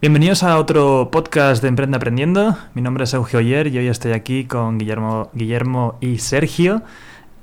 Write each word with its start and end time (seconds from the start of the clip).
Bienvenidos 0.00 0.44
a 0.44 0.60
otro 0.60 1.08
podcast 1.10 1.60
de 1.60 1.66
Emprende 1.66 1.96
Aprendiendo. 1.96 2.56
Mi 2.72 2.82
nombre 2.82 3.02
es 3.02 3.12
Eugeo 3.14 3.40
Oyer 3.40 3.66
y 3.66 3.78
hoy 3.78 3.88
estoy 3.88 4.12
aquí 4.12 4.44
con 4.44 4.78
Guillermo, 4.78 5.28
Guillermo 5.32 5.98
y 6.00 6.18
Sergio, 6.18 6.82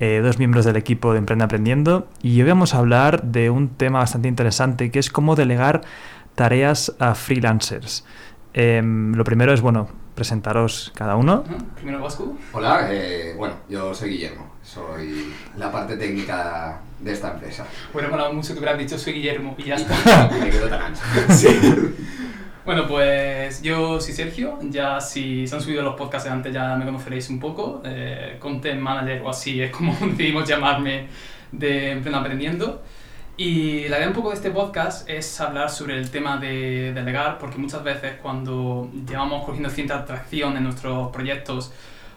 eh, 0.00 0.22
dos 0.24 0.38
miembros 0.38 0.64
del 0.64 0.76
equipo 0.76 1.12
de 1.12 1.18
Emprende 1.18 1.44
Aprendiendo. 1.44 2.08
Y 2.22 2.40
hoy 2.40 2.48
vamos 2.48 2.72
a 2.72 2.78
hablar 2.78 3.24
de 3.24 3.50
un 3.50 3.68
tema 3.68 3.98
bastante 3.98 4.28
interesante 4.28 4.90
que 4.90 4.98
es 4.98 5.10
cómo 5.10 5.36
delegar 5.36 5.82
tareas 6.34 6.94
a 6.98 7.14
freelancers. 7.14 8.06
Em, 8.54 9.12
lo 9.14 9.24
primero 9.24 9.52
es, 9.52 9.60
bueno, 9.60 9.88
presentaros 10.14 10.94
cada 10.94 11.16
uno. 11.16 11.44
Primero 11.74 12.00
Vasco. 12.00 12.38
Hola, 12.54 12.88
eh, 12.90 13.34
bueno, 13.36 13.56
yo 13.68 13.92
soy 13.92 14.12
Guillermo, 14.12 14.52
soy 14.62 15.30
la 15.58 15.70
parte 15.70 15.98
técnica 15.98 16.80
de 17.00 17.12
esta 17.12 17.32
empresa. 17.32 17.66
Bueno, 17.92 18.08
me 18.16 18.32
mucho 18.32 18.54
que 18.54 18.60
hubieran 18.60 18.78
dicho 18.78 18.96
soy 18.96 19.12
Guillermo 19.12 19.54
y 19.58 19.64
ya 19.64 19.74
está. 19.74 20.30
Me 20.40 20.48
quedo 20.48 20.70
tan 20.70 20.80
ancho. 20.80 21.02
Sí. 21.28 21.48
Bueno, 22.66 22.88
pues 22.88 23.62
yo 23.62 24.00
soy 24.00 24.12
Sergio, 24.12 24.58
ya 24.60 25.00
si 25.00 25.46
se 25.46 25.54
han 25.54 25.62
subido 25.62 25.82
los 25.84 25.94
podcasts 25.94 26.28
antes 26.28 26.52
ya 26.52 26.74
me 26.74 26.84
conoceréis 26.84 27.30
un 27.30 27.38
poco, 27.38 27.80
eh, 27.84 28.38
content 28.40 28.80
manager 28.80 29.22
o 29.22 29.30
así 29.30 29.62
es 29.62 29.70
como 29.70 29.92
decidimos 30.00 30.48
llamarme 30.48 31.06
de 31.52 31.92
Emprendo 31.92 32.18
Aprendiendo. 32.18 32.82
Y 33.36 33.86
la 33.86 33.98
idea 33.98 34.08
un 34.08 34.14
poco 34.14 34.30
de 34.30 34.34
este 34.34 34.50
podcast 34.50 35.08
es 35.08 35.40
hablar 35.40 35.70
sobre 35.70 35.96
el 35.96 36.10
tema 36.10 36.38
de 36.38 36.92
delegar, 36.92 37.38
porque 37.38 37.56
muchas 37.56 37.84
veces 37.84 38.14
cuando 38.20 38.90
llevamos 39.08 39.44
cogiendo 39.44 39.70
cierta 39.70 39.98
atracción 39.98 40.56
en 40.56 40.64
nuestros 40.64 41.12
proyectos, 41.12 41.72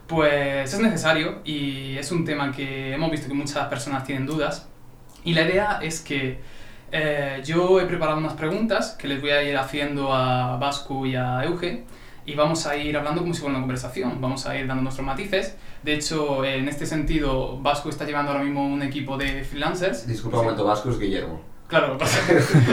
pues 0.07 0.73
es 0.73 0.79
necesario 0.79 1.41
y 1.45 1.95
es 1.95 2.11
un 2.11 2.25
tema 2.25 2.52
que 2.52 2.91
hemos 2.95 3.11
visto 3.11 3.27
que 3.27 3.35
muchas 3.35 3.67
personas 3.67 4.03
tienen 4.03 4.25
dudas. 4.25 4.67
Y 5.23 5.35
la 5.35 5.43
idea 5.43 5.79
es 5.83 6.02
que 6.02 6.39
eh, 6.91 7.41
yo 7.45 7.79
he 7.79 7.85
preparado 7.85 8.17
unas 8.17 8.34
preguntas 8.34 8.95
que 8.99 9.07
les 9.07 9.21
voy 9.21 9.31
a 9.31 9.43
ir 9.43 9.57
haciendo 9.57 10.13
a 10.13 10.57
Vasco 10.57 11.05
y 11.05 11.16
a 11.16 11.43
Euge 11.43 11.84
y 12.25 12.35
vamos 12.35 12.66
a 12.67 12.77
ir 12.77 12.95
hablando 12.95 13.21
como 13.21 13.34
si 13.34 13.39
fuera 13.39 13.55
una 13.55 13.61
conversación, 13.61 14.21
vamos 14.21 14.45
a 14.45 14.58
ir 14.58 14.67
dando 14.67 14.83
nuestros 14.83 15.05
matices. 15.05 15.55
De 15.83 15.94
hecho, 15.94 16.44
en 16.45 16.67
este 16.67 16.86
sentido, 16.86 17.59
Vasco 17.59 17.89
está 17.89 18.05
llevando 18.05 18.31
ahora 18.31 18.44
mismo 18.44 18.67
un 18.67 18.81
equipo 18.83 19.17
de 19.17 19.44
freelancers. 19.44 20.05
Disculpa 20.08 20.38
un 20.38 20.44
momento, 20.45 20.66
Vasco 20.66 20.89
es 20.89 21.00
Guillermo. 21.00 21.41
Claro, 21.67 21.97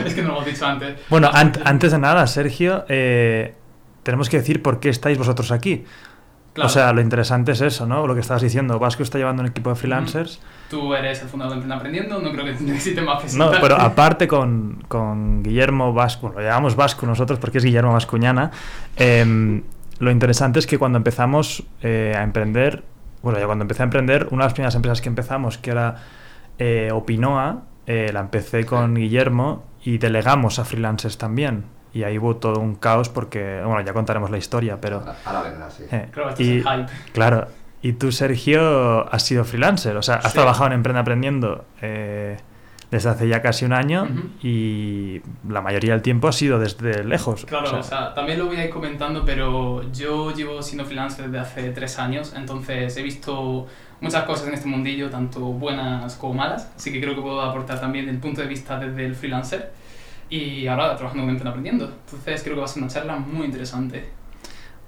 es 0.05 0.15
que 0.15 0.23
no 0.23 0.29
lo 0.29 0.35
hemos 0.37 0.47
dicho 0.47 0.67
antes. 0.67 0.99
Bueno, 1.09 1.31
antes 1.33 1.93
de 1.93 1.99
nada, 1.99 2.27
Sergio, 2.27 2.85
eh, 2.89 3.55
tenemos 4.03 4.29
que 4.29 4.39
decir 4.39 4.63
por 4.63 4.81
qué 4.81 4.89
estáis 4.89 5.19
vosotros 5.19 5.53
aquí. 5.53 5.85
O 6.65 6.69
sea, 6.69 6.93
lo 6.93 7.01
interesante 7.01 7.53
es 7.53 7.61
eso, 7.61 7.87
¿no? 7.87 8.07
Lo 8.07 8.15
que 8.15 8.21
estabas 8.21 8.43
diciendo. 8.43 8.79
Vasco 8.79 9.03
está 9.03 9.19
llevando 9.19 9.43
un 9.43 9.49
equipo 9.49 9.71
de 9.71 9.77
freelancers. 9.77 10.41
Tú 10.71 10.95
eres 10.95 11.23
el 11.23 11.29
fundador 11.29 11.55
de 11.55 11.63
Emprende 11.63 11.75
Aprendiendo, 11.77 12.21
no 12.21 12.33
creo 12.33 12.45
que 12.45 12.53
necesite 12.65 13.03
más 13.03 13.21
presentar. 13.21 13.55
No, 13.55 13.61
pero 13.61 13.77
aparte 13.77 14.27
con, 14.27 14.85
con 14.89 15.43
Guillermo 15.43 15.93
Vasco, 15.93 16.33
lo 16.35 16.41
llamamos 16.41 16.77
Vasco 16.77 17.07
nosotros 17.07 17.39
porque 17.39 17.59
es 17.59 17.65
Guillermo 17.65 17.93
Vascuñana, 17.93 18.51
em, 18.97 19.63
lo 19.99 20.11
interesante 20.11 20.59
es 20.59 20.67
que 20.67 20.79
cuando 20.79 20.99
empezamos 20.99 21.63
eh, 21.83 22.15
a 22.17 22.23
emprender, 22.23 22.85
bueno, 23.23 23.39
ya 23.39 23.47
cuando 23.47 23.63
empecé 23.63 23.83
a 23.83 23.85
emprender, 23.85 24.29
una 24.31 24.45
de 24.45 24.47
las 24.47 24.53
primeras 24.53 24.75
empresas 24.75 25.01
que 25.01 25.09
empezamos, 25.09 25.59
que 25.59 25.71
era 25.71 25.97
eh, 26.59 26.91
Opinoa, 26.93 27.63
eh, 27.87 28.11
la 28.13 28.21
empecé 28.21 28.67
con 28.67 28.95
Guillermo 28.95 29.65
y 29.85 29.99
delegamos 29.99 30.59
a 30.59 30.65
freelancers 30.65 31.17
también 31.17 31.76
y 31.97 32.05
ahí 32.05 32.19
hubo 32.19 32.37
todo 32.37 32.61
un 32.61 32.75
caos 32.75 33.09
porque, 33.09 33.63
bueno, 33.65 33.81
ya 33.81 33.95
contaremos 33.95 34.31
la 34.31 34.37
historia, 34.37 34.79
pero... 34.79 35.03
A 35.25 35.33
la 35.33 35.43
verdad, 35.43 35.73
sí. 35.75 35.85
Eh, 35.91 36.09
claro, 36.13 36.35
y, 36.37 36.63
claro, 37.13 37.47
y 37.81 37.95
tú, 37.95 38.13
Sergio, 38.13 39.11
has 39.11 39.23
sido 39.23 39.45
freelancer, 39.45 39.97
o 39.97 40.03
sea, 40.03 40.17
has 40.17 40.35
trabajado 40.35 40.67
en 40.67 40.73
Emprende 40.75 41.01
Aprendiendo 41.01 41.65
eh, 41.81 42.37
desde 42.91 43.09
hace 43.09 43.29
ya 43.29 43.41
casi 43.41 43.65
un 43.65 43.73
año 43.73 44.09
y 44.43 45.23
la 45.49 45.63
mayoría 45.63 45.93
del 45.93 46.03
tiempo 46.03 46.29
ha 46.29 46.33
sido 46.33 46.59
desde 46.59 47.03
lejos. 47.03 47.47
Claro, 47.47 47.79
o 47.79 47.83
sea, 47.83 48.13
también 48.13 48.39
lo 48.39 48.47
voy 48.47 48.57
a 48.57 48.67
ir 48.67 48.71
comentando, 48.71 49.25
pero 49.25 49.91
yo 49.91 50.35
llevo 50.35 50.61
siendo 50.61 50.85
freelancer 50.85 51.31
desde 51.31 51.39
hace 51.39 51.71
tres 51.71 51.99
años, 51.99 52.35
entonces 52.37 52.95
he 52.95 53.03
visto 53.03 53.67
muchas 54.03 54.25
cosas 54.25 54.49
en 54.49 54.55
este 54.55 54.69
mundillo, 54.69 55.09
tanto 55.09 55.41
buenas 55.41 56.15
como 56.17 56.35
malas, 56.35 56.71
así 56.77 56.93
que 56.93 57.01
creo 57.01 57.15
que 57.15 57.23
puedo 57.23 57.41
aportar 57.41 57.81
también 57.81 58.07
el 58.11 58.19
punto 58.19 58.43
de 58.43 58.49
vista 58.49 58.79
desde 58.79 59.07
el 59.07 59.15
freelancer 59.15 59.73
y 60.29 60.67
ahora 60.67 60.97
trabajando 60.97 61.25
con 61.25 61.31
Emprende 61.31 61.51
Aprendiendo. 61.51 61.93
Entonces 62.05 62.43
creo 62.43 62.55
que 62.55 62.61
va 62.61 62.65
a 62.65 62.69
ser 62.69 62.83
una 62.83 62.93
charla 62.93 63.17
muy 63.17 63.47
interesante. 63.47 64.09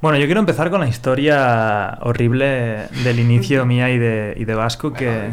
Bueno, 0.00 0.18
yo 0.18 0.26
quiero 0.26 0.40
empezar 0.40 0.70
con 0.70 0.80
la 0.80 0.88
historia 0.88 1.98
horrible 2.02 2.86
del 3.02 3.18
inicio 3.18 3.66
mía 3.66 3.90
y 3.90 3.98
de, 3.98 4.34
y 4.36 4.44
de 4.44 4.54
Vasco, 4.54 4.92
que... 4.92 5.28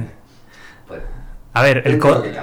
Pues, 0.88 1.02
a 1.54 1.62
ver, 1.62 1.84
el, 1.86 2.02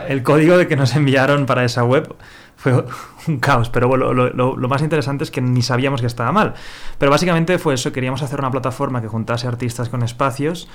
el, 0.09 0.23
código 0.23 0.57
de 0.57 0.67
que 0.67 0.77
nos 0.77 0.97
enviaron 0.97 1.45
para 1.45 1.65
esa 1.65 1.85
web 1.85 2.15
fue 2.57 2.73
un 3.29 3.39
caos, 3.41 3.69
pero 3.71 3.89
bueno, 3.89 4.15
lo, 4.15 4.31
lo, 4.31 4.69
más 4.69 4.83
interesante 4.83 5.25
es 5.25 5.31
que 5.31 5.43
ni 5.43 5.63
sabíamos 5.63 6.01
que 6.01 6.07
estaba 6.07 6.33
mal. 6.33 6.55
Pero 6.97 7.11
básicamente 7.11 7.59
fue 7.59 7.75
eso, 7.75 7.93
queríamos 7.93 8.23
hacer 8.23 8.39
una 8.39 8.51
plataforma 8.51 9.03
que 9.03 9.09
juntase 9.09 9.49
artistas 9.49 9.89
con 9.89 10.03
espacios 10.03 10.69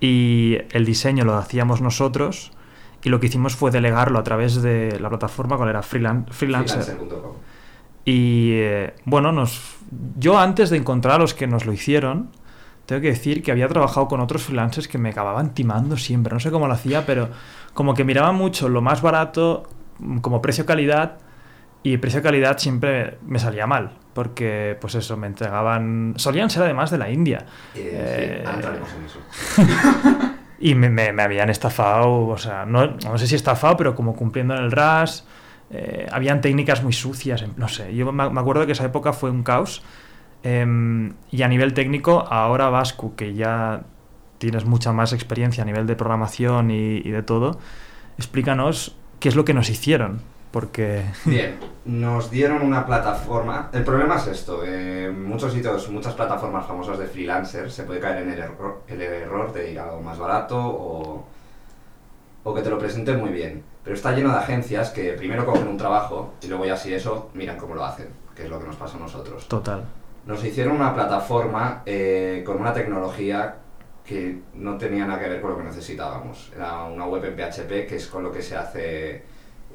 y 0.00 0.58
el 0.72 0.84
diseño 0.84 1.24
lo 1.24 1.36
hacíamos 1.36 1.80
nosotros 1.80 2.55
y 3.06 3.08
lo 3.08 3.20
que 3.20 3.28
hicimos 3.28 3.54
fue 3.54 3.70
delegarlo 3.70 4.18
a 4.18 4.24
través 4.24 4.60
de 4.62 4.98
la 4.98 5.08
plataforma, 5.08 5.56
cual 5.56 5.68
era 5.68 5.80
freelancer. 5.80 6.98
y 8.04 8.50
eh, 8.54 8.94
bueno, 9.04 9.30
nos, 9.30 9.76
yo 10.18 10.36
antes 10.40 10.70
de 10.70 10.78
encontrar 10.78 11.14
a 11.14 11.18
los 11.18 11.32
que 11.32 11.46
nos 11.46 11.66
lo 11.66 11.72
hicieron, 11.72 12.30
tengo 12.84 13.00
que 13.00 13.10
decir 13.10 13.44
que 13.44 13.52
había 13.52 13.68
trabajado 13.68 14.08
con 14.08 14.18
otros 14.18 14.42
freelancers 14.42 14.88
que 14.88 14.98
me 14.98 15.10
acababan 15.10 15.54
timando 15.54 15.96
siempre. 15.96 16.34
No 16.34 16.40
sé 16.40 16.50
cómo 16.50 16.66
lo 16.66 16.72
hacía, 16.72 17.06
pero 17.06 17.28
como 17.74 17.94
que 17.94 18.02
miraba 18.02 18.32
mucho 18.32 18.68
lo 18.68 18.82
más 18.82 19.02
barato 19.02 19.68
como 20.20 20.42
precio-calidad 20.42 21.18
y 21.84 21.98
precio-calidad 21.98 22.58
siempre 22.58 23.18
me 23.24 23.38
salía 23.38 23.68
mal. 23.68 23.92
Porque, 24.14 24.76
pues 24.80 24.96
eso, 24.96 25.16
me 25.16 25.28
entregaban... 25.28 26.14
Solían 26.16 26.50
ser 26.50 26.64
además 26.64 26.90
de 26.90 26.98
la 26.98 27.08
India. 27.08 27.46
Eh, 27.76 28.44
sí, 28.44 28.66
en 28.96 29.04
eso. 29.04 30.26
Y 30.58 30.74
me, 30.74 30.88
me, 30.88 31.22
habían 31.22 31.50
estafado, 31.50 32.28
o 32.28 32.38
sea, 32.38 32.64
no, 32.64 32.86
no, 32.86 33.18
sé 33.18 33.26
si 33.26 33.34
estafado, 33.34 33.76
pero 33.76 33.94
como 33.94 34.16
cumpliendo 34.16 34.54
en 34.54 34.64
el 34.64 34.72
RAS. 34.72 35.26
Eh, 35.70 36.06
habían 36.10 36.40
técnicas 36.40 36.82
muy 36.82 36.92
sucias, 36.92 37.44
no 37.56 37.68
sé. 37.68 37.94
Yo 37.94 38.10
me, 38.12 38.22
acuerdo 38.22 38.64
que 38.66 38.72
esa 38.72 38.84
época 38.84 39.12
fue 39.12 39.30
un 39.30 39.42
caos. 39.42 39.82
Em, 40.42 41.14
y 41.30 41.42
a 41.42 41.48
nivel 41.48 41.74
técnico, 41.74 42.24
ahora 42.30 42.70
Vasco, 42.70 43.16
que 43.16 43.34
ya 43.34 43.82
tienes 44.38 44.64
mucha 44.64 44.92
más 44.92 45.12
experiencia 45.12 45.62
a 45.62 45.66
nivel 45.66 45.86
de 45.86 45.96
programación 45.96 46.70
y, 46.70 46.98
y 46.98 47.10
de 47.10 47.22
todo, 47.22 47.58
explícanos 48.16 48.96
qué 49.18 49.28
es 49.28 49.34
lo 49.34 49.44
que 49.44 49.54
nos 49.54 49.70
hicieron 49.70 50.20
porque... 50.50 51.04
Bien, 51.24 51.56
nos 51.84 52.30
dieron 52.30 52.62
una 52.62 52.86
plataforma... 52.86 53.70
El 53.72 53.84
problema 53.84 54.16
es 54.16 54.26
esto, 54.28 54.64
en 54.64 55.24
muchos 55.24 55.52
sitios, 55.52 55.88
muchas 55.90 56.14
plataformas 56.14 56.66
famosas 56.66 56.98
de 56.98 57.06
freelancers 57.06 57.72
se 57.72 57.84
puede 57.84 58.00
caer 58.00 58.22
en 58.22 58.30
el 58.30 58.38
error, 58.38 58.82
el 58.88 59.00
error 59.02 59.52
de 59.52 59.72
ir 59.72 59.78
a 59.78 59.84
algo 59.84 60.00
más 60.00 60.18
barato 60.18 60.58
o, 60.58 61.24
o 62.44 62.54
que 62.54 62.62
te 62.62 62.70
lo 62.70 62.78
presenten 62.78 63.20
muy 63.20 63.30
bien. 63.30 63.62
Pero 63.82 63.94
está 63.94 64.12
lleno 64.12 64.30
de 64.30 64.38
agencias 64.38 64.90
que 64.90 65.12
primero 65.12 65.46
cogen 65.46 65.68
un 65.68 65.76
trabajo 65.76 66.34
y 66.42 66.48
luego 66.48 66.64
ya 66.64 66.76
si 66.76 66.92
eso 66.92 67.30
miran 67.34 67.56
cómo 67.56 67.74
lo 67.74 67.84
hacen, 67.84 68.08
que 68.34 68.44
es 68.44 68.50
lo 68.50 68.58
que 68.58 68.66
nos 68.66 68.76
pasa 68.76 68.96
a 68.96 69.00
nosotros. 69.00 69.46
Total. 69.46 69.84
Nos 70.26 70.44
hicieron 70.44 70.74
una 70.74 70.92
plataforma 70.92 71.82
eh, 71.86 72.42
con 72.44 72.60
una 72.60 72.72
tecnología 72.72 73.56
que 74.04 74.40
no 74.54 74.76
tenía 74.76 75.06
nada 75.06 75.20
que 75.20 75.28
ver 75.28 75.40
con 75.40 75.50
lo 75.50 75.58
que 75.58 75.64
necesitábamos. 75.64 76.52
Era 76.54 76.84
una 76.84 77.06
web 77.06 77.24
en 77.24 77.36
PHP 77.36 77.88
que 77.88 77.96
es 77.96 78.06
con 78.06 78.22
lo 78.22 78.32
que 78.32 78.42
se 78.42 78.56
hace 78.56 79.22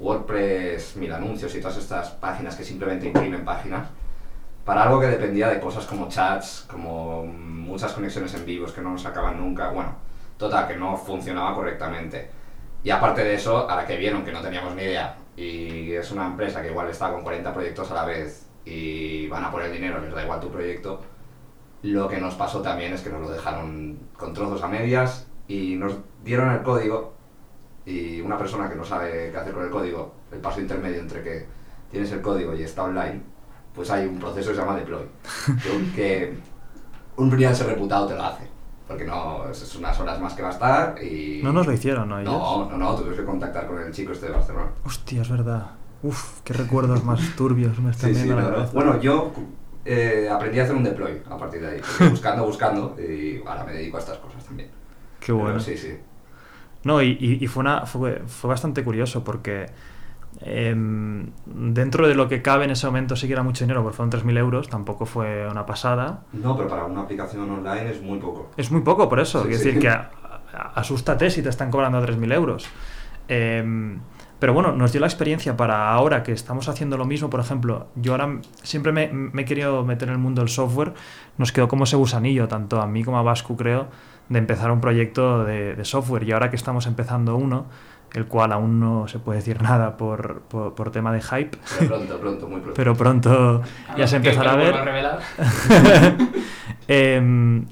WordPress, 0.02 0.96
mil 0.96 1.12
anuncios 1.12 1.54
y 1.54 1.60
todas 1.60 1.76
estas 1.76 2.10
páginas 2.10 2.56
que 2.56 2.64
simplemente 2.64 3.06
imprimen 3.06 3.44
páginas, 3.44 3.88
para 4.64 4.82
algo 4.82 5.00
que 5.00 5.06
dependía 5.06 5.48
de 5.48 5.60
cosas 5.60 5.86
como 5.86 6.08
chats, 6.08 6.66
como 6.68 7.24
muchas 7.24 7.92
conexiones 7.92 8.34
en 8.34 8.44
vivos 8.44 8.72
que 8.72 8.80
no 8.80 8.90
nos 8.90 9.06
acaban 9.06 9.38
nunca, 9.38 9.70
bueno, 9.70 9.94
total, 10.36 10.66
que 10.68 10.76
no 10.76 10.96
funcionaba 10.96 11.54
correctamente. 11.54 12.30
Y 12.84 12.90
aparte 12.90 13.22
de 13.22 13.34
eso, 13.34 13.68
a 13.70 13.76
la 13.76 13.86
que 13.86 13.96
vieron 13.96 14.24
que 14.24 14.32
no 14.32 14.42
teníamos 14.42 14.74
ni 14.74 14.82
idea, 14.82 15.16
y 15.36 15.92
es 15.92 16.10
una 16.10 16.26
empresa 16.26 16.60
que 16.60 16.68
igual 16.68 16.88
está 16.88 17.10
con 17.12 17.22
40 17.22 17.52
proyectos 17.54 17.90
a 17.90 17.94
la 17.94 18.04
vez 18.04 18.46
y 18.64 19.28
van 19.28 19.44
a 19.44 19.50
poner 19.50 19.70
dinero, 19.70 20.00
les 20.00 20.12
da 20.12 20.24
igual 20.24 20.40
tu 20.40 20.50
proyecto, 20.50 21.00
lo 21.82 22.08
que 22.08 22.18
nos 22.18 22.34
pasó 22.34 22.60
también 22.60 22.92
es 22.92 23.02
que 23.02 23.10
nos 23.10 23.20
lo 23.20 23.30
dejaron 23.30 23.98
con 24.16 24.32
trozos 24.34 24.62
a 24.62 24.68
medias 24.68 25.26
y 25.48 25.76
nos 25.76 25.96
dieron 26.22 26.52
el 26.52 26.62
código 26.62 27.14
y 27.84 28.20
una 28.20 28.38
persona 28.38 28.68
que 28.68 28.76
no 28.76 28.84
sabe 28.84 29.30
qué 29.30 29.36
hacer 29.36 29.52
con 29.52 29.64
el 29.64 29.70
código, 29.70 30.14
el 30.30 30.38
paso 30.38 30.60
intermedio 30.60 31.00
entre 31.00 31.22
que 31.22 31.46
tienes 31.90 32.10
el 32.12 32.22
código 32.22 32.54
y 32.54 32.62
está 32.62 32.84
online, 32.84 33.20
pues 33.74 33.90
hay 33.90 34.06
un 34.06 34.18
proceso 34.18 34.50
que 34.50 34.56
se 34.56 34.60
llama 34.60 34.76
deploy, 34.76 35.04
que 35.94 36.34
un 37.16 37.30
freelancer 37.30 37.66
reputado 37.66 38.06
te 38.06 38.14
lo 38.14 38.22
hace, 38.22 38.46
porque 38.86 39.04
no, 39.04 39.48
es 39.50 39.76
unas 39.76 39.98
horas 39.98 40.20
más 40.20 40.34
que 40.34 40.42
va 40.42 40.48
a 40.48 40.52
estar 40.52 41.02
y... 41.02 41.40
No 41.42 41.52
nos 41.52 41.66
lo 41.66 41.72
hicieron, 41.72 42.08
¿no? 42.08 42.22
No, 42.22 42.70
no, 42.70 42.78
no, 42.78 42.94
tuvimos 42.94 43.18
que 43.18 43.24
contactar 43.24 43.66
con 43.66 43.80
el 43.80 43.92
chico 43.92 44.12
este 44.12 44.26
de 44.26 44.32
Barcelona. 44.32 44.70
Hostia, 44.84 45.22
es 45.22 45.30
verdad. 45.30 45.72
Uf, 46.02 46.40
qué 46.42 46.52
recuerdos 46.52 47.04
más 47.04 47.20
turbios 47.36 47.78
me 47.78 47.90
están 47.90 48.12
viendo 48.12 48.36
la 48.36 48.66
Bueno, 48.72 49.00
yo 49.00 49.32
eh, 49.84 50.28
aprendí 50.30 50.60
a 50.60 50.64
hacer 50.64 50.76
un 50.76 50.84
deploy 50.84 51.20
a 51.28 51.36
partir 51.36 51.60
de 51.60 51.68
ahí, 51.68 51.80
buscando, 52.10 52.44
buscando, 52.44 52.96
y 52.98 53.42
ahora 53.46 53.64
me 53.64 53.72
dedico 53.72 53.96
a 53.96 54.00
estas 54.00 54.18
cosas 54.18 54.44
también. 54.44 54.70
Qué 55.20 55.32
bueno. 55.32 55.60
sí, 55.60 55.76
sí. 55.76 55.96
No, 56.84 57.00
y, 57.02 57.38
y, 57.40 57.46
fue, 57.46 57.60
una, 57.60 57.86
fue, 57.86 58.22
fue, 58.26 58.48
bastante 58.48 58.82
curioso 58.82 59.22
porque 59.22 59.66
Em, 60.40 61.30
dentro 61.44 62.08
de 62.08 62.14
lo 62.14 62.28
que 62.28 62.42
cabe 62.42 62.64
en 62.64 62.70
ese 62.70 62.86
momento 62.86 63.16
sí 63.16 63.26
que 63.26 63.34
era 63.34 63.42
mucho 63.42 63.64
dinero, 63.64 63.82
porque 63.82 63.96
fueron 63.96 64.10
3.000 64.10 64.38
euros, 64.38 64.68
tampoco 64.68 65.06
fue 65.06 65.46
una 65.48 65.66
pasada. 65.66 66.22
No, 66.32 66.56
pero 66.56 66.68
para 66.68 66.84
una 66.84 67.02
aplicación 67.02 67.48
online 67.50 67.90
es 67.90 68.02
muy 68.02 68.18
poco. 68.18 68.50
Es 68.56 68.70
muy 68.70 68.80
poco, 68.80 69.08
por 69.08 69.20
eso. 69.20 69.42
Quiero 69.42 69.58
decir 69.58 69.78
que 69.78 69.90
asústate 70.74 71.30
si 71.30 71.42
te 71.42 71.48
están 71.48 71.70
cobrando 71.70 72.00
3.000 72.00 72.32
euros. 72.32 72.66
Em, 73.28 74.00
pero 74.38 74.54
bueno, 74.54 74.72
nos 74.72 74.90
dio 74.90 75.00
la 75.00 75.06
experiencia 75.06 75.56
para 75.56 75.92
ahora 75.92 76.24
que 76.24 76.32
estamos 76.32 76.68
haciendo 76.68 76.96
lo 76.96 77.04
mismo. 77.04 77.30
Por 77.30 77.38
ejemplo, 77.38 77.86
yo 77.94 78.12
ahora 78.12 78.40
siempre 78.62 78.90
me, 78.90 79.10
he 79.40 79.44
querido 79.44 79.84
meter 79.84 80.08
en 80.08 80.14
el 80.14 80.18
mundo 80.18 80.42
del 80.42 80.48
software. 80.48 80.94
Nos 81.38 81.52
quedó 81.52 81.68
como 81.68 81.84
ese 81.84 81.94
gusanillo, 81.94 82.48
tanto 82.48 82.80
a 82.80 82.86
mí 82.88 83.04
como 83.04 83.18
a 83.18 83.22
Vasco, 83.22 83.56
creo, 83.56 83.86
de 84.32 84.38
empezar 84.38 84.70
un 84.70 84.80
proyecto 84.80 85.44
de, 85.44 85.74
de 85.74 85.84
software. 85.84 86.22
Y 86.24 86.32
ahora 86.32 86.50
que 86.50 86.56
estamos 86.56 86.86
empezando 86.86 87.36
uno, 87.36 87.66
el 88.14 88.26
cual 88.26 88.52
aún 88.52 88.80
no 88.80 89.08
se 89.08 89.18
puede 89.18 89.38
decir 89.38 89.62
nada 89.62 89.96
por, 89.96 90.42
por, 90.42 90.90
tema 90.90 91.12
de 91.12 91.20
hype. 91.20 91.58
Pero 91.78 91.88
pronto, 91.88 92.18
pronto, 92.18 92.48
muy 92.48 92.60
pronto. 92.60 92.76
Pero 92.76 92.96
pronto 92.96 93.62
ya 93.96 94.06
se 94.06 94.16
empezará 94.16 94.52
a 94.52 94.56
ver. 94.56 94.74
Em, 96.88 97.66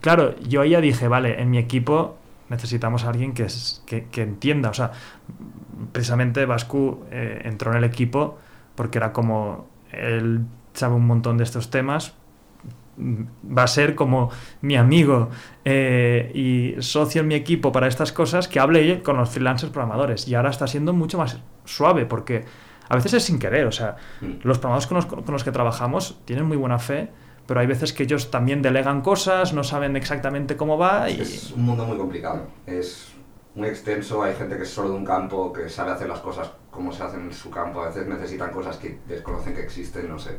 claro, 0.00 0.34
yo 0.40 0.64
ya 0.64 0.80
dije, 0.80 1.06
vale, 1.06 1.40
en 1.40 1.50
mi 1.50 1.58
equipo 1.58 2.16
necesitamos 2.48 3.04
a 3.04 3.10
alguien 3.10 3.34
que, 3.34 3.46
que, 3.84 4.06
que 4.06 4.22
entienda. 4.22 4.70
O 4.70 4.74
sea, 4.74 4.90
precisamente 5.92 6.46
Bascu 6.46 7.04
eh, 7.10 7.42
entró 7.44 7.72
en 7.72 7.78
el 7.78 7.84
equipo 7.84 8.38
porque 8.74 8.98
era 8.98 9.12
como 9.12 9.68
él 9.92 10.46
sabe 10.72 10.94
un 10.94 11.06
montón 11.06 11.36
de 11.36 11.44
estos 11.44 11.70
temas, 11.70 12.14
va 13.02 13.64
a 13.64 13.66
ser 13.66 13.94
como 13.94 14.30
mi 14.60 14.76
amigo 14.76 15.30
eh, 15.64 16.30
y 16.34 16.80
socio 16.82 17.22
en 17.22 17.28
mi 17.28 17.34
equipo 17.34 17.72
para 17.72 17.86
estas 17.86 18.12
cosas 18.12 18.48
que 18.48 18.60
hable 18.60 19.02
con 19.02 19.16
los 19.16 19.30
freelancers 19.30 19.72
programadores. 19.72 20.28
Y 20.28 20.34
ahora 20.34 20.50
está 20.50 20.66
siendo 20.66 20.92
mucho 20.92 21.18
más 21.18 21.38
suave 21.64 22.06
porque 22.06 22.44
a 22.88 22.96
veces 22.96 23.14
es 23.14 23.24
sin 23.24 23.38
querer. 23.38 23.66
O 23.66 23.72
sea, 23.72 23.96
mm. 24.20 24.42
los 24.42 24.58
programadores 24.58 24.86
con 24.86 24.96
los, 24.96 25.06
con 25.06 25.32
los 25.32 25.44
que 25.44 25.52
trabajamos 25.52 26.20
tienen 26.24 26.46
muy 26.46 26.56
buena 26.56 26.78
fe, 26.78 27.10
pero 27.46 27.60
hay 27.60 27.66
veces 27.66 27.92
que 27.92 28.04
ellos 28.04 28.30
también 28.30 28.62
delegan 28.62 29.02
cosas, 29.02 29.52
no 29.52 29.64
saben 29.64 29.96
exactamente 29.96 30.56
cómo 30.56 30.78
va. 30.78 31.10
Y... 31.10 31.20
Es 31.20 31.52
un 31.52 31.62
mundo 31.62 31.84
muy 31.84 31.96
complicado. 31.96 32.46
Es 32.66 33.12
muy 33.54 33.68
extenso, 33.68 34.22
hay 34.22 34.34
gente 34.34 34.56
que 34.56 34.62
es 34.62 34.70
solo 34.70 34.90
de 34.90 34.96
un 34.96 35.04
campo, 35.04 35.52
que 35.52 35.68
sabe 35.68 35.90
hacer 35.90 36.08
las 36.08 36.20
cosas 36.20 36.50
como 36.70 36.90
se 36.90 37.02
hacen 37.02 37.20
en 37.20 37.32
su 37.34 37.50
campo, 37.50 37.82
a 37.82 37.88
veces 37.88 38.06
necesitan 38.06 38.50
cosas 38.50 38.78
que 38.78 38.98
desconocen 39.06 39.54
que 39.54 39.60
existen, 39.60 40.08
no 40.08 40.18
sé 40.18 40.38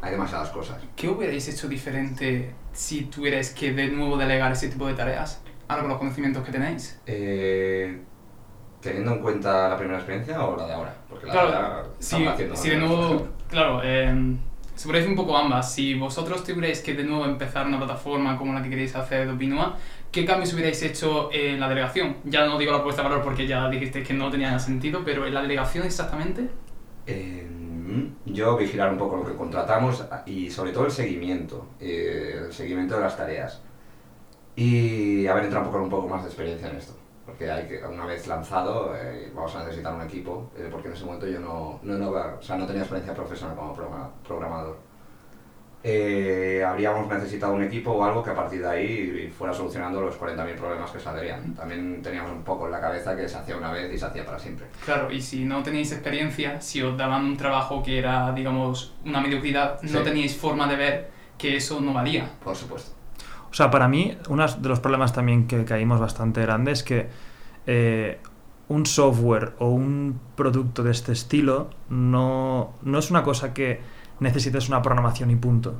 hay 0.00 0.12
demasiadas 0.12 0.50
cosas. 0.50 0.82
¿Qué 0.96 1.08
hubierais 1.08 1.48
hecho 1.48 1.68
diferente 1.68 2.54
si 2.72 3.04
tuvierais 3.04 3.50
que 3.50 3.72
de 3.72 3.88
nuevo 3.88 4.16
delegar 4.16 4.52
ese 4.52 4.68
tipo 4.68 4.86
de 4.86 4.94
tareas? 4.94 5.42
Ahora 5.68 5.82
con 5.82 5.90
los 5.90 5.98
conocimientos 5.98 6.44
que 6.44 6.52
tenéis. 6.52 7.00
Eh, 7.06 8.00
teniendo 8.80 9.12
en 9.12 9.20
cuenta 9.20 9.68
la 9.68 9.76
primera 9.76 9.98
experiencia 9.98 10.42
o 10.44 10.56
la 10.56 10.66
de 10.66 10.74
ahora, 10.74 10.94
porque 11.08 11.26
la 11.26 11.32
claro, 11.32 11.50
de 11.50 11.56
ahora 11.56 11.84
si, 11.98 12.26
si 12.54 12.70
de 12.70 12.76
nuevo, 12.76 13.28
claro, 13.48 13.80
eh, 13.82 14.36
un 15.08 15.16
poco 15.16 15.36
ambas. 15.36 15.72
Si 15.72 15.94
vosotros 15.94 16.44
tuvierais 16.44 16.80
que 16.80 16.94
de 16.94 17.04
nuevo 17.04 17.24
empezar 17.24 17.66
una 17.66 17.78
plataforma 17.78 18.36
como 18.36 18.52
la 18.52 18.62
que 18.62 18.70
queréis 18.70 18.94
hacer 18.94 19.26
de 19.26 19.32
Opinua, 19.32 19.76
¿qué 20.12 20.24
cambios 20.24 20.52
hubierais 20.52 20.82
hecho 20.82 21.30
en 21.32 21.60
la 21.60 21.68
delegación? 21.68 22.16
Ya 22.24 22.44
no 22.46 22.58
digo 22.58 22.72
la 22.72 22.82
puesta 22.82 23.02
de 23.02 23.08
valor 23.08 23.24
porque 23.24 23.46
ya 23.46 23.68
dijiste 23.70 24.02
que 24.02 24.12
no 24.12 24.30
tenía 24.30 24.58
sentido, 24.58 25.02
pero 25.04 25.26
en 25.26 25.34
la 25.34 25.42
delegación 25.42 25.86
exactamente. 25.86 26.48
Eh, 27.06 27.46
yo 28.26 28.56
vigilar 28.56 28.90
un 28.90 28.98
poco 28.98 29.16
lo 29.16 29.24
que 29.24 29.34
contratamos 29.34 30.04
y 30.26 30.50
sobre 30.50 30.72
todo 30.72 30.86
el 30.86 30.90
seguimiento, 30.90 31.66
eh, 31.80 32.42
el 32.46 32.52
seguimiento 32.52 32.96
de 32.96 33.00
las 33.00 33.16
tareas. 33.16 33.60
Y 34.56 35.26
haber 35.26 35.44
entrado 35.44 35.66
poco, 35.66 35.82
un 35.82 35.90
poco 35.90 36.08
más 36.08 36.22
de 36.22 36.28
experiencia 36.28 36.68
en 36.70 36.76
esto. 36.76 36.94
Porque 37.26 37.50
hay 37.50 37.66
que, 37.66 37.82
una 37.84 38.04
vez 38.04 38.26
lanzado 38.26 38.94
eh, 38.94 39.32
vamos 39.34 39.54
a 39.56 39.64
necesitar 39.64 39.94
un 39.94 40.02
equipo, 40.02 40.50
eh, 40.56 40.68
porque 40.70 40.88
en 40.88 40.94
ese 40.94 41.04
momento 41.04 41.26
yo 41.26 41.40
no, 41.40 41.80
no, 41.82 41.96
no 41.96 42.66
tenía 42.66 42.82
experiencia 42.82 43.14
profesional 43.14 43.56
como 43.56 43.74
programador 44.22 44.76
eh, 45.86 46.64
habríamos 46.66 47.06
necesitado 47.06 47.52
un 47.52 47.62
equipo 47.62 47.92
o 47.92 48.02
algo 48.02 48.22
que 48.22 48.30
a 48.30 48.34
partir 48.34 48.62
de 48.62 48.68
ahí 48.68 49.32
fuera 49.36 49.52
solucionando 49.52 50.00
los 50.00 50.18
40.000 50.18 50.54
problemas 50.54 50.90
que 50.90 50.98
saldrían. 50.98 51.54
También 51.54 52.00
teníamos 52.02 52.32
un 52.32 52.42
poco 52.42 52.64
en 52.64 52.72
la 52.72 52.80
cabeza 52.80 53.14
que 53.14 53.28
se 53.28 53.36
hacía 53.36 53.54
una 53.54 53.70
vez 53.70 53.92
y 53.92 53.98
se 53.98 54.06
hacía 54.06 54.24
para 54.24 54.38
siempre. 54.38 54.64
Claro, 54.82 55.12
y 55.12 55.20
si 55.20 55.44
no 55.44 55.62
teníais 55.62 55.92
experiencia, 55.92 56.58
si 56.62 56.80
os 56.80 56.96
daban 56.96 57.26
un 57.26 57.36
trabajo 57.36 57.82
que 57.82 57.98
era, 57.98 58.32
digamos, 58.32 58.94
una 59.04 59.20
mediocridad, 59.20 59.82
no 59.82 60.00
teníais 60.00 60.34
forma 60.34 60.66
de 60.66 60.76
ver 60.76 61.10
que 61.36 61.56
eso 61.56 61.78
no 61.82 61.92
valía. 61.92 62.30
Por 62.42 62.56
supuesto. 62.56 62.92
O 63.50 63.54
sea, 63.54 63.70
para 63.70 63.86
mí, 63.86 64.16
uno 64.30 64.48
de 64.48 64.68
los 64.70 64.80
problemas 64.80 65.12
también 65.12 65.46
que 65.46 65.66
caímos 65.66 66.00
bastante 66.00 66.40
grandes 66.40 66.78
es 66.78 66.84
que 66.84 67.08
eh, 67.66 68.18
un 68.68 68.86
software 68.86 69.52
o 69.58 69.68
un 69.68 70.18
producto 70.34 70.82
de 70.82 70.92
este 70.92 71.12
estilo 71.12 71.68
no, 71.90 72.72
no 72.82 72.98
es 72.98 73.10
una 73.10 73.22
cosa 73.22 73.52
que 73.52 73.80
necesites 74.20 74.68
una 74.68 74.82
programación 74.82 75.30
y 75.30 75.36
punto. 75.36 75.74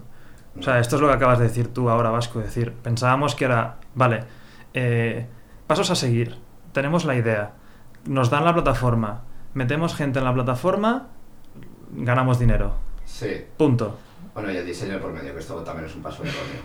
O 0.59 0.63
sea, 0.63 0.79
esto 0.79 0.97
es 0.97 1.03
lo 1.03 1.09
que 1.09 1.15
acabas 1.15 1.39
de 1.39 1.49
decir 1.49 1.73
tú 1.73 1.91
ahora, 1.91 2.11
Vasco. 2.11 2.41
Es 2.41 2.47
decir, 2.47 2.73
pensábamos 2.73 3.35
que 3.35 3.45
era, 3.45 3.79
vale, 3.95 4.25
eh, 4.73 5.27
pasos 5.67 5.91
a 5.91 5.95
seguir. 5.95 6.39
Tenemos 6.73 7.05
la 7.05 7.17
idea. 7.17 7.53
Nos 8.07 8.31
dan 8.31 8.45
la 8.45 8.55
plataforma. 8.55 9.23
Metemos 9.55 9.95
gente 9.95 10.19
en 10.19 10.25
la 10.25 10.35
plataforma, 10.35 11.09
ganamos 11.91 12.39
dinero. 12.39 12.75
Sí. 13.05 13.45
Punto. 13.57 13.99
Bueno, 14.35 14.51
y 14.51 14.57
el 14.57 14.67
diseño 14.67 14.99
por 14.99 15.13
medio, 15.13 15.33
que 15.33 15.41
esto 15.41 15.57
también 15.63 15.89
es 15.89 15.95
un 15.95 16.03
paso 16.03 16.23
erróneo. 16.23 16.63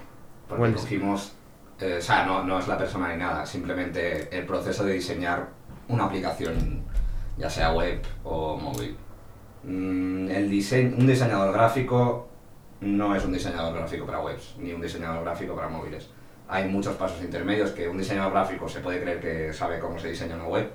Porque 0.47 0.73
cogimos, 0.73 1.33
eh, 1.79 1.97
o 1.99 2.01
sea, 2.01 2.25
no, 2.25 2.43
no 2.43 2.59
es 2.59 2.67
la 2.67 2.77
persona 2.77 3.09
ni 3.09 3.17
nada, 3.17 3.45
simplemente 3.45 4.35
el 4.35 4.45
proceso 4.45 4.83
de 4.83 4.93
diseñar 4.93 5.49
una 5.87 6.05
aplicación, 6.05 6.83
ya 7.37 7.49
sea 7.49 7.73
web 7.73 8.01
o 8.23 8.57
móvil 8.57 8.97
el 9.63 10.49
diseño, 10.49 10.95
un 10.97 11.07
diseñador 11.07 11.53
gráfico 11.53 12.27
no 12.81 13.15
es 13.15 13.25
un 13.25 13.33
diseñador 13.33 13.73
gráfico 13.73 14.05
para 14.05 14.21
webs, 14.21 14.55
ni 14.57 14.71
un 14.71 14.81
diseñador 14.81 15.23
gráfico 15.23 15.55
para 15.55 15.67
móviles. 15.67 16.09
Hay 16.47 16.67
muchos 16.67 16.95
pasos 16.95 17.21
intermedios 17.21 17.71
que 17.71 17.87
un 17.87 17.97
diseñador 17.97 18.31
gráfico 18.31 18.69
se 18.69 18.79
puede 18.79 19.01
creer 19.01 19.19
que 19.19 19.53
sabe 19.53 19.79
cómo 19.79 19.99
se 19.99 20.09
diseña 20.09 20.35
una 20.35 20.45
web, 20.45 20.69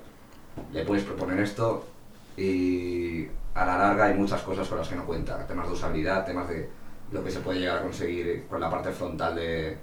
le 0.71 0.85
puedes 0.85 1.03
proponer 1.03 1.39
esto 1.39 1.85
y 2.37 3.27
a 3.53 3.65
la 3.65 3.77
larga 3.77 4.05
hay 4.05 4.13
muchas 4.13 4.41
cosas 4.41 4.67
con 4.67 4.77
las 4.77 4.87
que 4.87 4.95
no 4.95 5.05
cuenta, 5.05 5.45
temas 5.47 5.67
de 5.67 5.73
usabilidad, 5.73 6.25
temas 6.25 6.47
de 6.47 6.69
lo 7.11 7.23
que 7.23 7.31
se 7.31 7.39
puede 7.39 7.59
llegar 7.59 7.79
a 7.79 7.81
conseguir 7.81 8.45
con 8.49 8.61
la 8.61 8.69
parte 8.69 8.91
frontal 8.91 9.35
de, 9.35 9.77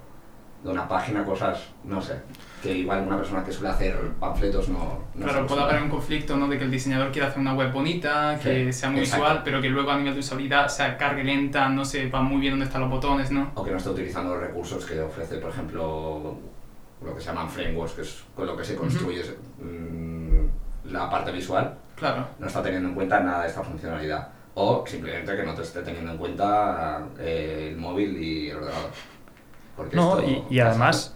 de 0.63 0.69
una 0.69 0.87
página, 0.87 1.25
cosas, 1.25 1.67
no 1.83 2.01
sé, 2.01 2.15
que 2.61 2.73
igual 2.77 3.03
una 3.05 3.17
persona 3.17 3.43
que 3.43 3.51
suele 3.51 3.69
hacer 3.69 3.97
panfletos 4.19 4.69
no... 4.69 5.03
claro, 5.19 5.45
puede 5.45 5.61
haber 5.61 5.81
un 5.81 5.89
conflicto, 5.89 6.37
¿no? 6.37 6.47
De 6.47 6.57
que 6.57 6.63
el 6.63 6.71
diseñador 6.71 7.11
quiera 7.11 7.27
hacer 7.27 7.39
una 7.39 7.53
web 7.53 7.73
bonita, 7.73 8.39
que 8.41 8.71
sea 8.71 8.89
muy 8.89 9.01
visual, 9.01 9.41
pero 9.43 9.61
que 9.61 9.69
luego 9.69 9.91
a 9.91 9.97
nivel 9.97 10.13
de 10.13 10.21
usabilidad 10.21 10.69
sea 10.69 10.97
cargue 10.97 11.25
lenta, 11.25 11.67
no 11.67 11.83
sepa 11.83 12.21
muy 12.21 12.39
bien 12.39 12.53
dónde 12.53 12.65
están 12.65 12.81
los 12.81 12.89
botones, 12.89 13.29
¿no? 13.31 13.51
O 13.55 13.63
que 13.63 13.71
no 13.71 13.77
esté 13.77 13.89
utilizando 13.89 14.35
los 14.35 14.43
recursos 14.43 14.85
que 14.85 15.01
ofrece, 15.01 15.37
por 15.37 15.49
ejemplo, 15.49 16.37
lo 17.03 17.15
que 17.15 17.19
se 17.19 17.27
llaman 17.27 17.49
frameworks, 17.49 17.93
que 17.93 18.01
es 18.01 18.23
con 18.33 18.47
lo 18.47 18.55
que 18.55 18.63
se 18.63 18.75
construye 18.75 19.21
mm, 19.61 20.91
la 20.93 21.09
parte 21.09 21.31
visual. 21.33 21.75
Claro. 21.97 22.25
No 22.39 22.47
está 22.47 22.63
teniendo 22.63 22.87
en 22.87 22.95
cuenta 22.95 23.19
nada 23.19 23.43
de 23.43 23.49
esta 23.49 23.63
funcionalidad. 23.63 24.29
O 24.55 24.85
simplemente 24.87 25.35
que 25.35 25.43
no 25.43 25.55
te 25.55 25.63
esté 25.63 25.81
teniendo 25.81 26.11
en 26.11 26.17
cuenta 26.17 27.03
eh, 27.19 27.69
el 27.71 27.77
móvil 27.77 28.17
y 28.21 28.49
el 28.49 28.57
ordenador 28.57 28.91
no, 29.91 30.19
y, 30.49 30.59
además 30.59 31.15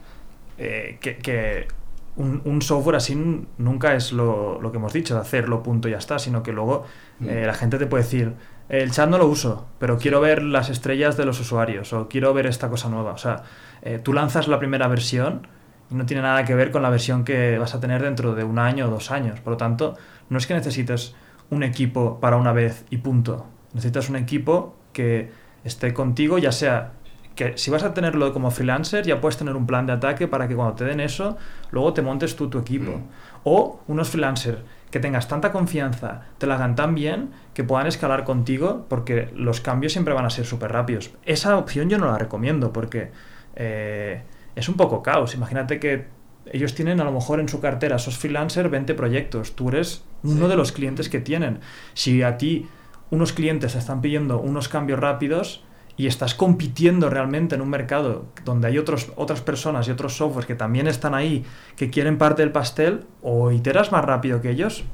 eh, 0.57 0.97
que, 1.01 1.67
un, 2.15 2.61
software 2.61 2.95
así 2.95 3.15
nunca 3.57 3.93
es 3.93 4.11
lo, 4.11 4.59
que 4.71 4.77
hemos 4.77 4.93
dicho, 4.93 5.13
de 5.13 5.21
hacerlo 5.21 5.61
punto 5.61 5.87
y 5.87 5.91
ya 5.91 5.97
está, 5.97 6.17
sino 6.19 6.41
que 6.41 6.51
luego 6.51 6.85
mm. 7.19 7.29
eh, 7.29 7.45
la 7.45 7.53
gente 7.53 7.77
te 7.77 7.85
puede 7.85 8.03
decir, 8.03 8.33
el 8.69 8.91
chat 8.91 9.09
no 9.09 9.17
lo 9.17 9.27
uso, 9.27 9.67
pero 9.79 9.97
quiero 9.97 10.19
ver 10.19 10.43
las 10.43 10.69
estrellas 10.69 11.15
de 11.15 11.25
los 11.25 11.39
usuarios 11.39 11.93
o 11.93 12.09
quiero 12.09 12.33
ver 12.33 12.47
esta 12.47 12.69
cosa 12.69 12.89
nueva. 12.89 13.13
O 13.13 13.17
sea, 13.17 13.43
eh, 13.81 13.99
tú 14.01 14.13
lanzas 14.13 14.47
la 14.47 14.59
primera 14.59 14.87
versión 14.87 15.47
y 15.89 15.95
no 15.95 16.05
tiene 16.05 16.23
nada 16.23 16.43
que 16.43 16.53
ver 16.53 16.71
con 16.71 16.81
la 16.81 16.89
versión 16.89 17.23
que 17.23 17.57
vas 17.57 17.75
a 17.75 17.79
tener 17.79 18.01
dentro 18.01 18.35
de 18.35 18.43
un 18.43 18.59
año 18.59 18.87
o 18.87 18.89
dos 18.89 19.11
años. 19.11 19.39
Por 19.39 19.51
lo 19.51 19.57
tanto, 19.57 19.95
no 20.29 20.37
es 20.37 20.47
que 20.47 20.53
necesites 20.53 21.15
un 21.49 21.63
equipo 21.63 22.19
para 22.19 22.35
una 22.35 22.51
vez 22.51 22.83
y 22.89 22.97
punto. 22.97 23.45
Necesitas 23.73 24.09
un 24.09 24.17
equipo 24.17 24.75
que 24.91 25.31
esté 25.63 25.93
contigo, 25.93 26.37
ya 26.37 26.51
sea 26.51 26.93
que 27.37 27.57
si 27.57 27.71
vas 27.71 27.83
a 27.83 27.93
tenerlo 27.93 28.33
como 28.33 28.51
freelancer, 28.51 29.05
ya 29.05 29.21
puedes 29.21 29.37
tener 29.37 29.55
un 29.55 29.65
plan 29.65 29.85
de 29.85 29.93
ataque 29.93 30.27
para 30.27 30.47
que 30.47 30.55
cuando 30.55 30.75
te 30.75 30.83
den 30.83 30.99
eso, 30.99 31.37
luego 31.71 31.93
te 31.93 32.01
montes 32.01 32.35
tú 32.35 32.49
tu 32.49 32.57
equipo. 32.57 32.91
Mm. 32.91 33.03
O 33.43 33.79
unos 33.87 34.09
freelancers 34.09 34.59
que 34.91 34.99
tengas 34.99 35.27
tanta 35.27 35.51
confianza, 35.51 36.23
te 36.37 36.47
la 36.47 36.55
hagan 36.55 36.75
tan 36.75 36.95
bien, 36.95 37.29
que 37.53 37.63
puedan 37.63 37.87
escalar 37.87 38.23
contigo, 38.23 38.85
porque 38.89 39.29
los 39.35 39.61
cambios 39.61 39.93
siempre 39.93 40.13
van 40.13 40.25
a 40.25 40.29
ser 40.29 40.45
súper 40.45 40.71
rápidos. 40.71 41.11
Esa 41.25 41.57
opción 41.57 41.89
yo 41.89 41.97
no 41.97 42.07
la 42.07 42.17
recomiendo, 42.17 42.73
porque 42.73 43.11
eh, 43.55 44.23
es 44.55 44.67
un 44.67 44.75
poco 44.75 45.03
caos. 45.03 45.35
Imagínate 45.35 45.79
que 45.79 46.07
ellos 46.51 46.73
tienen 46.73 46.99
a 47.01 47.03
lo 47.03 47.11
mejor 47.11 47.39
en 47.39 47.49
su 47.49 47.59
cartera, 47.59 47.97
esos 47.97 48.17
freelancers, 48.17 48.71
20 48.71 48.95
proyectos. 48.95 49.55
Tú 49.55 49.69
eres 49.69 50.03
uno 50.23 50.47
de 50.47 50.55
los 50.55 50.71
clientes 50.71 51.07
que 51.07 51.19
tienen. 51.19 51.59
Si 51.93 52.23
a 52.23 52.37
ti 52.37 52.67
unos 53.11 53.31
clientes 53.33 53.73
te 53.73 53.79
están 53.79 54.01
pidiendo 54.01 54.39
unos 54.39 54.69
cambios 54.69 54.99
rápidos, 54.99 55.63
y 55.97 56.05
estás 56.05 56.35
compitiendo 56.35 57.09
realmente 57.09 57.55
en 57.55 57.61
un 57.61 57.69
mercado 57.69 58.25
donde 58.45 58.67
hay 58.67 58.77
otros, 58.77 59.11
otras 59.15 59.41
personas 59.41 59.87
y 59.87 59.91
otros 59.91 60.15
softwares 60.15 60.45
que 60.45 60.55
también 60.55 60.87
están 60.87 61.15
ahí, 61.15 61.43
que 61.75 61.89
quieren 61.89 62.19
parte 62.19 62.43
del 62.43 62.51
pastel, 62.51 63.05
o 63.23 63.51
iteras 63.51 63.91
más 63.91 64.05
rápido 64.05 64.39
que 64.39 64.51
ellos, 64.51 64.85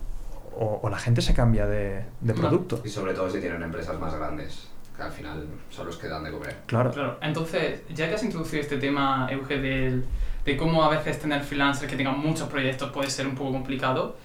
o, 0.55 0.87
la 0.89 0.97
gente 0.97 1.21
se 1.21 1.33
cambia 1.33 1.67
de, 1.67 2.05
de 2.21 2.33
producto. 2.33 2.81
Y 2.85 2.89
sobre 2.89 3.13
todo 3.13 3.29
si 3.29 3.39
tienen 3.39 3.61
empresas 3.61 3.99
más 3.99 4.13
grandes 4.15 4.69
que 4.95 5.01
al 5.01 5.11
final 5.11 5.45
son 5.69 5.87
los 5.87 5.97
que 5.97 6.07
dan 6.07 6.23
de 6.23 6.31
comer. 6.31 6.55
Claro. 6.67 6.91
claro. 6.91 7.17
Entonces, 7.21 7.81
ya 7.93 8.07
que 8.07 8.15
has 8.15 8.23
introducido 8.23 8.61
este 8.61 8.77
tema, 8.77 9.27
Euge, 9.29 9.57
de, 9.57 10.03
de 10.45 10.57
cómo 10.57 10.83
a 10.83 10.89
veces 10.89 11.19
tener 11.19 11.43
freelancers 11.43 11.89
que 11.89 11.97
tengan 11.97 12.19
muchos 12.19 12.47
proyectos 12.47 12.91
puede 12.91 13.09
ser 13.09 13.27
un 13.27 13.35
poco 13.35 13.51
complicado, 13.51 14.15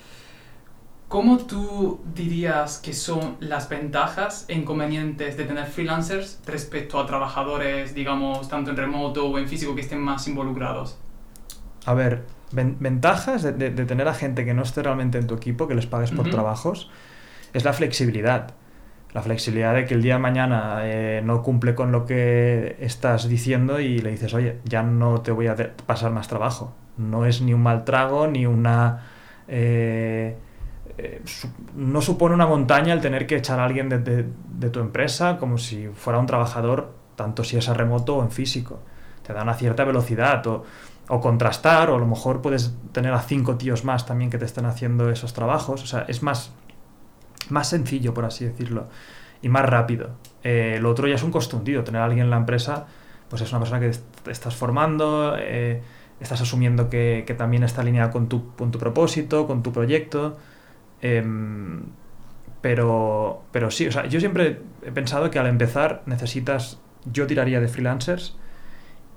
¿cómo 1.09 1.39
tú 1.39 2.01
dirías 2.15 2.79
que 2.79 2.93
son 2.93 3.37
las 3.41 3.69
ventajas 3.69 4.45
e 4.49 4.55
inconvenientes 4.55 5.37
de 5.37 5.45
tener 5.45 5.67
freelancers 5.67 6.41
respecto 6.47 7.01
a 7.01 7.07
trabajadores, 7.07 7.95
digamos, 7.95 8.49
tanto 8.49 8.71
en 8.71 8.77
remoto 8.77 9.27
o 9.27 9.39
en 9.39 9.49
físico 9.49 9.75
que 9.75 9.81
estén 9.81 10.01
más 10.01 10.29
involucrados? 10.29 10.99
A 11.87 11.95
ver, 11.95 12.25
ventajas 12.53 13.43
de, 13.43 13.71
tener 13.71 14.09
a 14.09 14.15
gente 14.15 14.45
que 14.45 14.55
no 14.55 14.63
esté 14.63 14.83
realmente 14.83 15.19
en 15.19 15.27
tu 15.27 15.35
equipo, 15.35 15.67
que 15.67 15.75
les 15.75 15.87
pagues 15.87 16.11
por 16.11 16.29
trabajos, 16.29 16.91
es 17.53 17.65
la 17.65 17.73
flexibilidad 17.73 18.55
la 19.15 19.23
flexibilidad 19.23 19.75
de 19.75 19.87
que 19.87 19.95
el 19.95 20.03
día 20.03 20.15
de 20.15 20.21
mañana 20.21 20.81
eh, 20.83 21.23
no 21.25 21.43
cumple 21.43 21.75
con 21.75 21.93
lo 21.93 22.05
que 22.05 22.77
estás 22.81 23.29
diciendo 23.29 23.81
y 23.81 24.01
le 24.01 24.11
dices, 24.11 24.35
oye, 24.35 24.59
ya 24.65 24.83
no 24.83 25.23
te 25.23 25.33
voy 25.33 25.47
a 25.47 25.57
pasar 25.87 26.13
más 26.13 26.29
trabajo. 26.29 26.75
No 26.99 27.25
es 27.25 27.41
ni 27.41 27.55
un 27.55 27.63
mal 27.63 27.85
trago, 27.85 28.27
ni 28.27 28.45
una... 28.45 29.07
Eh, 29.49 30.37
eh, 30.99 31.23
no 31.77 32.03
supone 32.03 32.35
una 32.35 32.47
montaña 32.47 32.93
el 32.93 33.01
tener 33.01 33.27
que 33.27 33.37
echar 33.37 33.61
a 33.61 33.65
alguien 33.65 33.89
de, 33.89 34.69
tu 34.71 34.81
empresa 34.81 35.39
como 35.39 35.57
si 35.57 35.89
fuera 35.89 36.19
un 36.19 36.27
trabajador, 36.27 36.93
tanto 37.17 37.45
si 37.45 37.57
es 37.57 37.69
a 37.69 37.75
remoto 37.75 38.17
o 38.17 38.23
en 38.23 38.31
físico. 38.31 38.81
Te 39.27 39.33
da 39.33 39.43
una 39.43 39.55
cierta 39.55 39.85
velocidad 39.85 40.45
o, 40.47 40.65
contrastar, 41.21 41.91
o 41.91 41.95
a 41.95 41.99
lo 41.99 42.07
mejor 42.07 42.43
puedes 42.43 42.75
tener 42.93 43.13
a 43.15 43.21
cinco 43.21 43.57
tíos 43.57 43.85
más 43.85 44.07
también 44.07 44.31
que 44.31 44.39
te 44.39 44.45
estén 44.45 44.67
haciendo 44.67 45.11
esos 45.11 45.33
trabajos. 45.33 45.83
O 45.83 45.87
sea, 45.87 46.05
es 46.09 46.23
más 46.23 46.53
más 47.51 47.69
sencillo, 47.69 48.15
por 48.15 48.25
así 48.25 48.45
decirlo, 48.45 48.89
y 49.43 49.49
más 49.49 49.65
rápido. 49.65 50.11
Eh, 50.43 50.79
lo 50.81 50.91
otro 50.91 51.09
ya 51.09 51.15
es 51.15 51.23
un 51.23 51.31
costundido, 51.31 51.85
tener 51.85 52.03
a 52.03 52.05
alguien 52.05 52.25
en 52.25 52.31
la 52.31 52.37
empresa, 52.37 52.87
pues 53.29 53.43
es 53.43 53.51
una 53.51 53.61
persona 53.61 53.81
que 53.81 53.91
te 54.23 54.31
estás 54.31 54.55
formando, 54.55 55.37
eh, 55.39 55.83
estás 56.21 56.41
asumiendo 56.41 56.89
que, 56.89 57.25
también 57.39 57.63
está 57.63 57.83
alineada 57.83 58.11
con 58.11 58.29
tu, 58.29 58.55
con 58.57 58.71
tu 58.71 58.79
propósito, 58.79 59.47
con 59.47 59.63
tu 59.63 59.73
proyecto. 59.73 60.37
Em, 61.03 61.83
pero, 62.61 63.45
pero 63.53 63.71
sí, 63.71 63.87
o 63.87 63.93
sea, 63.93 64.07
yo 64.07 64.21
siempre 64.21 64.61
he 64.83 64.91
pensado 64.91 65.31
que 65.31 65.39
al 65.39 65.47
empezar 65.47 66.03
necesitas, 66.07 66.81
yo 67.05 67.27
tiraría 67.27 67.61
de 67.61 67.69
freelancers 67.69 68.37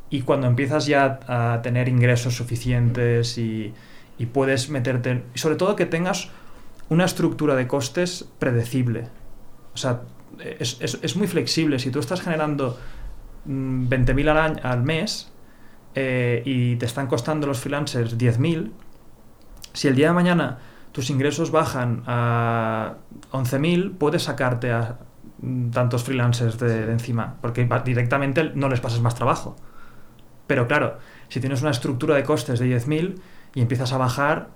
y 0.10 0.22
cuando 0.22 0.48
empiezas 0.48 0.86
ya 0.86 1.20
a 1.28 1.62
tener 1.64 1.88
ingresos 1.88 2.36
suficientes 2.36 3.38
y, 3.38 3.74
y 4.18 4.26
puedes 4.28 4.70
meterte, 4.70 5.24
sobre 5.34 5.56
todo 5.56 5.76
que 5.76 5.86
tengas 5.86 6.30
una 6.90 7.06
estructura 7.06 7.56
de 7.56 7.68
costes 7.68 8.30
predecible. 8.38 9.08
O 9.74 9.78
sea, 9.78 10.02
es, 10.60 11.16
muy 11.16 11.28
flexible. 11.28 11.80
Si 11.80 11.90
tú 11.92 12.00
estás 12.00 12.22
generando 12.22 12.78
20.000 13.48 14.14
mm, 14.14 14.30
al, 14.30 14.60
al 14.64 14.84
mes 14.84 15.32
eh, 15.96 16.42
y 16.46 16.76
te 16.76 16.86
están 16.86 17.08
costando 17.08 17.48
los 17.48 17.60
freelancers 17.60 18.18
10.000, 18.18 18.72
si 19.74 19.88
el 19.88 19.96
día 19.96 20.08
de 20.08 20.14
mañana 20.14 20.60
tus 20.92 21.10
ingresos 21.10 21.52
bajan 21.52 22.04
a 22.06 22.96
11.000, 23.32 23.98
puedes 23.98 24.24
sacarte 24.24 24.72
a 24.72 24.98
mm, 25.40 25.72
tantos 25.72 26.04
freelancers 26.04 26.58
de, 26.60 26.92
encima, 26.92 27.36
porque 27.42 27.68
directamente 27.86 28.52
no 28.56 28.70
les 28.70 28.80
pasas 28.80 29.02
más 29.02 29.16
trabajo. 29.16 29.56
Pero 30.48 30.68
claro, 30.68 30.98
si 31.30 31.40
tienes 31.40 31.62
una 31.62 31.72
estructura 31.72 32.16
de 32.16 32.24
costes 32.24 32.60
de 32.60 32.68
10.000 32.78 33.16
y 33.56 33.62
empiezas 33.62 33.94
a 33.94 33.98
bajar, 33.98 34.50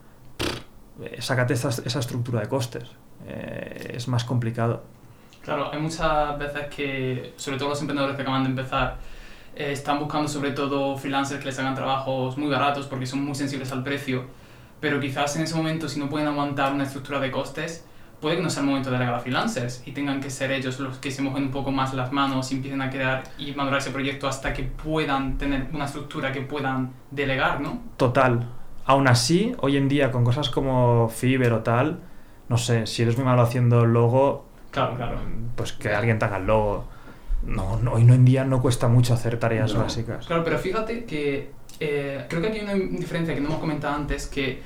sácate 1.20 1.54
esa, 1.54 1.70
esa 1.70 2.00
estructura 2.00 2.42
de 2.42 2.48
costes. 2.48 2.84
Eh, 3.28 3.94
es 3.96 4.08
más 4.08 4.24
complicado. 4.24 4.84
Claro, 5.42 5.72
hay 5.72 5.80
muchas 5.80 6.38
veces 6.40 6.68
que, 6.76 7.34
sobre 7.38 7.58
todo 7.58 7.70
los 7.70 7.80
emprendedores 7.80 8.16
que 8.16 8.22
acaban 8.24 8.44
de 8.44 8.50
empezar, 8.50 8.98
eh, 9.56 9.72
están 9.72 10.00
buscando 10.00 10.28
sobre 10.28 10.52
todo 10.52 10.98
freelancers 10.98 11.40
que 11.40 11.46
les 11.46 11.60
hagan 11.60 11.76
trabajos 11.76 12.38
muy 12.38 12.50
baratos 12.50 12.88
porque 12.88 13.06
son 13.06 13.24
muy 13.24 13.36
sensibles 13.36 13.72
al 13.72 13.84
precio, 13.84 14.26
pero 14.86 15.00
quizás 15.00 15.36
en 15.36 15.42
ese 15.42 15.56
momento 15.56 15.90
si 15.90 16.00
no 16.00 16.10
pueden 16.10 16.28
aguantar 16.28 16.72
una 16.72 16.84
estructura 16.84 17.20
de 17.20 17.32
costes, 17.32 17.84
puede 18.22 18.36
que 18.36 18.44
no 18.44 18.52
sea 18.52 18.62
el 18.62 18.68
momento 18.68 18.92
de 18.92 18.98
delegar 18.98 19.16
a 19.16 19.20
freelancers 19.20 19.82
y 19.84 19.94
tengan 19.94 20.22
que 20.22 20.30
ser 20.30 20.52
ellos 20.52 20.80
los 20.80 21.00
que 21.00 21.10
se 21.10 21.24
mojen 21.24 21.46
un 21.46 21.50
poco 21.50 21.72
más 21.72 21.96
las 21.96 22.12
manos 22.12 22.52
y 22.52 22.58
empiecen 22.58 22.84
a 22.84 22.92
crear 22.92 23.24
y 23.40 23.52
madurar 23.54 23.80
ese 23.80 23.90
proyecto 23.90 24.28
hasta 24.28 24.54
que 24.54 24.62
puedan 24.62 25.40
tener 25.40 25.70
una 25.74 25.86
estructura 25.86 26.32
que 26.32 26.42
puedan 26.42 26.92
delegar, 27.10 27.62
¿no? 27.62 27.82
Total, 27.98 28.48
Aún 28.86 29.08
así, 29.08 29.56
hoy 29.62 29.78
en 29.78 29.88
día, 29.90 30.12
con 30.12 30.24
cosas 30.24 30.52
como 30.52 31.10
Fiverr 31.10 31.54
o 31.54 31.62
tal, 31.62 32.02
no 32.48 32.60
sé, 32.60 32.86
si 32.86 33.02
eres 33.02 33.18
muy 33.18 33.26
malo 33.26 33.42
haciendo 33.42 33.88
logo, 33.88 34.46
claro, 34.70 34.96
claro. 34.96 35.18
pues 35.56 35.74
que 35.74 35.96
alguien 35.96 36.20
te 36.20 36.26
haga 36.26 36.38
el 36.38 36.46
logo. 36.46 36.86
No, 37.44 37.80
hoy 37.92 38.04
en 38.04 38.24
día 38.24 38.44
no 38.44 38.62
cuesta 38.62 38.88
mucho 38.88 39.16
hacer 39.16 39.40
tareas 39.40 39.76
básicas. 39.76 40.28
Claro, 40.28 40.44
pero 40.44 40.60
fíjate 40.60 41.06
que 41.06 41.52
eh, 41.80 42.26
creo 42.30 42.42
que 42.42 42.48
aquí 42.48 42.60
hay 42.60 42.64
una 42.64 42.74
diferencia 42.98 43.34
que 43.34 43.42
no 43.42 43.48
hemos 43.50 43.60
comentado 43.60 43.96
antes, 43.96 44.28
que 44.28 44.62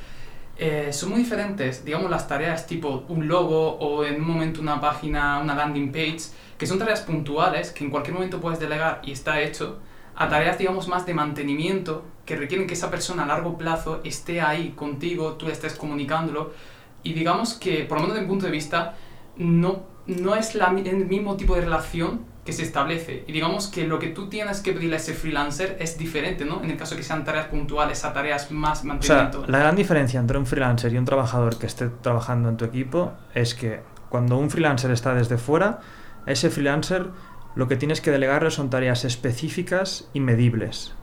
eh, 0.57 0.91
son 0.91 1.11
muy 1.11 1.19
diferentes, 1.19 1.85
digamos, 1.85 2.11
las 2.11 2.27
tareas 2.27 2.67
tipo 2.67 3.05
un 3.07 3.27
logo 3.27 3.77
o 3.77 4.03
en 4.03 4.15
un 4.15 4.27
momento 4.27 4.61
una 4.61 4.81
página, 4.81 5.39
una 5.39 5.55
landing 5.55 5.91
page, 5.91 6.19
que 6.57 6.67
son 6.67 6.77
tareas 6.77 7.01
puntuales 7.01 7.71
que 7.71 7.85
en 7.85 7.89
cualquier 7.89 8.13
momento 8.15 8.41
puedes 8.41 8.59
delegar 8.59 9.01
y 9.03 9.13
está 9.13 9.41
hecho, 9.41 9.79
a 10.15 10.27
tareas, 10.27 10.57
digamos, 10.57 10.89
más 10.89 11.05
de 11.05 11.13
mantenimiento 11.13 12.03
que 12.25 12.35
requieren 12.35 12.67
que 12.67 12.73
esa 12.73 12.91
persona 12.91 13.23
a 13.23 13.25
largo 13.25 13.57
plazo 13.57 14.01
esté 14.03 14.41
ahí 14.41 14.71
contigo, 14.75 15.33
tú 15.33 15.47
estés 15.47 15.75
comunicándolo. 15.75 16.51
Y 17.03 17.13
digamos 17.13 17.53
que, 17.53 17.85
por 17.85 17.97
lo 17.97 18.01
menos 18.01 18.15
desde 18.15 18.27
mi 18.27 18.29
punto 18.29 18.45
de 18.45 18.51
vista, 18.51 18.95
no, 19.37 19.83
no 20.07 20.35
es 20.35 20.55
la, 20.55 20.67
el 20.67 21.05
mismo 21.05 21.37
tipo 21.37 21.55
de 21.55 21.61
relación 21.61 22.25
que 22.49 22.53
se 22.53 22.63
establece. 22.63 23.23
Y 23.27 23.31
digamos 23.31 23.67
que 23.67 23.85
lo 23.85 23.99
que 23.99 24.07
tú 24.07 24.27
tienes 24.27 24.61
que 24.61 24.73
pedirle 24.73 24.95
a 24.95 24.97
ese 24.97 25.13
freelancer 25.13 25.77
es 25.79 25.99
diferente, 25.99 26.45
¿no? 26.45 26.63
En 26.63 26.71
el 26.71 26.77
caso 26.77 26.95
que 26.95 27.03
sean 27.03 27.23
tareas 27.23 27.45
puntuales 27.45 28.03
a 28.05 28.11
tareas 28.11 28.49
más 28.49 28.83
mantenimiento. 28.83 29.41
O 29.41 29.43
sea, 29.43 29.51
la 29.51 29.59
gran 29.59 29.75
diferencia 29.75 30.19
entre 30.19 30.39
un 30.39 30.47
freelancer 30.47 30.91
y 30.91 30.97
un 30.97 31.05
trabajador 31.05 31.59
que 31.59 31.67
esté 31.67 31.89
trabajando 31.89 32.49
en 32.49 32.57
tu 32.57 32.65
equipo 32.65 33.13
es 33.35 33.53
que 33.53 33.81
cuando 34.09 34.39
un 34.39 34.49
freelancer 34.49 34.89
está 34.89 35.13
desde 35.13 35.37
fuera, 35.37 35.81
ese 36.25 36.49
freelancer 36.49 37.09
lo 37.53 37.67
que 37.67 37.75
tienes 37.75 38.01
que 38.01 38.09
delegarle 38.09 38.49
son 38.49 38.71
tareas 38.71 39.05
específicas 39.05 40.09
y 40.13 40.19
medibles. 40.19 40.95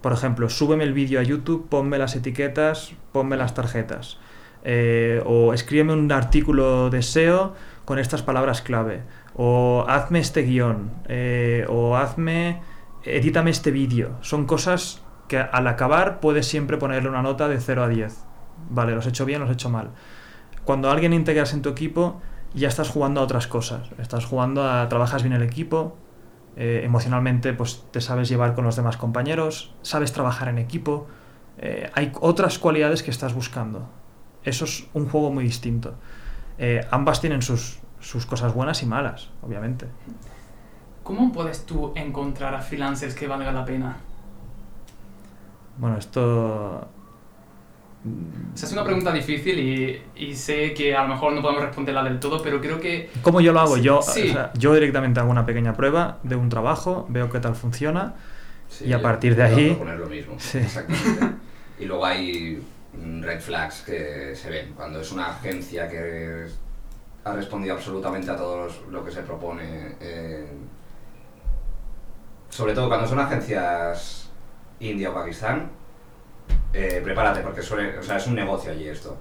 Por 0.00 0.14
ejemplo, 0.14 0.48
súbeme 0.48 0.84
el 0.84 0.94
vídeo 0.94 1.20
a 1.20 1.22
YouTube, 1.22 1.68
ponme 1.68 1.98
las 1.98 2.16
etiquetas, 2.16 2.92
ponme 3.12 3.36
las 3.36 3.52
tarjetas. 3.52 4.16
Eh, 4.64 5.22
o 5.26 5.52
escríbeme 5.52 5.92
un 5.92 6.10
artículo 6.10 6.88
de 6.88 7.02
SEO 7.02 7.54
con 7.84 7.98
estas 7.98 8.22
palabras 8.22 8.62
clave. 8.62 9.02
O 9.40 9.84
hazme 9.86 10.18
este 10.18 10.42
guion. 10.42 10.90
Eh, 11.08 11.64
o 11.68 11.96
hazme. 11.96 12.60
edítame 13.04 13.50
este 13.50 13.70
vídeo. 13.70 14.16
Son 14.20 14.46
cosas 14.46 15.00
que 15.28 15.38
al 15.38 15.68
acabar 15.68 16.18
puedes 16.18 16.46
siempre 16.46 16.76
ponerle 16.76 17.08
una 17.08 17.22
nota 17.22 17.46
de 17.46 17.60
0 17.60 17.84
a 17.84 17.88
10. 17.88 18.18
Vale, 18.70 18.96
los 18.96 19.06
he 19.06 19.10
hecho 19.10 19.24
bien, 19.24 19.40
los 19.40 19.48
he 19.48 19.52
hecho 19.52 19.70
mal. 19.70 19.92
Cuando 20.64 20.90
alguien 20.90 21.12
integras 21.12 21.54
en 21.54 21.62
tu 21.62 21.68
equipo, 21.68 22.20
ya 22.52 22.66
estás 22.66 22.88
jugando 22.88 23.20
a 23.20 23.24
otras 23.24 23.46
cosas. 23.46 23.88
Estás 23.98 24.26
jugando 24.26 24.68
a. 24.68 24.88
trabajas 24.88 25.22
bien 25.22 25.34
el 25.34 25.42
equipo, 25.42 25.96
eh, 26.56 26.80
emocionalmente 26.82 27.52
pues 27.52 27.84
te 27.92 28.00
sabes 28.00 28.28
llevar 28.28 28.56
con 28.56 28.64
los 28.64 28.74
demás 28.74 28.96
compañeros, 28.96 29.72
sabes 29.82 30.12
trabajar 30.12 30.48
en 30.48 30.58
equipo, 30.58 31.06
eh, 31.58 31.90
hay 31.94 32.10
otras 32.20 32.58
cualidades 32.58 33.04
que 33.04 33.12
estás 33.12 33.34
buscando. 33.34 33.88
Eso 34.42 34.64
es 34.64 34.88
un 34.94 35.08
juego 35.08 35.30
muy 35.30 35.44
distinto. 35.44 35.94
Ambas 36.90 37.20
tienen 37.20 37.40
sus, 37.40 37.78
sus 38.00 38.26
cosas 38.26 38.54
buenas 38.54 38.82
y 38.82 38.86
malas, 38.86 39.30
obviamente. 39.42 39.86
¿Cómo 41.02 41.32
puedes 41.32 41.64
tú 41.64 41.92
encontrar 41.94 42.54
a 42.54 42.60
freelancers 42.60 43.14
que 43.14 43.26
valga 43.26 43.50
la 43.52 43.64
pena? 43.64 43.96
Bueno, 45.78 45.96
esto 45.96 46.88
es 48.54 48.72
una 48.72 48.84
pregunta 48.84 49.12
difícil 49.12 49.58
y, 49.58 50.02
y, 50.16 50.34
sé 50.34 50.72
que 50.72 50.94
a 50.94 51.02
lo 51.02 51.08
mejor 51.08 51.32
no 51.32 51.42
podemos 51.42 51.62
responderla 51.62 52.04
del 52.04 52.20
todo, 52.20 52.42
pero 52.42 52.60
creo 52.60 52.80
que... 52.80 53.10
¿Cómo 53.22 53.40
yo 53.40 53.52
lo 53.52 53.60
hago? 53.60 53.76
yo, 53.76 54.00
yo 54.54 54.74
directamente 54.74 55.20
hago 55.20 55.30
una 55.30 55.44
pequeña 55.44 55.74
prueba 55.74 56.18
de 56.22 56.36
un 56.36 56.48
trabajo, 56.48 57.06
veo 57.08 57.28
qué 57.30 57.40
tal 57.40 57.54
funciona 57.54 58.14
y 58.84 58.92
a 58.92 59.02
partir 59.02 59.34
de 59.34 59.42
ahí... 59.42 59.74
Poner 59.74 59.98
lo 59.98 60.08
mismo, 60.08 60.34
exactamente. 60.54 61.36
y 61.78 61.84
luego 61.86 62.04
hay 62.04 62.62
red 63.20 63.40
flags 63.40 63.82
que 63.82 64.34
se 64.34 64.50
ven. 64.50 64.72
Cuando 64.74 65.00
es 65.00 65.10
una 65.12 65.30
agencia 65.30 65.88
que 65.88 66.46
ha 67.24 67.32
respondido 67.32 67.74
absolutamente 67.74 68.30
a 68.30 68.36
todo 68.36 68.68
lo 68.90 69.04
que 69.04 69.10
se 69.10 69.22
propone, 69.22 69.96
eh, 70.00 70.46
sobre 72.48 72.74
todo 72.74 72.88
cuando 72.88 73.06
son 73.06 73.18
agencias 73.18 74.30
India 74.80 75.10
o 75.10 75.14
Pakistán, 75.14 75.70
eh, 76.72 77.00
prepárate, 77.02 77.40
porque 77.40 77.62
suele, 77.62 77.98
o 77.98 78.02
sea, 78.02 78.16
es 78.16 78.26
un 78.26 78.34
negocio 78.34 78.70
allí 78.70 78.88
esto. 78.88 79.16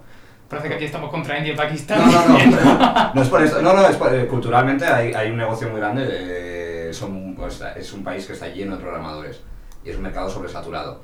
Parece 0.50 0.70
que 0.70 0.76
aquí 0.76 0.86
estamos 0.86 1.10
contra 1.10 1.38
India 1.38 1.54
y 1.54 1.58
Pakistán. 1.58 2.00
No, 2.10 2.28
no, 2.28 2.38
no. 2.38 3.12
no 3.14 3.22
es 3.22 3.30
por 3.30 3.42
eso. 3.42 3.62
No, 3.62 3.74
no, 3.74 3.86
es 3.88 3.98
eh, 4.12 4.28
culturalmente 4.28 4.86
hay, 4.86 5.14
hay, 5.14 5.30
un 5.30 5.38
negocio 5.38 5.70
muy 5.70 5.80
grande. 5.80 6.08
Eh, 6.10 6.94
son, 6.94 7.36
pues, 7.36 7.62
es 7.76 7.92
un 7.94 8.04
país 8.04 8.26
que 8.26 8.34
está 8.34 8.48
lleno 8.48 8.78
de 8.78 8.82
programadores 8.82 9.42
y 9.84 9.90
es 9.90 9.98
un 9.98 10.04
mercado 10.04 10.30
sobresaturado. 10.30 11.02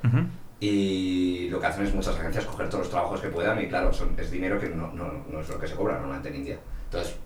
Y 0.60 1.48
lo 1.50 1.60
que 1.60 1.66
hacen 1.66 1.84
es 1.84 1.94
muchas 1.94 2.16
agencias 2.16 2.46
coger 2.46 2.68
todos 2.68 2.84
los 2.84 2.90
trabajos 2.90 3.20
que 3.20 3.28
puedan 3.28 3.60
y 3.60 3.68
claro, 3.68 3.92
son, 3.92 4.14
es 4.18 4.30
dinero 4.30 4.58
que 4.58 4.70
no, 4.70 4.90
no, 4.92 5.12
no 5.28 5.40
es 5.40 5.48
lo 5.48 5.58
que 5.58 5.66
se 5.66 5.74
cobra 5.74 5.94
normalmente 5.94 6.30
en 6.30 6.36
India. 6.36 6.58
Entonces, 6.94 7.16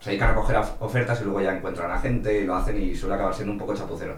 se 0.00 0.10
dedican 0.10 0.30
a 0.30 0.34
coger 0.34 0.56
ofertas 0.78 1.20
y 1.20 1.24
luego 1.24 1.40
ya 1.40 1.56
encuentran 1.56 1.90
a 1.90 1.98
gente 1.98 2.40
y 2.40 2.44
lo 2.44 2.54
hacen 2.54 2.80
y 2.80 2.94
suele 2.94 3.16
acabar 3.16 3.34
siendo 3.34 3.52
un 3.52 3.58
poco 3.58 3.74
chapucero. 3.74 4.16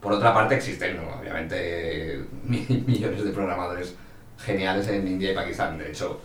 Por 0.00 0.12
otra 0.12 0.32
parte, 0.32 0.54
existen, 0.54 1.00
obviamente, 1.00 2.24
millones 2.44 3.24
de 3.24 3.30
programadores 3.32 3.96
geniales 4.38 4.86
en 4.88 5.08
India 5.08 5.32
y 5.32 5.34
Pakistán. 5.34 5.76
De 5.76 5.88
hecho, 5.88 6.20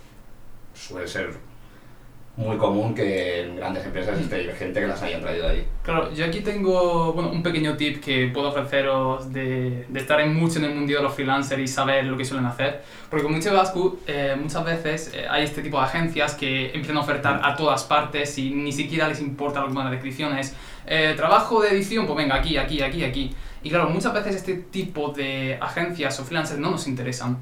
suele 0.75 1.07
ser 1.07 1.31
muy 2.35 2.57
común 2.57 2.95
que 2.95 3.41
en 3.41 3.55
grandes 3.55 3.85
empresas 3.85 4.19
esté 4.19 4.51
gente 4.53 4.81
que 4.81 4.87
las 4.87 5.01
hayan 5.03 5.21
traído 5.21 5.47
ahí. 5.47 5.67
Claro, 5.83 6.11
yo 6.13 6.25
aquí 6.25 6.39
tengo 6.41 7.13
bueno, 7.13 7.29
un 7.29 7.43
pequeño 7.43 7.77
tip 7.77 8.03
que 8.03 8.31
puedo 8.33 8.49
ofreceros 8.49 9.31
de, 9.31 9.85
de, 9.87 9.99
estar 9.99 10.19
en 10.19 10.33
mucho 10.33 10.57
en 10.57 10.65
el 10.65 10.73
mundo 10.73 10.93
de 10.93 11.01
los 11.03 11.13
freelancers 11.13 11.61
y 11.61 11.67
saber 11.67 12.05
lo 12.05 12.17
que 12.17 12.25
suelen 12.25 12.47
hacer. 12.47 12.81
Porque 13.07 13.23
con 13.23 13.33
mucho 13.33 13.53
Bascu, 13.53 13.99
eh, 14.07 14.35
muchas 14.39 14.65
veces 14.65 15.11
eh, 15.13 15.27
hay 15.29 15.43
este 15.43 15.61
tipo 15.61 15.77
de 15.77 15.83
agencias 15.83 16.33
que 16.33 16.67
empiezan 16.67 16.97
a 16.97 17.01
ofertar 17.01 17.39
a 17.43 17.55
todas 17.55 17.83
partes 17.83 18.35
y 18.39 18.49
ni 18.49 18.71
siquiera 18.71 19.07
les 19.07 19.21
importa 19.21 19.61
lo 19.61 19.67
que 19.67 19.73
van 19.73 19.85
las 19.85 19.91
descripciones. 19.91 20.55
Eh, 20.87 21.13
trabajo 21.15 21.61
de 21.61 21.69
edición, 21.69 22.07
pues 22.07 22.17
venga, 22.17 22.35
aquí, 22.35 22.57
aquí, 22.57 22.81
aquí, 22.81 23.03
aquí. 23.03 23.35
Y 23.61 23.69
claro, 23.69 23.89
muchas 23.89 24.11
veces 24.11 24.37
este 24.37 24.55
tipo 24.55 25.09
de 25.09 25.59
agencias 25.61 26.19
o 26.19 26.23
freelancers 26.23 26.59
no 26.59 26.71
nos 26.71 26.87
interesan. 26.87 27.37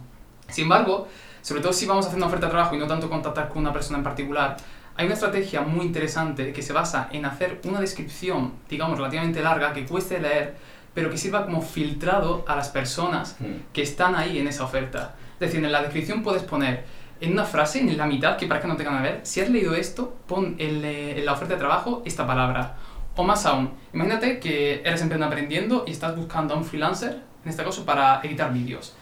Sin 0.50 0.64
embargo, 0.64 1.08
sobre 1.42 1.62
todo 1.62 1.72
si 1.72 1.86
vamos 1.86 2.06
a 2.06 2.10
hacer 2.10 2.18
una 2.18 2.28
oferta 2.28 2.48
de 2.48 2.52
trabajo 2.52 2.76
y 2.76 2.78
no 2.78 2.88
tanto 2.88 3.10
contactar 3.10 3.48
con 3.48 3.60
una 3.60 3.74
persona 3.74 3.98
en 3.98 4.04
particular, 4.04 4.58
hay 5.02 5.08
una 5.08 5.16
estrategia 5.16 5.62
muy 5.62 5.88
interesante 5.88 6.54
que 6.54 6.62
se 6.62 6.74
basa 6.74 7.10
en 7.12 7.26
hacer 7.26 7.60
una 7.64 7.80
descripción, 7.80 8.54
digamos, 8.70 8.98
relativamente 9.00 9.42
larga, 9.42 9.74
que 9.74 9.84
cueste 9.84 10.20
leer, 10.20 10.54
pero 10.94 11.10
que 11.10 11.18
sirva 11.18 11.44
como 11.44 11.64
filtrado 11.64 12.46
a 12.48 12.56
las 12.56 12.70
personas 12.70 13.36
hmm. 13.40 13.74
que 13.74 13.82
están 13.82 14.14
ahí 14.14 14.38
en 14.38 14.48
esa 14.48 14.64
oferta. 14.64 15.16
Es 15.34 15.40
decir, 15.40 15.66
en 15.66 15.72
la 15.72 15.82
descripción 15.82 16.22
puedes 16.22 16.44
poner 16.44 16.86
en 17.20 17.32
una 17.32 17.46
frase, 17.46 17.80
en 17.80 17.98
la 17.98 18.06
mitad, 18.06 18.38
que 18.38 18.46
para 18.46 18.62
que 18.62 18.68
no 18.68 18.76
tengan 18.76 18.96
a 18.96 19.02
ver, 19.02 19.22
si 19.24 19.42
has 19.42 19.50
leído 19.50 19.74
esto, 19.74 20.16
pon 20.28 20.56
eh, 20.60 21.16
en, 21.18 21.26
la 21.26 21.34
oferta 21.34 21.56
de 21.56 21.60
trabajo 21.60 22.04
esta 22.06 22.28
palabra. 22.28 22.76
O 23.16 23.24
más 23.24 23.48
aún, 23.48 23.72
imagínate 23.94 24.40
que 24.40 24.82
eres 24.86 25.02
emprendedor 25.02 25.34
aprendiendo 25.34 25.84
y 25.88 25.92
estás 25.92 26.16
buscando 26.16 26.54
a 26.54 26.58
un 26.58 26.64
freelancer, 26.64 27.24
en 27.44 27.50
este 27.50 27.64
caso 27.64 27.86
para 27.86 28.22
editar 28.22 28.54
vídeos. 28.54 28.96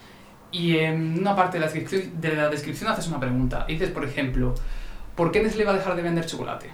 Y 0.50 0.78
en 0.78 1.18
una 1.18 1.36
parte 1.36 1.58
de 1.58 1.66
la 1.66 1.70
descripción, 1.70 2.18
de 2.18 2.36
la 2.36 2.48
descripción 2.48 2.90
haces 2.90 3.06
una 3.06 3.20
pregunta. 3.20 3.66
dices, 3.68 3.90
por 3.90 4.06
ejemplo, 4.06 4.54
¿Por 5.20 5.32
qué 5.32 5.42
Nestlé 5.42 5.66
va 5.66 5.72
a 5.72 5.76
dejar 5.76 5.96
de 5.96 6.02
vender 6.02 6.24
chocolate? 6.24 6.70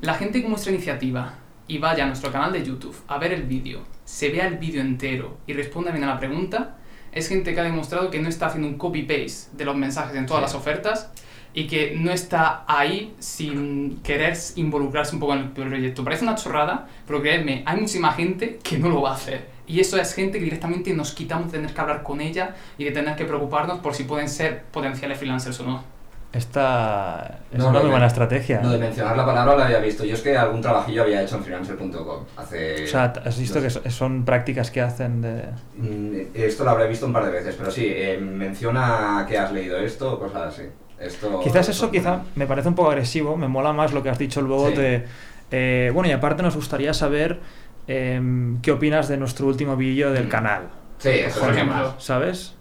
La 0.00 0.14
gente 0.14 0.40
con 0.40 0.52
nuestra 0.52 0.72
iniciativa 0.72 1.34
y 1.68 1.76
vaya 1.76 2.04
a 2.04 2.06
nuestro 2.06 2.32
canal 2.32 2.54
de 2.54 2.64
YouTube 2.64 2.96
a 3.06 3.18
ver 3.18 3.34
el 3.34 3.42
vídeo, 3.42 3.82
se 4.06 4.30
vea 4.30 4.46
el 4.46 4.56
vídeo 4.56 4.80
entero 4.80 5.36
y 5.46 5.52
responda 5.52 5.90
bien 5.90 6.04
a 6.04 6.06
la 6.06 6.18
pregunta, 6.18 6.78
es 7.12 7.28
gente 7.28 7.52
que 7.52 7.60
ha 7.60 7.64
demostrado 7.64 8.10
que 8.10 8.18
no 8.18 8.30
está 8.30 8.46
haciendo 8.46 8.66
un 8.66 8.78
copy-paste 8.78 9.54
de 9.58 9.66
los 9.66 9.76
mensajes 9.76 10.16
en 10.16 10.24
todas 10.24 10.40
las 10.40 10.54
ofertas 10.54 11.12
y 11.52 11.66
que 11.66 11.96
no 11.98 12.10
está 12.10 12.64
ahí 12.66 13.14
sin 13.18 13.98
querer 13.98 14.38
involucrarse 14.56 15.14
un 15.14 15.20
poco 15.20 15.34
en 15.34 15.40
el 15.40 15.50
proyecto. 15.50 16.02
Parece 16.02 16.24
una 16.24 16.36
chorrada, 16.36 16.88
pero 17.06 17.20
creedme, 17.20 17.62
hay 17.66 17.76
muchísima 17.76 18.12
gente 18.12 18.58
que 18.62 18.78
no 18.78 18.88
lo 18.88 19.02
va 19.02 19.10
a 19.10 19.14
hacer. 19.16 19.48
Y 19.66 19.80
eso 19.80 19.98
es 19.98 20.14
gente 20.14 20.38
que 20.38 20.44
directamente 20.44 20.94
nos 20.94 21.12
quitamos 21.12 21.52
de 21.52 21.58
tener 21.58 21.74
que 21.74 21.80
hablar 21.82 22.04
con 22.04 22.22
ella 22.22 22.56
y 22.78 22.84
de 22.84 22.92
tener 22.92 23.16
que 23.16 23.26
preocuparnos 23.26 23.80
por 23.80 23.94
si 23.94 24.04
pueden 24.04 24.30
ser 24.30 24.62
potenciales 24.72 25.18
freelancers 25.18 25.60
o 25.60 25.66
no. 25.66 25.99
Esta 26.32 27.40
es 27.52 27.60
una 27.60 27.80
muy 27.80 27.90
buena 27.90 28.06
estrategia. 28.06 28.60
No, 28.60 28.70
de 28.70 28.78
mencionar 28.78 29.16
la 29.16 29.26
palabra 29.26 29.56
la 29.56 29.64
había 29.66 29.80
visto. 29.80 30.04
Yo 30.04 30.14
es 30.14 30.20
que 30.20 30.36
algún 30.36 30.60
trabajillo 30.60 31.02
había 31.02 31.22
hecho 31.22 31.36
en 31.36 31.42
freelancer.com 31.42 32.24
hace... 32.36 32.84
O 32.84 32.86
sea, 32.86 33.12
¿has 33.24 33.38
visto 33.38 33.60
que 33.60 33.68
son 33.68 34.24
prácticas 34.24 34.70
que 34.70 34.80
hacen 34.80 35.22
de...? 35.22 35.46
Mm, 35.76 36.28
esto 36.34 36.62
lo 36.62 36.70
habré 36.70 36.86
visto 36.86 37.06
un 37.06 37.12
par 37.12 37.24
de 37.24 37.32
veces, 37.32 37.56
pero 37.58 37.70
sí, 37.72 37.84
eh, 37.88 38.16
menciona 38.18 39.26
que 39.28 39.38
has 39.38 39.50
leído 39.50 39.76
esto 39.78 40.14
o 40.14 40.18
cosas 40.20 40.54
así. 40.54 40.62
Esto, 41.00 41.40
Quizás 41.40 41.68
eso 41.68 41.90
quizá 41.90 42.20
me 42.36 42.46
parece 42.46 42.68
un 42.68 42.74
poco 42.74 42.90
agresivo, 42.90 43.36
me 43.36 43.48
mola 43.48 43.72
más 43.72 43.92
lo 43.92 44.02
que 44.02 44.10
has 44.10 44.18
dicho 44.18 44.40
luego 44.40 44.70
de... 44.70 45.06
Eh, 45.50 45.90
bueno, 45.92 46.08
y 46.08 46.12
aparte 46.12 46.44
nos 46.44 46.54
gustaría 46.54 46.94
saber 46.94 47.40
em, 47.88 48.60
qué 48.60 48.70
opinas 48.70 49.08
de 49.08 49.16
nuestro 49.16 49.48
último 49.48 49.76
vídeo 49.76 50.12
del 50.12 50.26
mm. 50.26 50.30
canal. 50.30 50.62
Sí, 50.98 51.08
eso 51.08 51.40
por 51.40 51.50
ejemplo. 51.50 51.94
¿Sabes? 51.98 52.54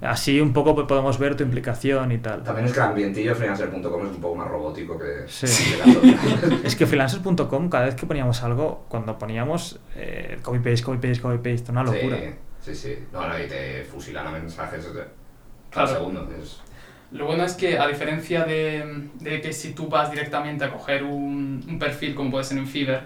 Así 0.00 0.40
un 0.40 0.52
poco 0.52 0.86
podemos 0.86 1.18
ver 1.18 1.36
tu 1.36 1.42
implicación 1.42 2.12
y 2.12 2.18
tal. 2.18 2.42
También 2.44 2.66
es 2.66 2.72
que 2.72 2.78
el 2.78 2.86
ambientillo 2.86 3.34
freelancer.com 3.34 4.06
es 4.06 4.12
un 4.12 4.20
poco 4.20 4.34
más 4.36 4.48
robótico 4.48 4.98
que... 4.98 5.24
Sí. 5.26 5.46
es 6.64 6.76
que 6.76 6.86
freelancer.com, 6.86 7.68
cada 7.68 7.86
vez 7.86 7.96
que 7.96 8.06
poníamos 8.06 8.42
algo, 8.42 8.84
cuando 8.88 9.18
poníamos 9.18 9.80
eh, 9.96 10.38
copy-paste, 10.42 10.84
copy-paste, 10.84 11.20
copy-paste, 11.20 11.72
una 11.72 11.82
locura. 11.82 12.16
Sí, 12.16 12.34
sí, 12.60 12.74
sí. 12.74 12.98
No, 13.12 13.26
no, 13.26 13.38
y 13.42 13.48
te 13.48 13.84
fusilan 13.84 14.26
a 14.26 14.30
mensajes 14.30 14.88
cada 15.70 15.86
segundo. 15.86 16.28
Lo 17.10 17.26
bueno 17.26 17.44
es 17.44 17.54
que, 17.54 17.78
a 17.78 17.86
diferencia 17.86 18.44
de, 18.44 19.08
de, 19.14 19.40
que 19.40 19.52
si 19.52 19.72
tú 19.72 19.88
vas 19.88 20.10
directamente 20.10 20.64
a 20.64 20.70
coger 20.70 21.02
un, 21.02 21.64
un 21.66 21.78
perfil, 21.78 22.14
como 22.14 22.30
puede 22.30 22.44
ser 22.44 22.58
en 22.58 22.66
Fiverr, 22.66 23.04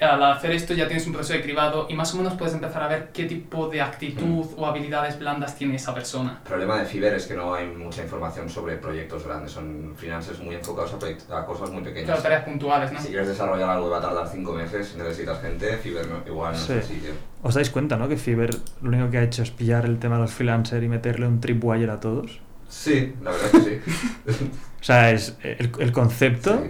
al 0.00 0.22
hacer 0.22 0.52
esto 0.52 0.74
ya 0.74 0.86
tienes 0.86 1.06
un 1.06 1.12
proceso 1.12 1.34
de 1.34 1.42
cribado 1.42 1.86
y 1.88 1.94
más 1.94 2.12
o 2.14 2.16
menos 2.16 2.34
puedes 2.34 2.54
empezar 2.54 2.82
a 2.82 2.88
ver 2.88 3.10
qué 3.12 3.24
tipo 3.24 3.68
de 3.68 3.80
actitud 3.80 4.44
mm. 4.44 4.58
o 4.58 4.66
habilidades 4.66 5.18
blandas 5.18 5.56
tiene 5.56 5.76
esa 5.76 5.94
persona. 5.94 6.40
El 6.42 6.48
problema 6.48 6.78
de 6.78 6.86
Fiverr 6.86 7.14
es 7.14 7.26
que 7.26 7.34
no 7.34 7.54
hay 7.54 7.66
mucha 7.66 8.02
información 8.02 8.48
sobre 8.48 8.76
proyectos 8.76 9.24
grandes, 9.24 9.52
son 9.52 9.94
finanzas 9.96 10.38
muy 10.40 10.54
enfocados 10.54 10.94
a, 11.30 11.44
cosas 11.44 11.70
muy 11.70 11.82
pequeñas. 11.82 12.06
Claro, 12.06 12.22
tareas 12.22 12.44
puntuales, 12.44 12.92
¿no? 12.92 13.00
Si 13.00 13.08
quieres 13.08 13.28
desarrollar 13.28 13.70
algo 13.70 13.86
que 13.86 13.92
va 13.92 13.98
a 13.98 14.02
tardar 14.02 14.28
5 14.28 14.52
meses, 14.52 14.96
necesitas 14.96 15.40
gente, 15.40 15.76
Fiverr 15.78 16.22
igual 16.26 16.52
no 16.52 16.58
es 16.58 16.70
el 16.70 16.82
sitio. 16.82 17.10
¿Os 17.42 17.54
dais 17.54 17.70
cuenta, 17.70 17.96
no? 17.96 18.08
Que 18.08 18.16
Fiverr 18.16 18.56
lo 18.82 18.88
único 18.88 19.10
que 19.10 19.18
ha 19.18 19.22
hecho 19.22 19.42
es 19.42 19.50
pillar 19.50 19.84
el 19.84 19.98
tema 19.98 20.16
de 20.16 20.22
los 20.22 20.32
freelancers 20.32 20.82
y 20.82 20.88
meterle 20.88 21.26
un 21.26 21.40
tripwire 21.40 21.90
a 21.90 22.00
todos. 22.00 22.40
Sí, 22.68 23.14
la 23.22 23.30
verdad 23.30 23.50
que 23.50 23.60
sí. 23.60 23.80
o 24.80 24.84
sea, 24.84 25.10
es 25.10 25.36
el, 25.42 25.70
el 25.78 25.92
concepto, 25.92 26.64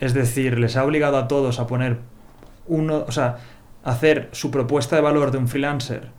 es 0.00 0.14
decir, 0.14 0.58
les 0.58 0.76
ha 0.76 0.84
obligado 0.84 1.16
a 1.16 1.28
todos 1.28 1.60
a 1.60 1.66
poner 1.66 1.98
uno, 2.66 3.04
o 3.06 3.12
sea, 3.12 3.38
hacer 3.84 4.28
su 4.32 4.50
propuesta 4.50 4.96
de 4.96 5.02
valor 5.02 5.30
de 5.30 5.38
un 5.38 5.48
freelancer, 5.48 6.10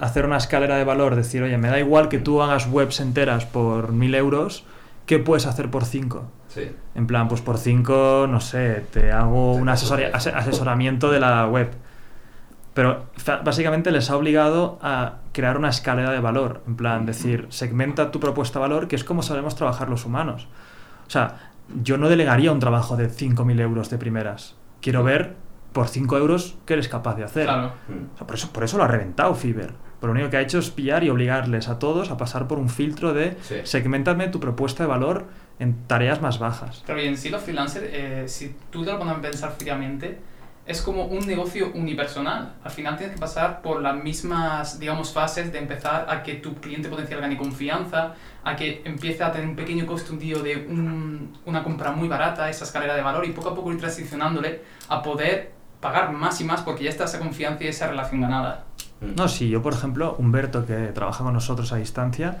hacer 0.00 0.26
una 0.26 0.36
escalera 0.36 0.76
de 0.76 0.84
valor, 0.84 1.14
decir, 1.16 1.42
oye, 1.42 1.56
me 1.58 1.68
da 1.68 1.78
igual 1.78 2.08
que 2.08 2.18
tú 2.18 2.42
hagas 2.42 2.68
webs 2.68 3.00
enteras 3.00 3.46
por 3.46 3.92
mil 3.92 4.14
euros, 4.14 4.64
¿qué 5.06 5.18
puedes 5.18 5.46
hacer 5.46 5.70
por 5.70 5.84
cinco? 5.84 6.30
Sí. 6.48 6.70
En 6.94 7.06
plan, 7.06 7.28
pues 7.28 7.40
por 7.40 7.58
cinco, 7.58 8.26
no 8.28 8.40
sé, 8.40 8.84
te 8.92 9.12
hago 9.12 9.54
un 9.54 9.68
asesoramiento 9.68 11.10
de 11.10 11.20
la 11.20 11.46
web. 11.46 11.70
Pero 12.74 13.06
básicamente 13.44 13.90
les 13.90 14.08
ha 14.08 14.16
obligado 14.16 14.78
a 14.82 15.16
crear 15.32 15.56
una 15.56 15.68
escalera 15.68 16.12
de 16.12 16.20
valor. 16.20 16.62
En 16.66 16.76
plan, 16.76 17.06
decir, 17.06 17.46
segmenta 17.50 18.12
tu 18.12 18.20
propuesta 18.20 18.60
de 18.60 18.62
valor, 18.62 18.86
que 18.86 18.94
es 18.94 19.02
como 19.02 19.22
sabemos 19.22 19.56
trabajar 19.56 19.88
los 19.88 20.04
humanos. 20.04 20.46
O 21.06 21.10
sea, 21.10 21.50
yo 21.82 21.98
no 21.98 22.08
delegaría 22.08 22.52
un 22.52 22.60
trabajo 22.60 22.96
de 22.96 23.10
5.000 23.10 23.60
euros 23.60 23.90
de 23.90 23.98
primeras. 23.98 24.54
Quiero 24.80 25.02
ver 25.02 25.34
por 25.78 25.86
5 25.86 26.18
euros, 26.18 26.56
¿qué 26.66 26.72
eres 26.72 26.88
capaz 26.88 27.14
de 27.14 27.22
hacer? 27.22 27.48
por, 28.26 28.34
eso, 28.34 28.52
por 28.52 28.64
eso 28.64 28.78
lo 28.78 28.82
ha 28.82 28.88
reventado 28.88 29.32
Fiverr. 29.36 29.74
Pero 30.00 30.12
lo 30.12 30.18
único 30.18 30.28
que 30.28 30.36
ha 30.36 30.40
hecho 30.40 30.58
es 30.58 30.70
pillar 30.70 31.04
y 31.04 31.08
obligarles 31.08 31.68
a 31.68 31.78
todos 31.78 32.10
a 32.10 32.16
pasar 32.16 32.48
por 32.48 32.58
un 32.58 32.68
filtro 32.68 33.14
de 33.14 33.36
segmentadme 33.62 34.26
tu 34.26 34.40
propuesta 34.40 34.82
de 34.82 34.88
valor 34.88 35.26
en 35.60 35.86
tareas 35.86 36.20
más 36.20 36.40
bajas. 36.40 36.82
Pero 36.84 36.98
bien, 36.98 37.16
si 37.16 37.28
los 37.28 37.40
freelancers, 37.42 37.86
eh, 37.92 38.24
si 38.26 38.56
tú 38.70 38.84
te 38.84 38.90
lo 38.90 38.98
pones 38.98 39.18
a 39.18 39.20
pensar 39.20 39.52
fríamente, 39.56 40.18
es 40.66 40.82
como 40.82 41.04
un 41.04 41.24
negocio 41.24 41.70
unipersonal. 41.72 42.54
Al 42.64 42.70
final 42.72 42.96
tienes 42.96 43.14
que 43.14 43.20
pasar 43.20 43.62
por 43.62 43.80
las 43.80 44.02
mismas, 44.02 44.80
digamos, 44.80 45.12
fases 45.12 45.52
de 45.52 45.58
empezar 45.58 46.06
a 46.08 46.24
que 46.24 46.34
tu 46.34 46.56
cliente 46.56 46.88
potencial 46.88 47.20
gane 47.20 47.36
confianza, 47.36 48.14
a 48.42 48.56
que 48.56 48.82
empiece 48.84 49.22
a 49.22 49.30
tener 49.30 49.48
un 49.48 49.54
pequeño 49.54 49.86
coste 49.86 50.12
un 50.12 50.18
día 50.18 50.38
de 50.38 50.66
una 51.46 51.62
compra 51.62 51.92
muy 51.92 52.08
barata, 52.08 52.50
esa 52.50 52.64
escalera 52.64 52.96
de 52.96 53.02
valor, 53.02 53.24
y 53.24 53.30
poco 53.30 53.50
a 53.50 53.54
poco 53.54 53.70
ir 53.72 53.78
transicionándole 53.78 54.62
a 54.88 55.00
poder 55.00 55.57
pagar 55.80 56.12
más 56.12 56.40
y 56.40 56.44
más 56.44 56.62
porque 56.62 56.84
ya 56.84 56.90
está 56.90 57.04
esa 57.04 57.18
confianza 57.18 57.64
y 57.64 57.68
esa 57.68 57.88
relación 57.88 58.20
ganada. 58.20 58.64
Mm. 59.00 59.14
No, 59.16 59.28
sí, 59.28 59.48
yo 59.48 59.62
por 59.62 59.72
ejemplo, 59.72 60.16
Humberto, 60.18 60.66
que 60.66 60.74
trabaja 60.88 61.24
con 61.24 61.34
nosotros 61.34 61.72
a 61.72 61.76
distancia, 61.76 62.38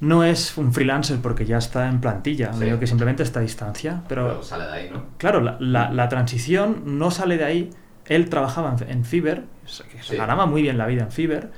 no 0.00 0.24
es 0.24 0.56
un 0.58 0.72
freelancer 0.72 1.20
porque 1.20 1.46
ya 1.46 1.58
está 1.58 1.88
en 1.88 2.00
plantilla, 2.00 2.50
digo 2.58 2.80
que 2.80 2.86
simplemente 2.86 3.22
está 3.22 3.38
a 3.38 3.42
distancia. 3.42 4.02
Pero, 4.08 4.42
sale 4.42 4.64
de 4.64 4.72
ahí, 4.72 4.90
¿no? 4.92 5.04
Claro, 5.16 5.40
la, 5.40 5.90
la, 5.90 6.08
transición 6.08 6.98
no 6.98 7.12
sale 7.12 7.36
de 7.36 7.44
ahí. 7.44 7.70
Él 8.06 8.28
trabajaba 8.28 8.74
en, 8.80 8.90
en 8.90 9.04
Fiverr, 9.04 9.44
se 9.64 10.16
ganaba 10.16 10.46
muy 10.46 10.62
bien 10.62 10.76
la 10.76 10.86
vida 10.86 11.04
en 11.04 11.12
Fiverr, 11.12 11.52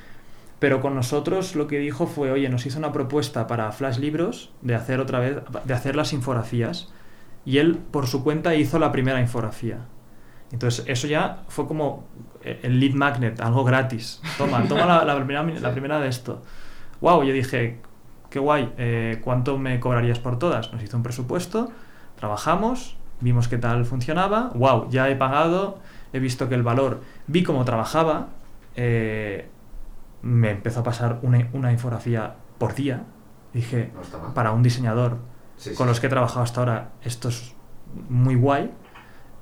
pero 0.58 0.80
con 0.80 0.94
nosotros 0.94 1.56
lo 1.56 1.66
que 1.66 1.78
dijo 1.78 2.06
fue, 2.06 2.30
oye, 2.30 2.48
nos 2.50 2.66
hizo 2.66 2.78
una 2.78 2.92
propuesta 2.92 3.46
para 3.46 3.72
Flash 3.72 3.98
Libros 3.98 4.50
de 4.60 4.74
hacer 4.74 5.00
otra 5.00 5.20
vez, 5.20 5.38
de 5.64 5.74
hacer 5.74 5.96
las 5.96 6.12
infografías, 6.12 6.92
y 7.46 7.58
él 7.58 7.78
por 7.90 8.06
su 8.06 8.22
cuenta 8.22 8.54
hizo 8.54 8.78
la 8.78 8.92
primera 8.92 9.20
infografía. 9.20 9.78
Entonces, 10.54 10.84
eso 10.86 11.08
ya 11.08 11.42
fue 11.48 11.66
como 11.66 12.04
eh, 12.44 12.60
el 12.62 12.78
lead 12.78 12.94
magnet, 12.94 13.40
algo 13.40 13.64
gratis. 13.64 14.22
Toma, 14.38 14.62
toma 14.68 14.86
la, 15.04 15.16
primera, 15.16 15.42
la 15.42 15.72
primera 15.72 15.98
de 15.98 16.08
esto. 16.08 16.42
Wow, 17.00 17.24
yo 17.24 17.32
dije, 17.32 17.80
qué 18.30 18.38
guay, 18.38 18.72
eh, 18.78 19.20
¿cuánto 19.22 19.58
me 19.58 19.80
cobrarías 19.80 20.20
por 20.20 20.38
todas? 20.38 20.72
Nos 20.72 20.80
hizo 20.82 20.96
un 20.96 21.02
presupuesto, 21.02 21.72
trabajamos, 22.16 22.96
vimos 23.20 23.48
qué 23.48 23.58
tal 23.58 23.84
funcionaba, 23.84 24.52
wow, 24.54 24.88
ya 24.90 25.08
he 25.10 25.16
pagado, 25.16 25.80
he 26.12 26.20
visto 26.20 26.48
que 26.48 26.54
el 26.54 26.62
valor, 26.62 27.00
vi 27.26 27.42
cómo 27.42 27.64
trabajaba, 27.64 28.28
eh, 28.76 29.48
me 30.22 30.50
empezó 30.50 30.80
a 30.80 30.82
pasar 30.84 31.18
una, 31.22 31.48
una 31.52 31.72
infografía 31.72 32.36
por 32.58 32.76
día. 32.76 33.02
Dije, 33.52 33.90
No 33.92 34.34
para 34.34 34.52
un 34.52 34.62
diseñador 34.62 35.18
Sí, 35.56 35.70
con 35.74 35.86
sí. 35.86 35.90
los 35.90 36.00
que 36.00 36.06
he 36.06 36.10
trabajado 36.10 36.42
hasta 36.42 36.60
ahora, 36.60 36.90
esto 37.02 37.28
es 37.28 37.54
muy 38.08 38.36
guay. 38.36 38.70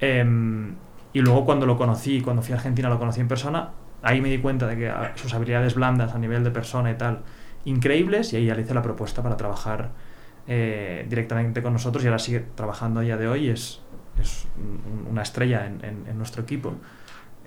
Em, 0.00 0.74
y 1.12 1.20
luego 1.20 1.44
cuando 1.44 1.66
lo 1.66 1.76
conocí, 1.76 2.20
cuando 2.20 2.42
fui 2.42 2.52
a 2.52 2.56
Argentina, 2.56 2.88
lo 2.88 2.98
conocí 2.98 3.20
en 3.20 3.28
persona, 3.28 3.70
ahí 4.02 4.20
me 4.20 4.28
di 4.30 4.38
cuenta 4.38 4.66
de 4.66 4.76
que 4.76 4.88
ah, 4.88 5.12
sus 5.16 5.32
habilidades 5.34 5.74
blandas 5.74 6.14
a 6.14 6.18
nivel 6.18 6.42
de 6.44 6.50
persona 6.50 6.90
y 6.90 6.94
tal, 6.94 7.20
increíbles, 7.64 8.32
y 8.32 8.36
ahí 8.36 8.46
ya 8.46 8.54
le 8.54 8.62
hice 8.62 8.74
la 8.74 8.82
propuesta 8.82 9.22
para 9.22 9.36
trabajar 9.36 9.90
eh, 10.48 11.06
directamente 11.08 11.62
con 11.62 11.72
nosotros 11.72 12.02
y 12.02 12.08
ahora 12.08 12.18
sigue 12.18 12.40
trabajando 12.54 13.00
a 13.00 13.02
día 13.04 13.16
de 13.16 13.28
hoy, 13.28 13.48
es, 13.48 13.80
es 14.20 14.46
un- 14.56 15.06
una 15.10 15.22
estrella 15.22 15.66
en, 15.66 15.84
en- 15.84 16.06
en 16.08 16.18
nuestro 16.18 16.42
equipo. 16.42 16.74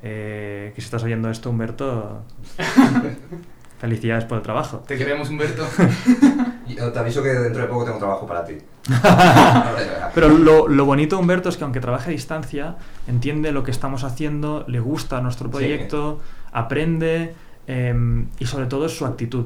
Eh, 0.04 0.71
que 0.75 0.82
si 0.82 0.86
estás 0.86 1.04
oyendo 1.04 1.30
esto, 1.30 1.49
Humberto, 1.49 2.23
felicidades 3.80 4.25
por 4.25 4.38
el 4.38 4.43
trabajo. 4.43 4.78
Te 4.88 4.97
queremos, 4.97 5.30
Humberto. 5.30 5.65
Y, 6.67 6.73
eh, 6.73 6.89
Te 6.93 6.99
aviso 6.99 7.21
que 7.23 7.30
dentro 7.30 7.62
de 7.62 7.67
poco 7.67 7.86
tengo 7.86 7.97
trabajo 7.97 8.25
para 8.25 8.43
ti. 8.45 8.58
Pero 10.13 10.30
lo, 10.30 10.67
lo 10.67 10.86
bonito, 10.86 11.17
Humberto, 11.19 11.49
es 11.49 11.58
que 11.58 11.63
aunque 11.63 11.80
trabaje 11.80 12.10
a 12.10 12.12
distancia, 12.13 12.75
entiende 13.08 13.51
lo 13.51 13.63
que 13.63 13.71
estamos 13.71 14.04
haciendo, 14.04 14.63
le 14.67 14.80
gusta 14.80 15.21
nuestro 15.21 15.47
Sí. 15.47 15.51
proyecto, 15.51 16.19
aprende 16.51 17.34
em, 17.67 18.28
y 18.39 18.45
sobre 18.45 18.65
todo 18.67 18.86
es 18.86 18.97
su 18.97 19.06
actitud. 19.06 19.45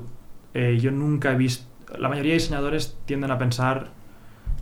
Eh, 0.53 0.77
yo 0.81 0.91
nunca 0.91 1.31
he 1.31 1.35
visto... 1.35 1.65
La 1.97 2.07
mayoría 2.09 2.33
de 2.33 2.39
diseñadores 2.39 2.97
tienden 3.05 3.31
a 3.31 3.37
pensar 3.39 3.87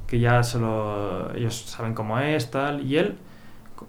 que 0.07 0.19
ya 0.19 0.43
se 0.43 0.59
lo, 0.59 1.33
ellos 1.35 1.63
saben 1.67 1.93
cómo 1.93 2.19
es, 2.19 2.49
tal, 2.51 2.81
y 2.85 2.97
él 2.97 3.17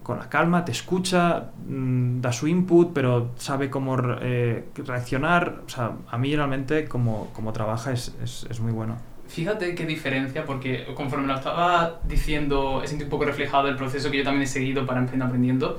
con 0.03 0.18
la 0.18 0.29
calma 0.29 0.64
te 0.64 0.72
escucha, 0.72 1.51
mm, 1.66 2.20
da 2.20 2.33
su 2.33 2.46
input, 2.46 2.92
pero 2.92 3.33
sabe 3.37 3.70
cómo 3.70 3.96
eh, 4.20 4.68
reaccionar. 4.77 5.62
O 5.66 5.68
sea, 5.68 5.92
a 6.09 6.18
mí 6.18 6.35
realmente 6.35 6.87
como, 6.87 7.31
como 7.33 7.53
trabaja 7.53 7.92
es, 7.92 8.14
es, 8.22 8.46
es 8.48 8.61
muy 8.61 8.72
bueno. 8.72 8.96
Fíjate 9.29 9.74
qué 9.74 9.85
diferencia, 9.85 10.46
porque 10.46 10.87
conforme 10.94 11.27
lo 11.27 11.35
estaba 11.35 12.01
diciendo, 12.05 12.81
he 12.83 12.88
sentido 12.88 13.07
un 13.07 13.11
poco 13.11 13.27
reflejado 13.27 13.68
el 13.68 13.77
proceso 13.77 14.11
que 14.11 14.18
yo 14.18 14.24
también 14.24 14.44
he 14.44 14.46
seguido 14.46 14.87
para 14.87 15.03
Aprendiendo. 15.03 15.79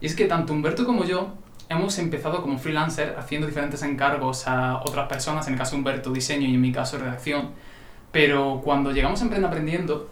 Y 0.00 0.06
es 0.06 0.16
que 0.16 0.24
tanto 0.24 0.54
Humberto 0.54 0.86
como 0.86 1.04
yo 1.04 1.34
hemos 1.68 1.98
empezado 1.98 2.40
como 2.40 2.58
freelancer 2.58 3.14
haciendo 3.18 3.46
diferentes 3.46 3.82
encargos 3.82 4.48
a 4.48 4.78
otras 4.78 5.08
personas, 5.08 5.46
en 5.46 5.54
el 5.54 5.58
caso 5.58 5.72
de 5.72 5.78
Humberto 5.78 6.10
diseño 6.10 6.48
y 6.48 6.54
en 6.54 6.60
mi 6.60 6.72
caso 6.72 6.96
redacción. 6.96 7.50
Pero 8.12 8.62
cuando 8.64 8.92
llegamos 8.92 9.20
a 9.20 9.24
Emprender 9.24 9.50
Aprendiendo, 9.50 10.08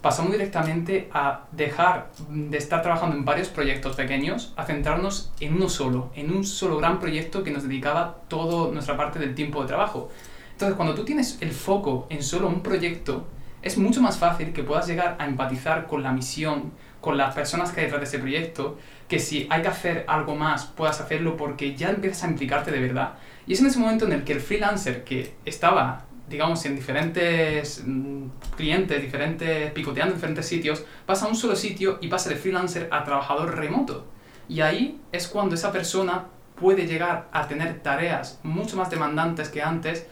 pasamos 0.00 0.32
directamente 0.32 1.08
a 1.12 1.46
dejar 1.52 2.10
de 2.28 2.56
estar 2.56 2.82
trabajando 2.82 3.16
en 3.16 3.24
varios 3.24 3.48
proyectos 3.48 3.96
pequeños 3.96 4.52
a 4.56 4.64
centrarnos 4.64 5.32
en 5.40 5.54
uno 5.54 5.68
solo, 5.68 6.10
en 6.14 6.30
un 6.30 6.44
solo 6.44 6.76
gran 6.78 7.00
proyecto 7.00 7.42
que 7.42 7.50
nos 7.50 7.64
dedicaba 7.64 8.18
toda 8.28 8.72
nuestra 8.72 8.96
parte 8.96 9.18
del 9.18 9.34
tiempo 9.34 9.60
de 9.60 9.68
trabajo. 9.68 10.10
Entonces, 10.52 10.76
cuando 10.76 10.94
tú 10.94 11.04
tienes 11.04 11.38
el 11.40 11.52
foco 11.52 12.06
en 12.10 12.22
solo 12.22 12.48
un 12.48 12.62
proyecto, 12.62 13.26
es 13.62 13.76
mucho 13.76 14.00
más 14.00 14.18
fácil 14.18 14.52
que 14.52 14.62
puedas 14.62 14.86
llegar 14.86 15.16
a 15.18 15.26
empatizar 15.26 15.86
con 15.86 16.02
la 16.02 16.12
misión, 16.12 16.72
con 17.00 17.16
las 17.16 17.34
personas 17.34 17.72
que 17.72 17.80
hay 17.80 17.86
detrás 17.86 18.00
de 18.00 18.06
ese 18.06 18.18
proyecto, 18.18 18.78
que 19.08 19.18
si 19.18 19.46
hay 19.50 19.62
que 19.62 19.68
hacer 19.68 20.04
algo 20.06 20.36
más, 20.36 20.66
puedas 20.66 21.00
hacerlo 21.00 21.36
porque 21.36 21.74
ya 21.74 21.90
empiezas 21.90 22.24
a 22.24 22.28
implicarte 22.28 22.70
de 22.70 22.80
verdad. 22.80 23.14
Y 23.46 23.54
es 23.54 23.60
en 23.60 23.66
ese 23.66 23.78
momento 23.78 24.04
en 24.06 24.12
el 24.12 24.24
que 24.24 24.32
el 24.32 24.40
freelancer 24.40 25.04
que 25.04 25.34
estaba, 25.44 26.04
digamos, 26.28 26.64
en 26.66 26.76
diferentes 26.76 27.82
mm, 27.86 28.24
clientes, 28.56 29.00
diferentes, 29.02 29.70
picoteando 29.72 30.12
en 30.12 30.18
diferentes 30.18 30.46
sitios, 30.46 30.84
pasa 31.06 31.26
a 31.26 31.28
un 31.28 31.34
solo 31.36 31.56
sitio 31.56 31.98
y 32.00 32.08
pasa 32.08 32.28
de 32.30 32.36
freelancer 32.36 32.88
a 32.90 33.04
trabajador 33.04 33.56
remoto. 33.56 34.06
Y 34.48 34.60
ahí 34.60 35.00
es 35.12 35.28
cuando 35.28 35.54
esa 35.54 35.72
persona 35.72 36.26
puede 36.58 36.86
llegar 36.86 37.28
a 37.32 37.46
tener 37.46 37.80
tareas 37.80 38.40
mucho 38.42 38.76
más 38.76 38.90
demandantes 38.90 39.48
que 39.48 39.62
antes 39.62 40.06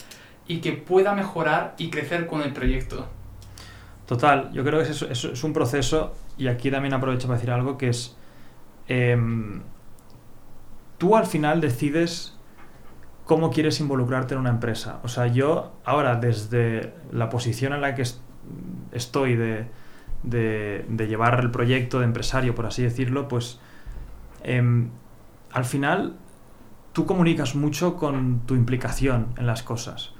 y 0.47 0.61
que 0.61 0.73
pueda 0.73 1.15
mejorar 1.15 1.75
y 1.79 1.91
crecer 1.91 2.27
con 2.27 2.41
el 2.43 2.53
proyecto. 2.53 3.09
Total, 4.07 4.53
yo 4.53 4.63
creo 4.63 4.83
que 4.83 4.91
es, 4.91 5.03
es- 5.03 5.43
un 5.45 5.53
proceso, 5.53 6.15
y 6.39 6.47
aquí 6.47 6.71
también 6.71 6.95
aprovecho 6.95 7.27
para 7.27 7.39
decir 7.39 7.51
algo, 7.51 7.77
que 7.77 7.89
es, 7.89 8.15
em, 8.87 9.63
tú 10.99 11.17
al 11.17 11.27
final 11.27 11.61
decides 11.61 12.36
cómo 13.27 13.51
quieres 13.51 13.81
involucrarte 13.81 14.35
en 14.35 14.41
una 14.41 14.51
empresa. 14.51 15.01
O 15.05 15.09
sea, 15.09 15.27
yo 15.27 15.75
ahora 15.85 16.17
desde 16.17 16.95
la 17.12 17.29
posición 17.29 17.75
en 17.75 17.83
la 17.83 17.95
que 17.95 18.03
est- 18.03 18.21
estoy 18.93 19.37
de, 19.37 19.67
de- 20.23 20.87
de 20.89 21.07
llevar 21.09 21.41
el 21.41 21.51
proyecto 21.51 21.99
de 21.99 22.07
empresario, 22.07 22.55
por 22.55 22.67
así 22.67 22.83
decirlo, 22.83 23.29
pues 23.29 23.61
em, 24.45 24.91
al 25.53 25.65
final 25.65 26.17
tú 26.93 27.05
comunicas 27.07 27.55
mucho 27.57 27.97
con 27.97 28.41
tu 28.47 28.55
implicación 28.55 29.29
en 29.37 29.47
las 29.47 29.62
cosas. 29.62 30.12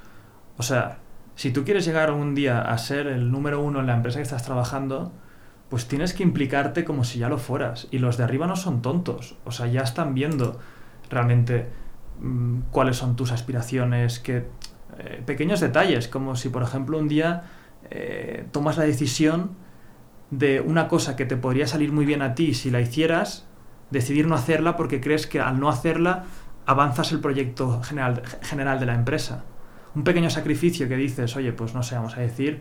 O 0.59 0.63
sea, 0.63 0.99
si 1.37 1.53
tú 1.53 1.65
quieres 1.65 1.85
llegar 1.87 2.11
un 2.13 2.35
día 2.35 2.61
a 2.61 2.77
ser 2.79 3.07
el 3.07 3.31
número 3.31 3.61
uno 3.63 3.81
en 3.81 3.87
la 3.87 3.95
empresa 3.95 4.19
que 4.19 4.23
estás 4.25 4.45
trabajando, 4.45 5.13
pues 5.71 5.87
tienes 5.89 6.15
que 6.15 6.23
implicarte 6.23 6.85
como 6.85 7.05
si 7.05 7.19
ya 7.19 7.29
lo 7.29 7.39
fueras. 7.39 7.89
Y 7.91 7.99
los 7.99 8.17
de 8.17 8.25
arriba 8.25 8.47
no 8.47 8.57
son 8.57 8.83
tontos. 8.83 9.37
O 9.45 9.51
sea, 9.53 9.67
ya 9.67 9.83
están 9.83 10.15
viendo 10.15 10.59
realmente 11.11 11.69
mm, 12.21 12.61
cuáles 12.71 12.97
son 12.97 13.17
tus 13.17 13.33
aspiraciones, 13.33 14.21
que 14.21 14.47
eh, 14.99 15.23
pequeños 15.27 15.61
detalles, 15.61 16.09
como 16.09 16.37
si 16.37 16.49
por 16.49 16.63
ejemplo 16.63 16.99
un 16.99 17.09
día 17.09 17.43
eh, 17.91 18.47
tomas 18.53 18.79
la 18.79 18.85
decisión 18.85 19.51
de 20.31 20.61
una 20.61 20.89
cosa 20.89 21.17
que 21.17 21.25
te 21.25 21.37
podría 21.37 21.67
salir 21.67 21.93
muy 21.93 22.05
bien 22.05 22.23
a 22.23 22.35
ti 22.35 22.55
si 22.55 22.71
la 22.71 22.81
hicieras, 22.81 23.47
decidir 23.91 24.27
no 24.27 24.35
hacerla 24.35 24.77
porque 24.77 25.01
crees 25.01 25.27
que 25.27 25.41
al 25.41 25.61
no 25.61 25.69
hacerla 25.69 26.25
avanzas 26.67 27.13
el 27.13 27.21
proyecto 27.21 27.81
general, 27.83 28.23
general 28.43 28.81
de 28.81 28.87
la 28.87 28.95
empresa. 28.95 29.45
Un 29.95 30.05
pequeño 30.05 30.29
sacrificio 30.31 30.89
que 30.89 30.97
dices, 30.97 31.37
oye, 31.37 31.53
pues 31.53 31.75
no 31.75 31.83
sé, 31.83 31.95
vamos 31.95 32.17
a 32.17 32.21
decir, 32.21 32.61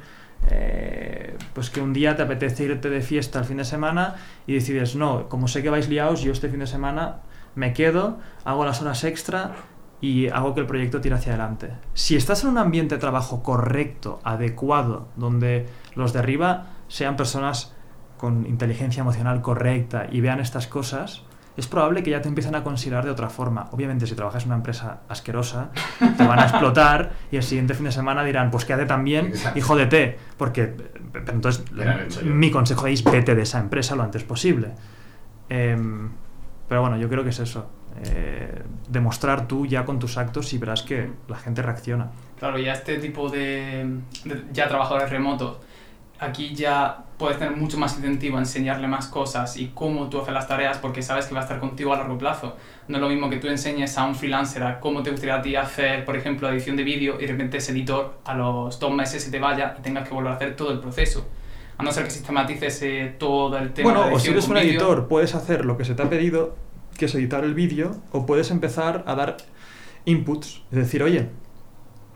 eh, 0.49 1.35
pues 1.53 1.69
que 1.69 1.81
un 1.81 1.91
día 1.91 2.15
te 2.15 2.21
apetece 2.21 2.65
irte 2.65 2.89
de 2.89 3.01
fiesta 3.01 3.39
el 3.39 3.45
fin 3.45 3.57
de 3.57 3.65
semana 3.65 4.15
y 4.45 4.53
decides, 4.53 4.95
no, 4.95 5.27
como 5.27 5.47
sé 5.47 5.63
que 5.63 5.69
vais 5.69 5.89
liados, 5.89 6.21
yo 6.21 6.31
este 6.31 6.49
fin 6.49 6.59
de 6.59 6.67
semana 6.67 7.21
me 7.55 7.73
quedo, 7.73 8.19
hago 8.43 8.65
las 8.65 8.81
horas 8.81 9.03
extra 9.03 9.55
y 10.01 10.27
hago 10.29 10.53
que 10.53 10.61
el 10.61 10.67
proyecto 10.67 11.01
tire 11.01 11.15
hacia 11.15 11.33
adelante. 11.33 11.71
Si 11.93 12.15
estás 12.15 12.43
en 12.43 12.51
un 12.51 12.57
ambiente 12.57 12.95
de 12.95 13.01
trabajo 13.01 13.41
correcto, 13.41 14.19
adecuado, 14.23 15.07
donde 15.15 15.67
los 15.95 16.13
de 16.13 16.19
arriba 16.19 16.67
sean 16.87 17.15
personas 17.15 17.73
con 18.17 18.45
inteligencia 18.45 19.01
emocional 19.01 19.41
correcta 19.41 20.07
y 20.11 20.21
vean 20.21 20.39
estas 20.39 20.67
cosas, 20.67 21.23
es 21.57 21.67
probable 21.67 22.03
que 22.03 22.11
ya 22.11 22.21
te 22.21 22.27
empiecen 22.27 22.55
a 22.55 22.63
considerar 22.63 23.05
de 23.05 23.11
otra 23.11 23.29
forma. 23.29 23.69
Obviamente, 23.71 24.05
si 24.07 24.15
trabajas 24.15 24.43
en 24.43 24.49
una 24.49 24.57
empresa 24.57 25.01
asquerosa, 25.07 25.69
te 26.17 26.25
van 26.25 26.39
a 26.39 26.43
explotar 26.47 27.13
y 27.31 27.37
el 27.37 27.43
siguiente 27.43 27.73
fin 27.73 27.85
de 27.85 27.93
semana 27.93 28.23
dirán, 28.23 28.51
pues 28.51 28.65
quédate 28.65 28.85
también 28.85 29.31
y 29.55 29.61
jódete. 29.61 30.17
Porque, 30.37 30.73
pero 31.13 31.31
entonces, 31.31 31.63
mi 32.23 32.51
consejo 32.51 32.87
es 32.87 33.03
vete 33.03 33.35
de 33.35 33.43
esa 33.43 33.59
empresa 33.59 33.95
lo 33.95 34.03
antes 34.03 34.23
posible. 34.23 34.73
Em, 35.47 36.09
pero 36.67 36.81
bueno, 36.81 36.97
yo 36.97 37.07
creo 37.09 37.23
que 37.23 37.29
es 37.29 37.39
eso. 37.39 37.67
eh, 38.03 38.61
demostrar 38.89 39.47
tú 39.47 39.65
ya 39.65 39.85
con 39.85 39.99
tus 39.99 40.17
actos 40.17 40.51
y 40.53 40.57
verás 40.57 40.81
que 40.83 41.09
la 41.29 41.37
gente 41.37 41.61
reacciona. 41.61 42.11
Claro, 42.37 42.57
ya 42.59 42.73
este 42.73 42.97
tipo 42.97 43.29
de, 43.29 43.99
de- 44.25 44.43
ya 44.51 44.67
trabajadores 44.67 45.09
remotos, 45.09 45.57
aquí 46.19 46.53
ya 46.53 47.03
puedes 47.17 47.39
tener 47.39 47.55
mucho 47.55 47.77
más 47.77 47.95
incentivo 47.95 48.35
a 48.35 48.39
enseñarle 48.41 48.87
más 48.89 49.07
cosas 49.07 49.55
y 49.57 49.67
cómo 49.73 50.09
tú 50.09 50.19
haces 50.19 50.33
las 50.33 50.45
tareas 50.47 50.77
porque 50.79 51.01
sabes 51.01 51.27
que 51.27 51.33
va 51.33 51.39
a 51.39 51.43
estar 51.43 51.59
contigo 51.61 51.93
a 51.93 51.97
largo 51.97 52.17
plazo. 52.17 52.57
No 52.89 52.97
es 52.97 53.01
lo 53.01 53.07
mismo 53.09 53.29
que 53.29 53.37
tú 53.37 53.47
enseñes 53.47 53.97
a 53.97 54.03
un 54.05 54.13
freelancer 54.15 54.63
a 54.63 54.79
cómo 54.81 55.01
te 55.01 55.11
gustaría 55.11 55.35
a 55.35 55.41
ti 55.41 55.55
hacer, 55.55 56.03
por 56.03 56.17
ejemplo, 56.17 56.49
edición 56.49 56.75
de 56.75 56.83
vídeo 56.83 57.15
y 57.17 57.25
de 57.25 57.31
repente 57.31 57.57
ese 57.57 57.71
editor 57.71 58.19
a 58.25 58.33
los 58.33 58.77
dos 58.79 58.91
meses 58.93 59.23
se 59.23 59.31
te 59.31 59.39
vaya 59.39 59.75
y 59.79 59.81
tengas 59.81 60.05
que 60.07 60.13
volver 60.13 60.33
a 60.33 60.35
hacer 60.35 60.55
todo 60.57 60.71
el 60.71 60.79
proceso. 60.79 61.25
A 61.77 61.83
no 61.83 61.91
ser 61.91 62.05
que 62.05 62.11
sistematices 62.11 62.81
eh, 62.83 63.15
todo 63.19 63.57
el 63.57 63.73
tema 63.73 63.89
de 63.91 63.95
Bueno, 63.99 64.15
o 64.15 64.19
si 64.19 64.29
eres 64.31 64.47
un 64.47 64.57
editor, 64.57 65.07
puedes 65.07 65.35
hacer 65.35 65.65
lo 65.65 65.77
que 65.77 65.83
se 65.85 65.93
te 65.95 66.01
ha 66.03 66.09
pedido, 66.09 66.55
que 66.97 67.05
es 67.05 67.15
editar 67.15 67.43
el 67.43 67.53
vídeo, 67.53 67.95
o 68.11 68.25
puedes 68.25 68.49
empezar 68.51 69.03
a 69.07 69.15
dar 69.15 69.37
inputs. 70.05 70.63
Es 70.71 70.77
decir, 70.77 71.03
oye, 71.03 71.29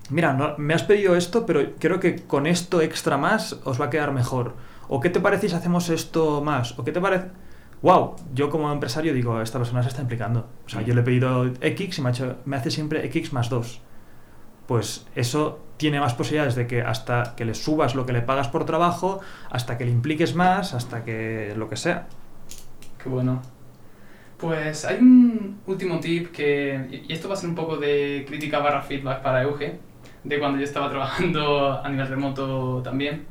mira, 0.10 0.34
no- 0.34 0.56
me 0.58 0.74
has 0.74 0.84
pedido 0.84 1.16
esto, 1.16 1.46
pero 1.46 1.74
creo 1.80 2.00
que 2.00 2.16
con 2.26 2.48
esto 2.48 2.82
extra 2.82 3.18
más 3.18 3.60
os 3.66 3.80
va 3.82 3.86
a 3.86 3.90
quedar 3.90 4.14
mejor. 4.14 4.56
¿O 4.88 5.00
qué 5.00 5.10
te 5.10 5.20
parece 5.20 5.50
si 5.50 5.56
hacemos 5.56 5.90
esto 5.90 6.42
más? 6.42 6.78
¿O 6.80 6.84
qué 6.84 6.92
te 6.92 7.02
parece...? 7.02 7.28
Wow, 7.82 8.16
yo 8.34 8.50
como 8.50 8.72
empresario 8.74 9.14
digo, 9.14 9.42
esta 9.42 9.58
persona 9.58 9.82
se 9.84 9.90
está 9.90 10.02
implicando. 10.02 10.48
O 10.66 10.70
sea, 10.70 10.82
yo 10.82 10.94
le 10.94 11.02
he 11.02 11.04
pedido 11.04 11.46
X 11.62 11.98
y 11.98 12.02
me, 12.02 12.10
ha 12.10 12.12
hecho- 12.12 12.38
me 12.46 12.58
hace 12.58 12.72
siempre 12.72 13.06
X 13.06 13.32
más 13.34 13.50
2. 13.50 13.82
Pues 14.70 15.08
eso 15.16 15.62
tiene 15.78 16.00
más 16.00 16.14
posibilidades 16.14 16.54
de 16.54 16.68
que 16.68 16.84
hasta 16.84 17.34
que 17.36 17.44
le 17.44 17.56
subas 17.56 17.96
lo 17.96 18.06
que 18.06 18.14
le 18.14 18.22
pagas 18.22 18.50
por 18.50 18.66
trabajo, 18.68 19.20
hasta 19.50 19.80
que 19.80 19.86
le 19.86 19.90
impliques 19.90 20.36
más, 20.36 20.76
hasta 20.76 21.04
que 21.04 21.56
lo 21.58 21.68
que 21.68 21.76
sea. 21.76 22.08
Qué 23.02 23.10
bueno. 23.10 23.42
Pues 24.38 24.86
hay 24.86 25.00
un 25.00 25.60
último 25.66 26.00
tip 26.00 26.32
que, 26.32 27.04
y 27.08 27.12
esto 27.12 27.28
va 27.28 27.34
a 27.34 27.38
ser 27.38 27.50
un 27.50 27.56
poco 27.56 27.78
de 27.78 28.26
crítica 28.28 28.60
barra 28.60 28.84
feedback 28.84 29.24
para 29.24 29.42
Euge, 29.42 29.80
de 30.24 30.38
cuando 30.38 30.60
yo 30.60 30.66
estaba 30.66 30.88
trabajando 30.92 31.82
a 31.84 31.90
nivel 31.90 32.08
remoto 32.08 32.84
también. 32.84 33.26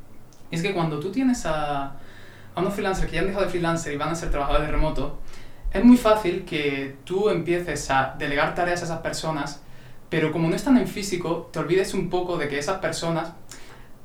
Y 0.51 0.57
es 0.57 0.63
que 0.63 0.75
cuando 0.75 0.99
tú 0.99 1.13
tienes 1.13 1.47
a, 1.47 1.85
a 1.85 2.61
unos 2.61 2.75
freelancers 2.75 3.09
que 3.09 3.15
ya 3.15 3.21
han 3.21 3.29
dejado 3.29 3.45
de 3.45 3.51
freelancer 3.53 3.93
y 3.93 3.97
van 3.97 4.09
a 4.09 4.17
ser 4.17 4.33
trabajadores 4.33 4.67
de 4.67 4.73
remoto, 4.73 5.21
es 5.73 5.85
muy 5.85 5.99
fácil 5.99 6.45
que 6.45 6.97
tú 7.05 7.29
empieces 7.29 7.89
a 7.93 8.17
delegar 8.19 8.57
tareas 8.57 8.83
a 8.83 8.87
esas 8.87 8.99
personas 9.03 9.63
pero 10.11 10.33
como 10.33 10.49
no 10.49 10.57
están 10.57 10.79
en 10.79 10.89
físico, 10.89 11.51
te 11.53 11.59
olvides 11.59 11.95
un 11.95 12.09
poco 12.09 12.39
de 12.39 12.49
que 12.49 12.59
esas 12.59 12.79
personas 12.79 13.33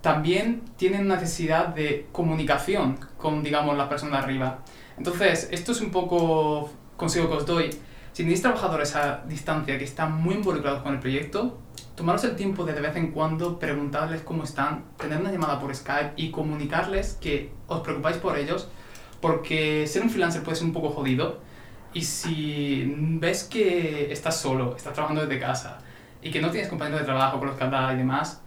también 0.01 0.63
tienen 0.75 1.07
necesidad 1.07 1.67
de 1.67 2.07
comunicación 2.11 2.99
con, 3.17 3.41
digamos, 3.41 3.77
las 3.77 3.87
personas 3.87 4.19
de 4.19 4.23
arriba. 4.25 4.59
Entonces, 4.97 5.47
esto 5.51 5.71
es 5.71 5.79
un 5.79 5.91
poco 5.91 6.69
consejo 6.97 7.29
que 7.29 7.35
os 7.35 7.45
doy. 7.45 7.69
Si 8.11 8.23
tenéis 8.23 8.41
trabajadores 8.41 8.95
a 8.95 9.23
distancia 9.27 9.77
que 9.77 9.85
están 9.85 10.21
muy 10.21 10.35
involucrados 10.35 10.83
con 10.83 10.93
el 10.93 10.99
proyecto, 10.99 11.57
tomaros 11.95 12.25
el 12.25 12.35
tiempo 12.35 12.65
de 12.65 12.73
de 12.73 12.81
vez 12.81 12.95
en 12.97 13.11
cuando 13.11 13.57
preguntarles 13.57 14.21
cómo 14.23 14.43
están, 14.43 14.83
tener 14.97 15.21
una 15.21 15.31
llamada 15.31 15.59
por 15.59 15.73
Skype 15.73 16.13
y 16.17 16.31
comunicarles 16.31 17.17
que 17.21 17.51
os 17.67 17.79
preocupáis 17.79 18.17
por 18.17 18.37
ellos, 18.37 18.67
porque 19.21 19.87
ser 19.87 20.03
un 20.03 20.09
freelancer 20.09 20.43
puede 20.43 20.57
ser 20.57 20.65
un 20.65 20.73
poco 20.73 20.89
jodido. 20.89 21.39
Y 21.93 22.01
si 22.01 22.93
ves 22.97 23.45
que 23.45 24.11
estás 24.11 24.41
solo, 24.41 24.75
estás 24.75 24.93
trabajando 24.93 25.25
desde 25.25 25.39
casa 25.39 25.79
y 26.23 26.31
que 26.31 26.41
no 26.41 26.49
tienes 26.49 26.69
compañeros 26.69 27.01
de 27.01 27.05
trabajo 27.05 27.39
con 27.39 27.49
los 27.49 27.57
que 27.57 27.63
hablar 27.63 27.93
y 27.93 27.97
demás, 27.97 28.41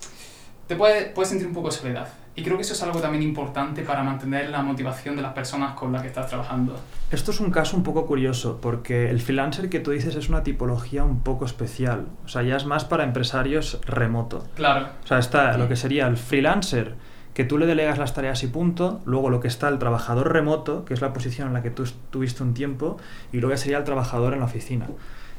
te 0.66 0.76
puedes 0.76 1.12
puede 1.12 1.28
sentir 1.28 1.46
un 1.46 1.54
poco 1.54 1.68
de 1.68 1.76
soledad. 1.76 2.08
Y 2.36 2.42
creo 2.42 2.56
que 2.56 2.62
eso 2.62 2.74
es 2.74 2.82
algo 2.82 3.00
también 3.00 3.22
importante 3.22 3.82
para 3.82 4.02
mantener 4.02 4.50
la 4.50 4.62
motivación 4.62 5.16
de 5.16 5.22
las 5.22 5.32
personas 5.32 5.72
con 5.72 5.90
las 5.90 6.02
que 6.02 6.08
estás 6.08 6.26
trabajando. 6.26 6.78
Esto 7.10 7.30
es 7.30 7.40
un 7.40 7.50
caso 7.50 7.78
un 7.78 7.82
poco 7.82 8.04
curioso, 8.04 8.58
porque 8.60 9.08
el 9.08 9.22
freelancer 9.22 9.70
que 9.70 9.80
tú 9.80 9.90
dices 9.92 10.16
es 10.16 10.28
una 10.28 10.42
tipología 10.42 11.02
un 11.02 11.20
poco 11.20 11.46
especial. 11.46 12.08
O 12.26 12.28
sea, 12.28 12.42
ya 12.42 12.56
es 12.56 12.66
más 12.66 12.84
para 12.84 13.04
empresarios 13.04 13.80
remoto. 13.86 14.46
Claro. 14.54 14.88
O 15.02 15.06
sea, 15.06 15.18
está 15.18 15.56
lo 15.56 15.66
que 15.66 15.76
sería 15.76 16.06
el 16.08 16.18
freelancer, 16.18 16.96
que 17.32 17.44
tú 17.44 17.56
le 17.56 17.64
delegas 17.64 17.96
las 17.96 18.12
tareas 18.12 18.42
y 18.42 18.48
punto. 18.48 19.00
Luego 19.06 19.30
lo 19.30 19.40
que 19.40 19.48
está 19.48 19.68
el 19.70 19.78
trabajador 19.78 20.30
remoto, 20.30 20.84
que 20.84 20.92
es 20.92 21.00
la 21.00 21.14
posición 21.14 21.48
en 21.48 21.54
la 21.54 21.62
que 21.62 21.70
tú 21.70 21.84
estuviste 21.84 22.42
un 22.42 22.52
tiempo. 22.52 22.98
Y 23.32 23.38
luego 23.38 23.54
ya 23.54 23.58
sería 23.58 23.78
el 23.78 23.84
trabajador 23.84 24.34
en 24.34 24.40
la 24.40 24.44
oficina. 24.44 24.86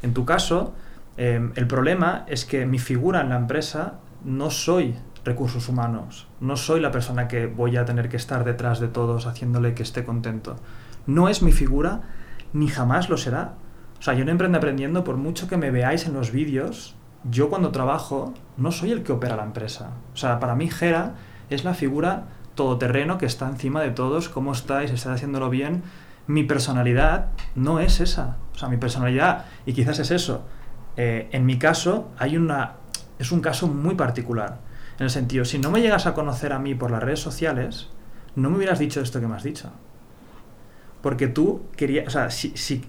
En 0.02 0.16
tu 0.16 0.26
caso, 0.26 0.74
eh, 1.18 1.52
el 1.56 1.68
problema 1.68 2.26
es 2.28 2.46
que 2.46 2.66
mi 2.66 2.80
figura 2.80 3.22
en 3.22 3.30
la 3.30 3.36
empresa 3.36 4.00
no 4.24 4.50
soy 4.50 4.96
recursos 5.26 5.68
humanos. 5.68 6.28
No 6.40 6.56
soy 6.56 6.80
la 6.80 6.92
persona 6.92 7.28
que 7.28 7.48
voy 7.48 7.78
a 7.78 7.86
tener 7.86 8.08
que 8.10 8.18
estar 8.18 8.44
detrás 8.46 8.80
de 8.80 8.88
todos 8.88 9.28
haciéndole 9.28 9.74
que 9.74 9.84
esté 9.84 10.04
contento. 10.04 10.56
No 11.06 11.28
es 11.28 11.42
mi 11.42 11.52
figura, 11.52 12.02
ni 12.54 12.68
jamás 12.68 13.10
lo 13.10 13.18
será. 13.18 13.56
O 14.00 14.02
sea, 14.02 14.14
yo 14.14 14.22
en 14.22 14.30
Emprende 14.30 14.58
Aprendiendo, 14.58 15.04
por 15.04 15.18
mucho 15.18 15.48
que 15.48 15.58
me 15.58 15.72
veáis 15.72 16.06
en 16.06 16.14
los 16.14 16.32
vídeos, 16.32 16.96
yo 17.24 17.50
cuando 17.50 17.72
trabajo 17.72 18.34
no 18.56 18.72
soy 18.72 18.92
el 18.92 19.04
que 19.04 19.12
opera 19.12 19.36
la 19.36 19.44
empresa. 19.44 19.92
O 20.14 20.18
sea, 20.18 20.40
para 20.40 20.56
mí 20.56 20.70
Gera 20.70 21.16
es 21.50 21.64
la 21.64 21.74
figura 21.74 22.28
todoterreno 22.56 23.18
que 23.18 23.26
está 23.26 23.48
encima 23.48 23.82
de 23.82 23.92
todos, 23.92 24.30
cómo 24.30 24.52
estáis, 24.52 24.92
estáis 24.92 25.16
haciéndolo 25.16 25.50
bien. 25.50 25.84
Mi 26.28 26.44
personalidad 26.44 27.28
no 27.56 27.80
es 27.80 28.00
esa. 28.00 28.38
O 28.54 28.58
sea, 28.58 28.70
mi 28.70 28.78
personalidad, 28.78 29.46
y 29.66 29.74
quizás 29.74 30.00
es 30.00 30.12
eso. 30.12 30.46
Eh, 30.98 31.30
en 31.32 31.46
mi 31.46 31.58
caso, 31.58 32.10
hay 32.18 32.36
una, 32.36 32.74
es 33.18 33.32
un 33.32 33.40
caso 33.40 33.68
muy 33.68 33.96
particular 33.96 34.68
en 35.00 35.04
el 35.04 35.10
sentido, 35.12 35.46
si 35.46 35.60
no 35.60 35.70
me 35.70 35.82
llegas 35.82 36.08
a 36.08 36.14
conocer 36.14 36.54
a 36.54 36.60
mí 36.60 36.74
por 36.74 36.90
las 36.90 37.04
redes 37.04 37.20
sociales, 37.20 37.88
no 38.36 38.50
me 38.50 38.58
hubieras 38.58 38.80
dicho 38.80 39.00
esto 39.00 39.20
que 39.20 39.28
me 39.28 39.36
has 39.36 39.44
dicho. 39.44 39.72
Porque 41.02 41.28
tú 41.28 41.62
querías, 41.76 42.08
o 42.08 42.10
sea, 42.10 42.32
si, 42.32 42.84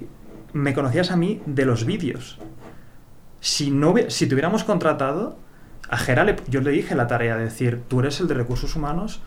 me 0.54 0.72
conocías 0.72 1.10
a 1.10 1.16
mí 1.16 1.42
de 1.44 1.66
los 1.66 1.84
vídeos. 1.84 2.38
Si, 3.40 3.70
no, 3.70 3.94
si 4.08 4.26
te 4.26 4.34
hubiéramos 4.34 4.64
contratado, 4.64 5.38
a 5.90 5.98
Gera 5.98 6.34
yo 6.48 6.62
le 6.62 6.70
dije 6.70 6.94
la 6.94 7.06
tarea 7.06 7.36
de 7.36 7.44
decir, 7.44 7.82
tú 7.88 8.00
eres 8.00 8.20
el 8.20 8.28
de 8.28 8.34
recursos 8.34 8.74
humanos, 8.74 9.20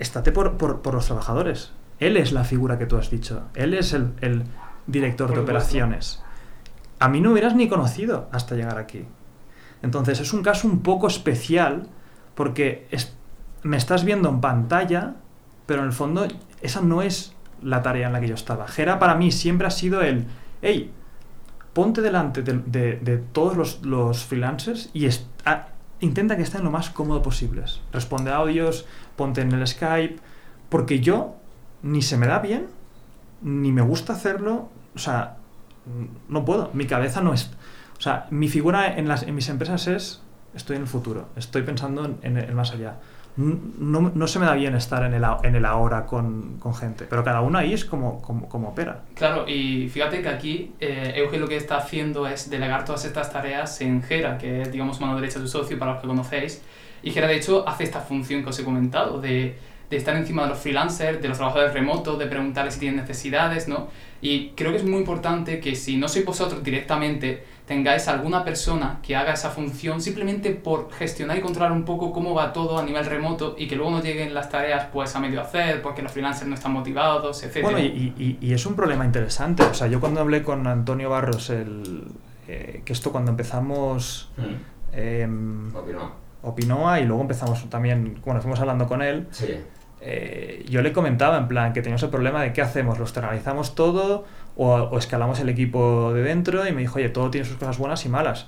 estate 0.00 0.32
por, 0.32 0.56
por, 0.56 0.92
los 0.92 1.06
trabajadores. 1.06 1.72
Él 2.00 2.16
es 2.16 2.32
la 2.32 2.42
figura 2.42 2.78
que 2.78 2.86
tú 2.86 2.96
has 2.96 3.10
dicho. 3.10 3.44
Él 3.54 3.74
es 3.74 3.92
el, 3.92 4.12
el 4.20 4.42
director 4.88 5.32
de 5.32 5.38
operaciones. 5.38 6.20
A 6.98 7.08
mí 7.08 7.20
no 7.20 7.32
hubieras 7.32 7.54
ni 7.54 7.68
conocido 7.68 8.28
hasta 8.32 8.54
llegar 8.54 8.78
aquí. 8.78 9.04
Entonces 9.82 10.20
es 10.20 10.32
un 10.32 10.42
caso 10.42 10.66
un 10.66 10.80
poco 10.80 11.06
especial 11.06 11.88
porque 12.34 12.88
me 13.62 13.76
estás 13.76 14.04
viendo 14.04 14.28
en 14.28 14.40
pantalla, 14.40 15.14
pero 15.66 15.80
en 15.80 15.86
el 15.86 15.92
fondo 15.92 16.26
esa 16.62 16.80
no 16.80 17.02
es 17.02 17.34
la 17.62 17.82
tarea 17.82 18.06
en 18.06 18.12
la 18.12 18.20
que 18.20 18.28
yo 18.28 18.34
estaba. 18.34 18.68
Gera 18.68 18.98
para 18.98 19.14
mí 19.14 19.32
siempre 19.32 19.66
ha 19.66 19.70
sido 19.70 20.02
el, 20.02 20.26
hey, 20.62 20.92
ponte 21.72 22.00
delante 22.00 22.42
de, 22.42 23.22
todos 23.32 23.82
los, 23.82 24.24
freelancers 24.24 24.90
y 24.94 25.08
intenta 26.00 26.36
que 26.36 26.42
estén 26.42 26.64
lo 26.64 26.70
más 26.70 26.90
cómodo 26.90 27.22
posibles. 27.22 27.80
Responde 27.92 28.30
a 28.30 28.36
audios, 28.36 28.86
ponte 29.16 29.40
en 29.42 29.52
el 29.52 29.66
Skype, 29.66 30.16
porque 30.68 31.00
yo 31.00 31.36
ni 31.82 32.02
se 32.02 32.16
me 32.16 32.26
da 32.26 32.38
bien, 32.38 32.66
ni 33.42 33.72
me 33.72 33.82
gusta 33.82 34.14
hacerlo, 34.14 34.70
o 34.94 34.98
sea, 34.98 35.36
no 36.28 36.44
puedo, 36.44 36.70
mi 36.72 36.86
cabeza 36.86 37.20
no 37.20 37.32
es... 37.32 37.50
O 37.98 38.00
sea, 38.00 38.26
mi 38.30 38.48
figura 38.48 38.98
en, 38.98 39.08
las, 39.08 39.22
en 39.22 39.34
mis 39.34 39.48
empresas 39.48 39.86
es, 39.86 40.22
estoy 40.54 40.76
en 40.76 40.82
el 40.82 40.88
futuro, 40.88 41.28
estoy 41.36 41.62
pensando 41.62 42.18
en, 42.22 42.36
el 42.36 42.54
más 42.54 42.72
allá. 42.72 42.96
No, 43.36 44.12
no, 44.14 44.26
se 44.26 44.38
me 44.38 44.46
da 44.46 44.54
bien 44.54 44.74
estar 44.74 45.04
en 45.04 45.12
el, 45.12 45.22
en 45.42 45.54
el 45.54 45.64
ahora 45.66 46.06
con, 46.06 46.58
con 46.58 46.74
gente, 46.74 47.04
pero 47.08 47.22
cada 47.22 47.42
uno 47.42 47.58
ahí 47.58 47.74
es 47.74 47.84
como, 47.84 48.22
como, 48.22 48.48
como 48.48 48.70
opera. 48.70 49.02
Claro, 49.14 49.46
y 49.46 49.90
fíjate 49.90 50.22
que 50.22 50.28
aquí 50.28 50.72
eh, 50.80 51.12
Euge 51.16 51.38
lo 51.38 51.46
que 51.46 51.56
está 51.56 51.76
haciendo 51.76 52.26
es 52.26 52.48
delegar 52.48 52.86
todas 52.86 53.04
estas 53.04 53.30
tareas 53.30 53.78
en 53.82 54.02
Gera, 54.02 54.38
que 54.38 54.62
es, 54.62 54.72
digamos, 54.72 55.00
mano 55.02 55.16
derecha 55.16 55.38
de 55.38 55.46
su 55.46 55.52
socio 55.52 55.78
para 55.78 55.92
los 55.92 56.00
que 56.00 56.08
conocéis. 56.08 56.62
Y 57.02 57.10
Gera, 57.10 57.26
de 57.26 57.36
hecho, 57.36 57.68
hace 57.68 57.84
esta 57.84 58.00
función 58.00 58.42
que 58.42 58.48
os 58.48 58.58
he 58.58 58.64
comentado, 58.64 59.20
de, 59.20 59.58
de 59.90 59.96
estar 59.96 60.16
encima 60.16 60.44
de 60.44 60.48
los 60.48 60.58
freelancers, 60.58 61.20
de 61.20 61.28
los 61.28 61.36
trabajadores 61.36 61.74
remotos, 61.74 62.18
de 62.18 62.26
preguntarles 62.26 62.74
si 62.74 62.80
tienen 62.80 63.00
necesidades, 63.00 63.68
¿no? 63.68 63.88
Y 64.20 64.50
creo 64.50 64.72
que 64.72 64.78
es 64.78 64.84
muy 64.84 64.98
importante 64.98 65.60
que 65.60 65.74
si 65.74 65.96
no 65.96 66.08
sois 66.08 66.24
vosotros 66.24 66.62
directamente, 66.62 67.44
tengáis 67.66 68.08
alguna 68.08 68.44
persona 68.44 69.00
que 69.02 69.16
haga 69.16 69.32
esa 69.32 69.50
función 69.50 70.00
simplemente 70.00 70.50
por 70.52 70.90
gestionar 70.92 71.36
y 71.36 71.40
controlar 71.40 71.72
un 71.72 71.84
poco 71.84 72.12
cómo 72.12 72.34
va 72.34 72.52
todo 72.52 72.78
a 72.78 72.82
nivel 72.84 73.04
remoto 73.04 73.56
y 73.58 73.66
que 73.66 73.76
luego 73.76 73.90
no 73.90 74.00
lleguen 74.00 74.32
las 74.32 74.48
tareas 74.48 74.86
pues 74.92 75.14
a 75.16 75.20
medio 75.20 75.40
hacer 75.40 75.82
porque 75.82 76.02
los 76.02 76.12
freelancers 76.12 76.48
no 76.48 76.54
están 76.54 76.72
motivados, 76.72 77.42
etc. 77.42 77.62
Bueno, 77.62 77.80
y, 77.80 78.38
y, 78.40 78.52
es 78.52 78.64
un 78.66 78.74
problema 78.74 79.04
interesante. 79.04 79.64
O 79.64 79.74
sea, 79.74 79.88
yo 79.88 80.00
cuando 80.00 80.20
hablé 80.20 80.42
con 80.42 80.66
Antonio 80.66 81.10
Barros, 81.10 81.50
el, 81.50 82.04
eh, 82.48 82.82
que 82.84 82.92
esto 82.92 83.12
cuando 83.12 83.32
empezamos... 83.32 84.30
Mm. 84.36 84.76
Eh, 84.92 85.28
Opinoa. 86.42 87.00
y 87.00 87.04
luego 87.04 87.20
empezamos 87.20 87.68
también, 87.68 88.20
bueno, 88.24 88.40
fuimos 88.40 88.60
hablando 88.60 88.86
con 88.86 89.02
él. 89.02 89.26
Sí. 89.30 89.58
Eh, 90.00 90.64
yo 90.68 90.82
le 90.82 90.92
comentaba 90.92 91.38
en 91.38 91.48
plan 91.48 91.72
que 91.72 91.80
teníamos 91.80 92.02
el 92.02 92.10
problema 92.10 92.42
de 92.42 92.52
qué 92.52 92.62
hacemos, 92.62 92.98
lo 92.98 93.04
externalizamos 93.04 93.74
todo 93.74 94.24
o, 94.56 94.98
escalamos 94.98 95.40
el 95.40 95.48
equipo 95.48 96.12
de 96.12 96.22
dentro 96.22 96.66
y 96.66 96.72
me 96.72 96.82
dijo, 96.82 96.96
oye, 96.96 97.08
todo 97.08 97.30
tiene 97.30 97.46
sus 97.46 97.56
cosas 97.56 97.78
buenas 97.78 98.04
y 98.04 98.08
malas. 98.08 98.46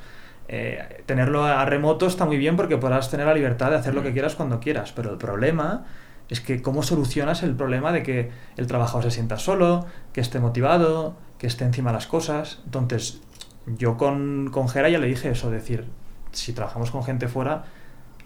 Eh, 0.49 1.03
tenerlo 1.07 1.45
a 1.45 1.65
remoto 1.65 2.07
está 2.07 2.25
muy 2.25 2.39
bien 2.39 2.57
porque 2.57 2.79
podrás 2.79 3.11
tener 3.11 3.27
la 3.27 3.35
libertad 3.35 3.71
de 3.71 3.77
hacer 3.77 3.95
lo 3.95 4.03
que 4.03 4.11
mm. 4.11 4.13
quieras 4.15 4.35
cuando 4.35 4.61
quieras, 4.61 4.93
pero 4.93 5.11
el 5.11 5.19
problema 5.19 5.85
es 6.31 6.41
que 6.41 6.63
cómo 6.63 6.83
solucionas 6.83 7.43
el 7.43 7.55
problema 7.55 7.93
de 7.93 8.03
que 8.03 8.31
el 8.57 8.67
trabajador 8.67 9.05
se 9.05 9.11
sienta 9.11 9.39
solo, 9.39 9.87
que 10.13 10.21
esté 10.21 10.41
motivado, 10.41 11.17
que 11.39 11.47
esté 11.47 11.65
encima 11.65 11.91
de 11.91 11.95
las 11.95 12.07
cosas. 12.07 12.61
Entonces, 12.65 13.21
yo 13.67 13.97
con, 13.97 14.51
con 14.51 14.69
Gera 14.69 14.89
ya 14.89 14.99
le 14.99 15.07
dije 15.07 15.31
eso, 15.31 15.51
decir, 15.51 15.87
si 16.33 16.53
trabajamos 16.53 16.91
con 16.91 17.03
gente 17.03 17.29
fuera, 17.29 17.65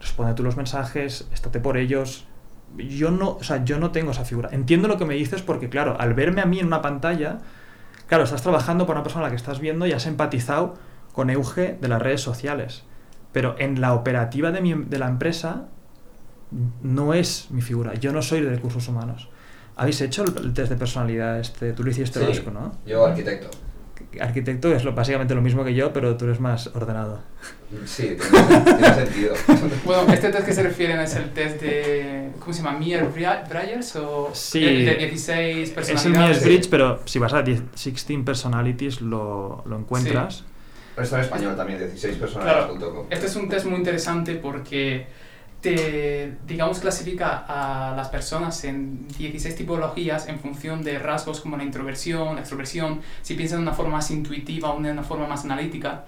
responde 0.01 0.35
tú 0.35 0.43
los 0.43 0.57
mensajes, 0.57 1.29
estate 1.33 1.61
por 1.61 1.77
ellos. 1.77 2.27
Yo 2.77 3.11
no, 3.11 3.31
o 3.31 3.45
sea, 3.45 3.65
yo 3.65 3.79
no 3.79 3.91
tengo 3.91 4.13
esa 4.13 4.25
figura. 4.25 4.49
Entiendo 4.53 4.89
lo 4.89 4.99
que 4.99 5.05
me 5.05 5.15
dices 5.15 5.43
porque, 5.43 5.69
claro, 5.69 5.97
al 5.99 6.15
verme 6.15 6.41
a 6.41 6.47
mí 6.47 6.59
en 6.59 6.67
una 6.67 6.83
pantalla, 6.83 7.41
Claro, 8.13 8.25
estás 8.25 8.43
trabajando 8.43 8.85
por 8.85 8.95
una 8.95 9.03
persona 9.03 9.25
a 9.25 9.29
la 9.29 9.31
que 9.31 9.37
estás 9.37 9.59
viendo 9.59 9.87
y 9.87 9.93
has 9.93 10.05
empatizado 10.05 10.75
con 11.15 11.31
Euge 11.31 11.79
de 11.81 11.89
las 11.89 12.03
redes 12.03 12.21
sociales. 12.21 12.83
Pero 13.33 13.57
en 13.59 13.81
la 13.81 13.95
operativa 13.95 14.51
de, 14.51 14.61
mi, 14.61 14.75
de 14.75 14.99
la 14.99 15.09
empresa 15.09 15.69
no 16.83 17.15
es 17.15 17.51
mi 17.51 17.63
figura. 17.63 17.95
Yo 17.95 18.13
no 18.13 18.21
soy 18.21 18.43
de 18.43 18.51
recursos 18.51 18.87
humanos. 18.87 19.31
¿Habéis 19.77 20.03
hecho 20.03 20.25
el, 20.25 20.53
test 20.53 20.71
de 20.71 20.77
personalidad? 20.77 21.41
Este, 21.41 21.73
tú 21.73 21.85
lo 21.85 21.91
hiciste 21.91 22.21
sí, 22.21 22.27
vasco, 22.27 22.51
¿no? 22.51 22.73
Yo 22.85 23.07
arquitecto. 23.07 23.49
Arquitecto 24.21 24.75
es 24.75 24.85
lo, 24.85 24.93
básicamente 24.93 25.35
lo 25.35 25.43
mismo 25.43 25.65
que 25.65 25.75
yo, 25.75 25.93
pero 25.93 26.17
tú 26.17 26.25
eres 26.27 26.41
más 26.41 26.69
ordenado. 26.69 27.21
Sí, 27.87 28.17
tiene, 28.19 28.95
sentido. 28.95 29.35
bueno, 29.85 30.13
este 30.13 30.31
test 30.31 30.47
que 30.47 30.53
se 30.53 30.63
refieren 30.63 31.01
es 31.01 31.15
el 31.17 31.31
test 31.31 31.61
de. 31.61 32.31
¿Cómo 32.39 32.53
se 32.53 32.63
llama? 32.63 32.79
Myers-Briggs 32.79 33.97
o. 33.97 34.31
Sí. 34.35 34.65
El 34.65 34.87
de 34.87 34.97
16 34.97 35.71
personalidades. 35.71 36.01
Es 36.01 36.07
el 36.07 36.13
Myers-Briggs, 36.13 36.69
pero 36.69 37.01
si 37.05 37.19
vas 37.19 37.33
a 37.33 37.43
16 37.43 38.25
personalities 38.25 39.01
lo, 39.01 39.63
lo 39.67 39.79
encuentras. 39.79 40.37
Sí. 40.37 40.45
Pero 40.95 41.05
está 41.05 41.17
en 41.19 41.25
español 41.25 41.57
también, 41.57 41.79
16 41.79 42.17
personalidades.com. 42.17 42.79
Claro, 42.79 43.07
este 43.09 43.27
es 43.27 43.37
un 43.37 43.49
test 43.49 43.67
muy 43.67 43.79
interesante 43.79 44.35
porque 44.35 45.07
te, 45.63 46.39
digamos, 46.45 46.81
clasifica 46.81 47.45
a 47.47 47.95
las 47.97 48.09
personas 48.09 48.65
en 48.65 49.07
16 49.17 49.55
tipologías 49.55 50.29
en 50.29 50.41
función 50.41 50.83
de 50.83 50.99
rasgos 50.99 51.41
como 51.41 51.57
la 51.57 51.63
introversión, 51.63 52.35
la 52.35 52.41
extroversión, 52.41 53.01
si 53.23 53.35
piensas 53.35 53.59
de 53.59 53.63
una 53.63 53.73
forma 53.73 53.93
más 53.93 54.11
intuitiva 54.11 54.75
o 54.75 54.83
de 54.83 54.91
una 54.91 55.05
forma 55.05 55.29
más 55.29 55.45
analítica. 55.45 56.05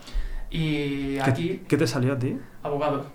Y 0.51 1.19
aquí... 1.21 1.63
¿Qué, 1.69 1.77
te 1.77 1.87
salió 1.87 2.15
a 2.15 2.19
ti? 2.19 2.37
Abogado. 2.65 3.07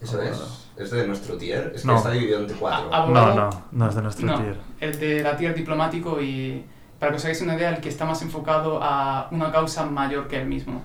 ¿Eso 0.00 0.22
es? 0.22 0.40
¿Es 0.76 0.90
de 0.92 1.06
nuestro 1.08 1.36
tier? 1.36 1.72
Es 1.74 1.82
que 1.82 1.94
está 1.94 2.10
dividido 2.10 2.40
entre 2.40 2.56
cuatro. 2.56 2.88
no, 3.08 3.34
no, 3.34 3.50
no 3.72 3.88
es 3.88 3.94
de 3.96 4.02
nuestro 4.02 4.26
no, 4.26 4.40
tier. 4.40 4.56
El 4.78 4.98
de 5.00 5.22
la 5.24 5.36
tier 5.36 5.54
diplomático 5.56 6.22
y, 6.22 6.64
para 7.00 7.10
que 7.10 7.16
os 7.16 7.24
hagáis 7.24 7.40
una 7.42 7.56
idea, 7.56 7.70
el 7.70 7.80
que 7.80 7.88
está 7.88 8.04
más 8.04 8.22
enfocado 8.22 8.78
a 8.80 9.28
una 9.32 9.50
causa 9.50 9.84
mayor 9.86 10.28
que 10.28 10.40
él 10.40 10.46
mismo. 10.46 10.82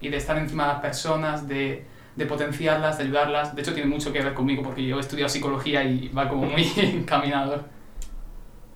y 0.00 0.08
de 0.08 0.16
estar 0.16 0.38
encima 0.38 0.66
de 0.66 0.72
las 0.72 0.80
personas, 0.80 1.46
de, 1.46 1.84
de 2.16 2.26
potenciarlas, 2.26 2.98
de 2.98 3.04
ayudarlas. 3.04 3.54
De 3.54 3.62
hecho, 3.62 3.72
tiene 3.74 3.88
mucho 3.88 4.12
que 4.12 4.22
ver 4.22 4.34
conmigo 4.34 4.62
porque 4.62 4.84
yo 4.86 4.96
he 4.98 5.00
estudiado 5.00 5.28
psicología 5.28 5.82
y 5.84 6.08
va 6.08 6.28
como 6.28 6.46
muy 6.46 6.70
encaminado. 6.76 7.64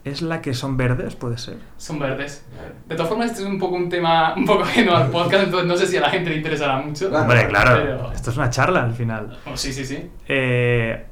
¿Es 0.05 0.21
la 0.21 0.43
que 0.43 0.53
son 0.53 0.77
verdes, 0.77 1.17
puede 1.17 1.39
ser? 1.39 1.57
Son 1.79 1.99
verdes. 1.99 2.45
De 2.87 2.95
todas 2.95 3.09
formas, 3.09 3.31
este 3.31 3.41
es 3.43 3.49
un 3.49 3.59
poco 3.59 3.77
un 3.77 3.89
tema 3.89 4.35
un 4.37 4.45
poco 4.45 4.63
ajeno 4.65 4.95
al 4.95 5.09
podcast, 5.11 5.45
entonces 5.45 5.67
no 5.67 5.77
sé 5.79 5.87
si 5.87 5.97
a 5.97 6.03
la 6.03 6.11
gente 6.11 6.29
le 6.29 6.37
interesará 6.37 6.77
mucho. 6.79 7.09
Hombre, 7.11 7.49
claro, 7.49 7.81
Pero- 7.83 8.13
esto 8.13 8.31
es 8.31 8.37
una 8.37 8.51
charla 8.51 8.83
al 8.85 8.93
final. 8.93 9.39
Oh, 9.47 9.57
sí, 9.57 9.73
sí, 9.73 9.83
sí. 9.87 10.11
Eh, 10.29 11.07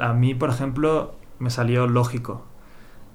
a 0.00 0.12
mí, 0.14 0.34
por 0.34 0.48
ejemplo, 0.48 1.16
me 1.38 1.50
salió 1.50 1.86
lógico. 1.86 2.46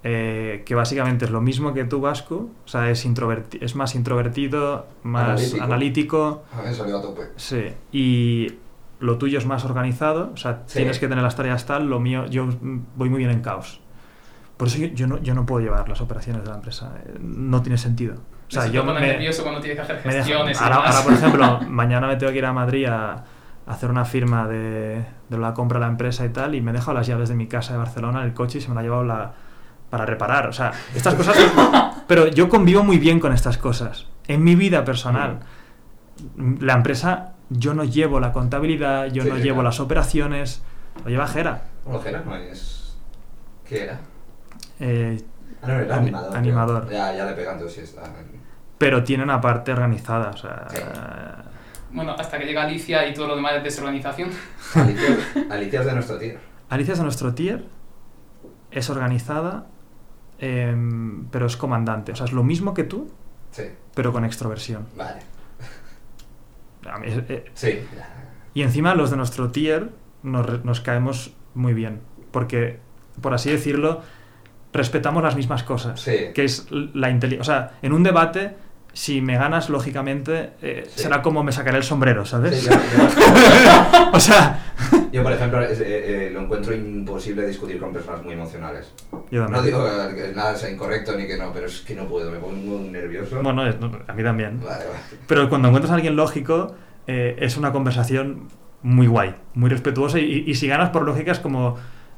Eh, 0.04 0.64
que 0.66 0.76
básicamente 0.76 1.26
es 1.26 1.32
lo 1.32 1.40
mismo 1.42 1.74
que 1.74 1.86
tú, 1.86 2.02
Vasco. 2.02 2.50
O 2.66 2.68
sea, 2.68 2.90
es, 2.90 3.06
introverti- 3.08 3.60
es 3.62 3.76
más 3.76 3.96
introvertido, 3.96 4.88
más 5.04 5.30
Analítico. 5.30 5.64
analítico. 5.64 6.44
A 6.58 6.62
mí 6.68 6.74
salió 6.76 6.98
a 6.98 7.02
tope. 7.02 7.22
Sí. 7.38 7.68
Y 7.92 8.54
lo 9.00 9.18
tuyo 9.18 9.38
es 9.40 9.46
más 9.46 9.64
organizado. 9.66 10.32
O 10.34 10.38
sea, 10.38 10.64
Sí. 10.66 10.80
tienes 10.80 11.00
que 11.00 11.08
tener 11.08 11.24
las 11.24 11.36
tareas 11.36 11.66
tal. 11.66 11.88
Lo 11.90 12.00
mío, 12.00 12.26
yo 12.28 12.48
voy 12.96 13.10
muy 13.10 13.20
bien 13.20 13.32
en 13.32 13.42
caos. 13.42 13.80
Por 14.58 14.68
eso 14.68 14.78
yo, 14.78 14.88
yo 14.88 15.08
no, 15.08 15.20
yo 15.22 15.34
no 15.36 15.46
puedo 15.46 15.64
llevar 15.64 15.88
las 15.90 16.00
operaciones 16.02 16.44
de 16.44 16.50
la 16.50 16.56
empresa. 16.56 16.94
eh, 17.06 17.16
No 17.20 17.62
tiene 17.62 17.78
sentido. 17.78 18.16
O 18.16 18.52
sea, 18.54 18.64
Eso 18.64 18.72
te 18.72 18.78
yo 18.78 18.86
pone 18.86 19.00
me, 19.00 19.08
nervioso 19.08 19.42
cuando 19.44 19.62
tienes 19.62 19.78
que 19.78 19.82
hacer 19.84 20.04
deja- 20.04 20.12
gestiones 20.18 20.60
y 20.60 20.64
ahora, 20.64 20.76
ahora, 20.76 21.02
por 21.04 21.14
ejemplo, 21.14 21.60
mañana 21.70 22.08
me 22.08 22.18
tengo 22.18 22.32
que 22.32 22.38
ir 22.38 22.46
a 22.46 22.54
Madrid 22.54 22.86
a, 22.86 23.14
a 23.14 23.72
hacer 23.72 23.90
una 23.90 24.06
firma 24.06 24.48
de, 24.48 25.04
de 25.30 25.38
la 25.38 25.54
compra 25.54 25.80
de 25.80 25.86
la 25.86 25.92
empresa 25.92 26.24
y 26.26 26.30
tal, 26.30 26.54
y 26.54 26.62
me 26.62 26.70
he 26.72 26.74
dejado 26.74 26.94
las 26.94 27.08
llaves 27.08 27.30
de 27.30 27.36
mi 27.36 27.48
casa 27.48 27.72
de 27.74 27.80
Barcelona 27.80 28.20
en 28.20 28.26
el 28.28 28.34
coche 28.34 28.60
y 28.60 28.62
se 28.62 28.68
me 28.70 28.76
la 28.76 28.82
ha 28.82 28.84
llevado 28.84 29.04
la, 29.06 29.34
para 29.94 30.08
reparar. 30.08 30.48
O 30.48 30.54
sea, 30.54 30.72
estas 30.96 31.14
cosas... 31.14 31.38
pero 32.08 32.26
yo 32.30 32.50
convivo 32.50 32.82
muy 32.84 32.98
bien 32.98 33.20
con 33.20 33.32
estas 33.32 33.60
cosas. 33.60 34.08
En 34.28 34.44
mi 34.44 34.56
vida 34.56 34.84
personal, 34.84 35.42
la 36.60 36.74
empresa, 36.74 37.34
yo 37.52 37.76
no 37.76 37.84
llevo 37.84 38.20
la 38.20 38.34
contabilidad, 38.34 39.06
yo 39.12 39.22
Sí, 39.22 39.30
no 39.30 39.36
llevo 39.36 39.58
claro. 39.58 39.64
las 39.70 39.80
operaciones, 39.80 40.64
lo 41.04 41.12
lleva 41.12 41.28
Jera. 41.28 41.62
Bueno, 41.86 42.00
Jera 42.02 42.24
no 42.26 42.36
es... 42.36 42.96
¿Qué 43.70 43.84
era? 43.84 44.00
Eh, 44.80 45.22
Ah, 45.62 45.68
no, 45.68 45.74
era 45.80 45.96
Ani- 45.96 46.08
animador. 46.08 46.36
animador. 46.38 46.90
Ya, 46.90 47.14
ya 47.16 47.26
le 47.26 47.34
pegan 47.34 47.54
entonces 47.54 47.78
sí 47.78 47.84
está. 47.84 48.02
pero 48.80 49.04
tiene 49.04 49.24
una 49.24 49.40
parte 49.40 49.72
organizada. 49.72 50.32
O 50.32 50.38
sea, 50.38 50.66
Sí. 50.72 50.80
Bueno, 51.92 52.16
hasta 52.18 52.40
que 52.40 52.46
llega 52.46 52.64
Alicia 52.64 53.08
y 53.08 53.14
todo 53.14 53.28
lo 53.28 53.36
demás 53.36 53.54
es 53.58 53.64
desorganización. 53.64 54.32
Alicia, 54.74 55.18
Alicia 55.52 55.80
es 55.82 55.86
de 55.86 55.94
nuestro 55.94 56.18
tío. 56.18 56.34
Alicia 56.70 56.94
es 56.94 56.98
de 56.98 57.04
nuestro 57.04 57.34
tier, 57.36 57.66
es 58.72 58.90
organizada, 58.90 59.68
em, 60.46 61.26
pero 61.32 61.46
es 61.46 61.56
comandante. 61.56 62.12
O 62.12 62.16
sea, 62.16 62.26
es 62.26 62.34
lo 62.34 62.44
mismo 62.44 62.74
que 62.74 62.84
tú, 62.84 63.10
Sí, 63.52 63.64
pero 63.96 64.12
con 64.12 64.26
extroversión. 64.26 64.88
vale. 64.98 65.22
Es- 67.06 67.24
eh, 67.30 67.46
Sí. 67.54 67.80
y 68.54 68.62
encima 68.62 68.94
los 68.96 69.10
de 69.10 69.18
nuestro 69.18 69.52
tier 69.52 69.90
nos, 70.24 70.82
caemos 70.82 71.34
muy 71.54 71.74
bien, 71.74 72.02
porque, 72.32 72.80
por 73.22 73.34
así 73.34 73.50
decirlo, 73.50 74.02
respetamos 74.74 75.24
las 75.24 75.36
mismas 75.36 75.64
cosas. 75.64 76.02
Sí. 76.02 76.32
Que 76.34 76.44
es 76.44 76.68
la 76.72 77.10
inteligencia. 77.10 77.42
O 77.42 77.46
sea, 77.58 77.78
en 77.82 77.94
un 77.94 78.04
debate, 78.04 78.56
si 78.92 79.22
me 79.22 79.38
ganas, 79.38 79.70
lógicamente, 79.70 80.52
eh, 80.62 80.84
Sí. 80.90 81.04
será 81.04 81.22
como 81.22 81.44
me 81.44 81.52
sacaré 81.52 81.78
el 81.78 81.84
sombrero, 81.84 82.26
¿sabes? 82.26 82.62
Sí, 82.62 82.70
o 84.14 84.20
sea, 84.20 84.60
yo, 85.14 85.24
por 85.24 85.32
ejemplo, 85.32 85.62
es- 85.62 85.80
eh, 85.80 86.28
eh, 86.28 86.30
lo 86.32 86.42
encuentro 86.42 86.74
imposible 86.76 87.48
discutir 87.48 87.80
con 87.80 87.94
personas 87.94 88.22
muy 88.24 88.34
emocionales. 88.34 88.92
yo. 89.32 89.48
No 89.48 89.62
digo 89.62 89.86
eh, 89.88 90.14
que 90.16 90.34
nada 90.36 90.56
sea 90.56 90.70
incorrecto 90.70 91.16
ni 91.16 91.26
que 91.28 91.38
no, 91.38 91.54
pero 91.54 91.68
es 91.68 91.82
que 91.82 91.96
no 91.96 92.08
puedo, 92.08 92.30
me 92.32 92.40
pongo 92.40 92.56
muy 92.56 92.90
nervioso. 92.90 93.42
Bueno, 93.42 93.66
es- 93.68 93.80
no, 93.80 93.92
a 94.08 94.14
mí 94.14 94.24
también. 94.24 94.60
Vale, 94.60 94.86
vale. 94.86 95.00
Pero 95.28 95.48
cuando 95.50 95.70
encuentras 95.70 95.92
a 95.92 95.96
alguien 95.96 96.16
lógico, 96.16 96.76
eh, 97.08 97.36
es 97.40 97.56
una 97.58 97.72
conversación 97.72 98.48
muy 98.82 99.08
guay, 99.08 99.36
muy 99.54 99.70
respetuosa. 99.70 100.20
Y, 100.20 100.44
y 100.48 100.56
si 100.56 100.68
ganas 100.68 100.90
por 100.90 101.04
lógica 101.04 101.32
es 101.32 101.40
como, 101.40 101.78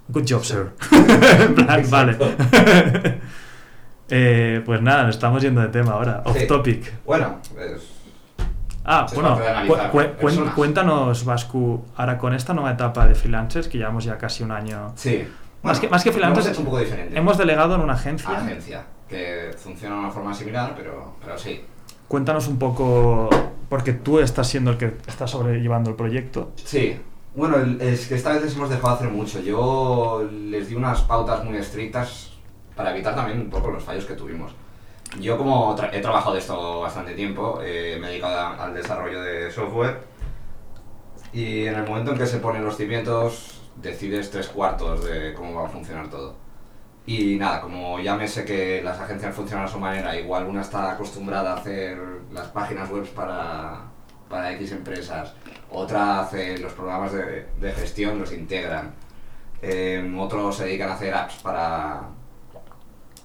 good 0.10 0.26
job, 0.28 0.44
sir. 0.44 0.72
En 1.40 1.54
plan, 1.56 1.84
vale. 1.90 2.16
Pues 4.66 4.82
nada, 4.82 5.04
nos 5.04 5.16
estamos 5.16 5.42
yendo 5.42 5.62
de 5.62 5.68
tema 5.70 5.94
ahora, 5.94 6.22
off 6.26 6.38
Sí. 6.38 6.48
topic. 6.48 6.94
Bueno, 7.06 7.40
es- 7.60 7.95
Ah, 8.86 9.06
Es 9.10 9.16
bueno, 9.16 9.38
cu- 9.68 9.76
cu- 9.92 10.52
cuéntanos, 10.56 11.26
Vascu, 11.26 11.84
ahora 11.96 12.18
con 12.18 12.34
esta 12.34 12.54
nueva 12.54 12.72
etapa 12.72 13.08
de 13.08 13.16
freelancers, 13.16 13.68
que 13.68 13.78
llevamos 13.80 14.04
ya 14.04 14.18
casi 14.18 14.44
un 14.44 14.52
año. 14.52 14.94
sí. 14.96 15.28
Más 15.64 15.80
que- 15.80 15.90
más 15.90 16.04
que 16.04 16.12
freelancers, 16.12 16.46
hemos 16.46 16.54
hecho 16.58 16.62
un 16.62 16.66
poco 16.68 16.80
diferente. 16.80 17.18
Hemos 17.18 17.38
delegado 17.40 17.74
en 17.74 17.82
una 17.82 17.94
agencia. 17.94 18.30
agencia, 18.38 18.84
que 19.10 19.50
funciona 19.58 19.96
de 19.96 20.02
una 20.02 20.12
forma 20.12 20.32
similar, 20.32 20.76
pero, 20.78 21.14
pero 21.20 21.36
sí. 21.40 21.64
Cuéntanos 22.08 22.48
un 22.48 22.60
poco, 22.60 23.30
porque 23.68 23.94
tú 23.94 24.20
estás 24.20 24.46
siendo 24.48 24.70
el 24.70 24.78
que 24.78 24.94
está 25.08 25.26
sobrellevando 25.26 25.90
el 25.90 25.96
proyecto. 25.96 26.52
Sí. 26.64 27.02
Bueno, 27.36 27.56
es 27.80 28.08
que 28.08 28.14
esta 28.14 28.34
vez 28.34 28.44
les 28.44 28.56
hemos 28.56 28.70
dejado 28.70 28.94
hacer 28.94 29.10
mucho. 29.10 29.40
Yo 29.42 30.24
les 30.32 30.70
di 30.70 30.76
unas 30.76 31.02
pautas 31.02 31.44
muy 31.44 31.58
estrictas 31.58 32.34
para 32.76 32.92
evitar 32.92 33.16
también 33.16 33.40
un 33.42 33.50
poco 33.50 33.72
los 33.72 33.84
fallos 33.84 34.06
que 34.06 34.14
tuvimos. 34.14 34.52
Yo 35.20 35.38
como 35.38 35.76
he 35.92 36.02
trabajado 36.02 36.34
de 36.34 36.40
esto 36.40 36.82
bastante 36.82 37.14
tiempo, 37.14 37.60
eh, 37.64 37.98
me 38.00 38.08
he 38.08 38.10
dedicado 38.12 38.62
al 38.62 38.74
desarrollo 38.74 39.22
de 39.22 39.50
software 39.50 40.00
y 41.32 41.66
en 41.66 41.76
el 41.76 41.88
momento 41.88 42.12
en 42.12 42.18
que 42.18 42.26
se 42.26 42.40
ponen 42.40 42.66
los 42.66 42.76
cimientos 42.76 43.62
decides 43.78 44.30
tres 44.32 44.48
cuartos 44.48 45.06
de 45.06 45.34
cómo 45.34 45.62
va 45.62 45.68
a 45.68 45.70
funcionar 45.70 46.10
todo. 46.10 46.36
Y 47.06 47.36
nada, 47.36 47.62
como 47.62 48.00
ya 48.00 48.16
me 48.16 48.28
sé 48.28 48.46
que 48.46 48.82
las 48.84 49.00
agencias 49.00 49.36
funcionan 49.36 49.66
a 49.66 49.68
su 49.70 49.80
manera, 49.80 50.20
igual 50.20 50.48
una 50.48 50.62
está 50.62 50.92
acostumbrada 50.92 51.54
a 51.54 51.58
hacer 51.58 51.98
las 52.32 52.48
páginas 52.48 52.90
web 52.90 53.08
para, 53.14 53.84
para 54.28 54.52
X 54.54 54.72
empresas, 54.72 55.34
otra 55.70 56.22
hace 56.22 56.58
los 56.58 56.74
programas 56.74 57.14
de, 57.14 57.48
de 57.60 57.72
gestión, 57.74 58.20
los 58.20 58.34
integran, 58.34 58.96
eh, 59.62 60.16
otros 60.18 60.58
se 60.58 60.66
dedican 60.66 60.90
a 60.90 60.94
hacer 60.94 61.14
apps 61.14 61.36
para, 61.44 62.10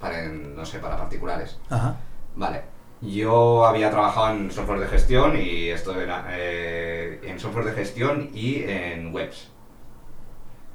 para, 0.00 0.22
no 0.28 0.64
sé, 0.64 0.78
para 0.80 0.96
particulares. 0.96 1.58
Ajá. 1.68 1.96
Vale. 2.34 2.62
Yo 3.02 3.64
había 3.66 3.90
trabajado 3.90 4.30
en 4.34 4.50
software 4.50 4.80
de 4.80 4.86
gestión 4.88 5.36
y 5.36 5.68
esto 5.68 5.98
era 5.98 6.26
eh, 6.30 7.20
en 7.24 7.38
software 7.38 7.66
de 7.66 7.72
gestión 7.72 8.30
y 8.34 8.62
en 8.64 9.14
webs. 9.14 9.50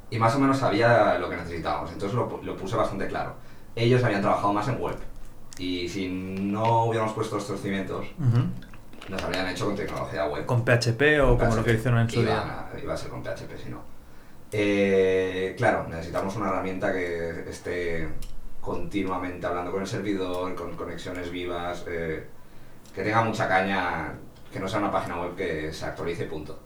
Y 0.09 0.17
más 0.19 0.35
o 0.35 0.39
menos 0.39 0.57
sabía 0.57 1.17
lo 1.19 1.29
que 1.29 1.35
necesitábamos, 1.35 1.91
entonces 1.91 2.15
lo, 2.15 2.29
pu- 2.29 2.41
lo 2.43 2.55
puse 2.55 2.75
bastante 2.75 3.07
claro. 3.07 3.35
Ellos 3.75 4.03
habían 4.03 4.21
trabajado 4.21 4.53
más 4.53 4.67
en 4.67 4.79
web. 4.79 4.95
Y 5.57 5.87
si 5.89 6.07
no 6.09 6.85
hubiéramos 6.85 7.13
puesto 7.13 7.37
estos 7.37 7.61
cimientos, 7.61 8.05
Ujú. 8.19 8.45
nos 9.09 9.23
habrían 9.23 9.47
hecho 9.47 9.65
con 9.67 9.75
tecnología 9.75 10.25
web. 10.27 10.45
Con 10.45 10.63
PHP 10.65 11.01
o 11.23 11.37
como 11.37 11.55
lo 11.55 11.63
que 11.63 11.73
hicieron 11.73 11.99
en 12.01 12.09
su 12.09 12.21
iba, 12.21 12.31
día. 12.31 12.67
a- 12.73 12.79
iba 12.81 12.93
a 12.93 12.97
ser 12.97 13.09
con 13.09 13.21
PHP, 13.23 13.57
si 13.63 13.69
no. 13.69 13.81
Eh, 14.51 15.53
claro, 15.57 15.87
necesitamos 15.89 16.35
una 16.37 16.49
herramienta 16.49 16.91
que 16.93 17.49
esté 17.49 18.09
continuamente 18.65 19.45
hablando 19.45 19.71
con 19.71 19.81
el 19.81 19.87
servidor, 19.87 20.55
con 20.55 20.75
conexiones 20.75 21.29
vivas, 21.29 21.85
eh, 21.87 22.25
que 22.93 23.03
tenga 23.03 23.21
mucha 23.23 23.47
caña, 23.47 24.13
que 24.51 24.59
no 24.59 24.67
sea 24.67 24.79
una 24.79 24.91
página 24.91 25.21
web 25.21 25.35
que 25.35 25.71
se 25.71 25.85
actualice 25.85 26.25
punto. 26.25 26.59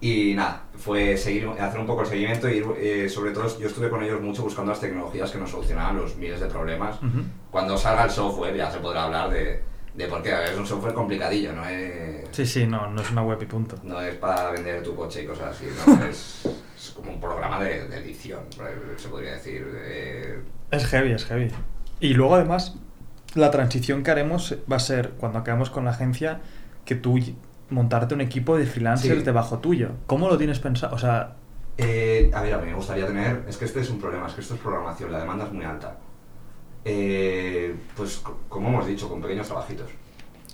Y 0.00 0.34
nada, 0.34 0.64
fue 0.76 1.16
seguir, 1.16 1.48
hacer 1.58 1.80
un 1.80 1.86
poco 1.86 2.02
el 2.02 2.06
seguimiento 2.06 2.48
y 2.48 2.58
ir, 2.58 2.66
eh, 2.78 3.08
sobre 3.08 3.32
todo 3.32 3.58
yo 3.58 3.66
estuve 3.66 3.88
con 3.90 4.02
ellos 4.04 4.20
mucho 4.20 4.42
buscando 4.42 4.70
las 4.70 4.80
tecnologías 4.80 5.30
que 5.30 5.38
nos 5.38 5.50
solucionaban 5.50 5.96
los 5.96 6.14
miles 6.16 6.38
de 6.38 6.46
problemas. 6.46 6.96
Ujú. 6.98 7.22
Cuando 7.50 7.76
salga 7.76 8.04
el 8.04 8.10
software 8.10 8.54
ya 8.54 8.70
se 8.70 8.78
podrá 8.78 9.04
hablar 9.04 9.30
de, 9.30 9.62
de 9.94 10.06
por 10.06 10.22
qué. 10.22 10.32
Es 10.44 10.56
un 10.56 10.66
software 10.66 10.92
complicadillo, 10.94 11.52
no 11.54 11.66
es, 11.66 12.26
Sí, 12.30 12.44
sí, 12.46 12.66
no, 12.66 12.88
no 12.88 13.00
es 13.00 13.10
una 13.10 13.22
web 13.22 13.38
y 13.42 13.46
punto. 13.46 13.76
no 13.82 14.00
es 14.02 14.14
para 14.16 14.50
vender 14.50 14.82
tu 14.82 14.94
coche 14.94 15.22
y 15.22 15.26
cosas 15.26 15.56
así, 15.56 15.66
¿no? 15.86 16.04
es, 16.04 16.46
es 16.76 16.90
como 16.90 17.12
un 17.12 17.20
programa 17.20 17.64
de, 17.64 17.88
de 17.88 17.96
edición, 17.96 18.40
se 18.96 19.08
podría 19.08 19.32
decir. 19.32 19.64
Es 20.70 20.86
heavy, 20.86 21.12
es 21.12 21.24
heavy. 21.26 21.50
Y 22.00 22.14
luego 22.14 22.34
además, 22.36 22.76
la 23.34 23.50
transición 23.50 24.02
que 24.02 24.10
haremos 24.10 24.56
va 24.70 24.76
a 24.76 24.80
ser 24.80 25.10
cuando 25.10 25.38
acabemos 25.38 25.70
con 25.70 25.84
la 25.84 25.90
agencia, 25.92 26.40
que 26.84 26.94
tú 26.94 27.18
montarte 27.70 28.14
un 28.14 28.20
equipo 28.20 28.56
de 28.56 28.66
freelancers 28.66 29.18
Sí. 29.20 29.24
debajo 29.24 29.58
tuyo. 29.58 29.90
¿Cómo 30.06 30.28
lo 30.28 30.36
tienes 30.38 30.58
pensado? 30.60 30.94
O 30.94 30.98
sea, 30.98 31.34
Eh, 31.78 32.30
a 32.34 32.40
ver, 32.40 32.54
a 32.54 32.58
mí 32.58 32.66
me 32.66 32.74
gustaría 32.74 33.06
tener. 33.06 33.44
Es 33.48 33.58
que 33.58 33.66
este 33.66 33.80
es 33.80 33.90
un 33.90 34.00
problema, 34.00 34.26
es 34.26 34.32
que 34.34 34.40
esto 34.40 34.54
es 34.54 34.60
programación, 34.60 35.12
la 35.12 35.18
demanda 35.18 35.44
es 35.44 35.52
muy 35.52 35.64
alta. 35.64 35.96
Eh, 36.84 37.74
pues, 37.96 38.18
co- 38.18 38.38
como 38.48 38.68
hemos 38.68 38.86
dicho, 38.86 39.08
con 39.08 39.20
pequeños 39.20 39.46
trabajitos. 39.46 39.90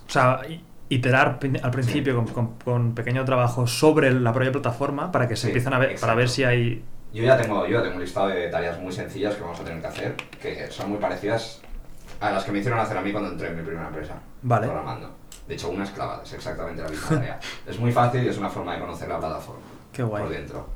o 0.08 0.10
sea 0.10 0.40
iterar 0.88 1.38
al 1.62 1.70
principio 1.70 2.14
con, 2.16 2.26
con- 2.26 2.54
con 2.62 2.94
pequeño 2.94 3.24
trabajo 3.24 3.66
sobre 3.66 4.12
la 4.12 4.30
propia 4.32 4.52
plataforma 4.52 5.10
para 5.10 5.26
que 5.26 5.36
se 5.36 5.42
Sí, 5.42 5.46
empiecen 5.48 5.72
a 5.72 5.78
ver, 5.78 5.98
para 5.98 6.14
ver 6.14 6.28
si 6.28 6.44
hay... 6.44 6.84
Yo 7.12 7.22
ya 7.24 7.36
tengo, 7.36 7.66
yo 7.66 7.78
ya 7.78 7.82
tengo 7.82 7.96
un 7.96 8.02
listado 8.02 8.28
de 8.28 8.48
tareas 8.48 8.78
muy 8.80 8.92
sencillas 8.92 9.34
que 9.34 9.42
vamos 9.42 9.60
a 9.60 9.64
tener 9.64 9.80
que 9.80 9.86
hacer, 9.86 10.14
que 10.40 10.70
son 10.70 10.90
muy 10.90 10.98
parecidas 10.98 11.60
a 12.20 12.30
las 12.30 12.44
que 12.44 12.52
me 12.52 12.58
hicieron 12.60 12.80
hacer 12.80 12.96
a 12.96 13.02
mí 13.02 13.12
cuando 13.12 13.30
entré 13.30 13.48
en 13.48 13.56
mi 13.56 13.62
primera 13.62 13.88
empresa. 13.88 14.14
Vale. 14.42 14.66
Programando. 14.66 15.10
De 15.46 15.54
hecho, 15.54 15.70
una 15.70 15.84
es 15.84 15.90
clavada, 15.90 16.22
es 16.22 16.32
exactamente 16.32 16.82
la 16.82 16.88
misma 16.88 17.08
tarea. 17.08 17.40
es 17.66 17.78
muy 17.78 17.92
fácil 17.92 18.24
y 18.24 18.28
es 18.28 18.38
una 18.38 18.48
forma 18.48 18.74
de 18.74 18.80
conocer 18.80 19.08
la 19.08 19.18
plataforma. 19.18 19.62
Qué 19.92 20.02
guay. 20.02 20.22
Por 20.22 20.32
dentro. 20.32 20.68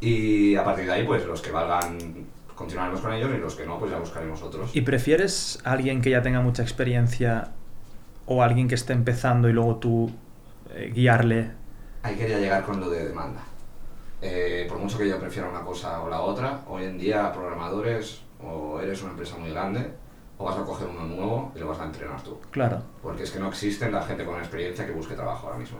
Y 0.00 0.56
a 0.56 0.64
partir 0.64 0.86
de 0.86 0.92
ahí, 0.92 1.04
pues 1.04 1.24
los 1.24 1.40
que 1.40 1.52
valgan, 1.52 1.98
continuaremos 2.54 3.00
con 3.00 3.12
ellos 3.12 3.30
y 3.34 3.38
los 3.38 3.54
que 3.54 3.64
no, 3.64 3.78
pues 3.78 3.92
ya 3.92 3.98
buscaremos 3.98 4.42
otros. 4.42 4.74
¿Y 4.74 4.80
prefieres 4.80 5.60
a 5.64 5.72
alguien 5.72 6.02
que 6.02 6.10
ya 6.10 6.22
tenga 6.22 6.40
mucha 6.40 6.62
experiencia 6.62 7.52
o 8.26 8.42
alguien 8.42 8.68
que 8.68 8.74
esté 8.74 8.92
empezando 8.92 9.48
y 9.48 9.52
luego 9.52 9.76
tú 9.76 10.10
eh, 10.74 10.92
guiarle. 10.94 11.50
Ahí 12.02 12.16
quería 12.16 12.38
llegar 12.38 12.64
con 12.64 12.80
lo 12.80 12.90
de 12.90 13.08
demanda. 13.08 13.40
Eh, 14.22 14.66
por 14.68 14.78
mucho 14.78 14.96
que 14.98 15.08
yo 15.08 15.18
prefiera 15.18 15.48
una 15.48 15.60
cosa 15.60 16.00
o 16.00 16.08
la 16.08 16.20
otra, 16.20 16.60
hoy 16.68 16.84
en 16.84 16.98
día 16.98 17.30
programadores 17.32 18.22
o 18.42 18.80
eres 18.80 19.02
una 19.02 19.10
empresa 19.12 19.36
muy 19.36 19.50
grande 19.50 19.90
o 20.38 20.44
vas 20.44 20.56
a 20.58 20.62
coger 20.64 20.88
uno 20.88 21.04
nuevo 21.04 21.52
y 21.54 21.58
lo 21.58 21.68
vas 21.68 21.80
a 21.80 21.84
entrenar 21.84 22.22
tú. 22.22 22.38
Claro. 22.50 22.82
Porque 23.02 23.22
es 23.24 23.30
que 23.30 23.38
no 23.38 23.48
existen 23.48 23.92
la 23.92 24.02
gente 24.02 24.24
con 24.24 24.38
experiencia 24.38 24.86
que 24.86 24.92
busque 24.92 25.14
trabajo 25.14 25.46
ahora 25.46 25.58
mismo. 25.58 25.78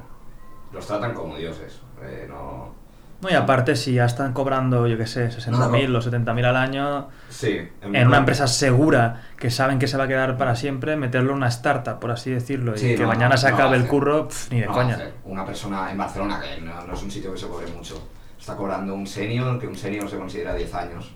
Los 0.72 0.86
tratan 0.86 1.14
como 1.14 1.36
dioses. 1.36 1.80
Eh, 2.02 2.26
no, 2.28 2.74
No, 3.22 3.30
y 3.30 3.34
aparte, 3.34 3.76
si 3.76 3.94
ya 3.94 4.04
están 4.04 4.32
cobrando, 4.34 4.86
yo 4.86 4.98
qué 4.98 5.06
sé, 5.06 5.28
60.000 5.30 5.88
No, 5.88 5.98
o 5.98 6.02
70.000 6.02 6.44
al 6.44 6.56
año, 6.56 7.08
sí, 7.30 7.66
en 7.80 8.06
una 8.06 8.18
empresa 8.18 8.46
segura, 8.46 9.22
que 9.38 9.50
saben 9.50 9.78
que 9.78 9.86
se 9.88 9.96
va 9.96 10.04
a 10.04 10.08
quedar 10.08 10.36
para 10.36 10.54
siempre, 10.56 10.96
meterlo 10.96 11.30
en 11.30 11.38
una 11.38 11.48
startup, 11.48 11.98
por 11.98 12.10
así 12.10 12.30
decirlo, 12.30 12.74
y 12.74 12.78
Sí, 12.78 12.94
que 12.94 13.02
no, 13.02 13.08
mañana 13.08 13.30
no, 13.30 13.36
se 13.38 13.48
no 13.48 13.54
acabe 13.56 13.76
el 13.78 13.86
curro, 13.86 14.28
pf, 14.28 14.54
ni 14.54 14.60
de 14.60 14.66
No 14.66 14.72
coña. 14.72 14.98
Una 15.24 15.46
persona 15.46 15.90
en 15.90 15.96
Barcelona, 15.98 16.40
que 16.40 16.60
no, 16.60 16.84
no 16.86 16.92
es 16.92 17.02
un 17.02 17.10
sitio 17.10 17.32
que 17.32 17.38
se 17.38 17.48
cobre 17.48 17.66
mucho, 17.68 18.06
está 18.46 18.56
cobrando 18.56 18.94
un 18.94 19.08
senior, 19.08 19.58
que 19.58 19.66
un 19.66 19.74
senior 19.74 20.08
se 20.08 20.16
considera 20.16 20.54
10 20.54 20.72
años. 20.72 21.10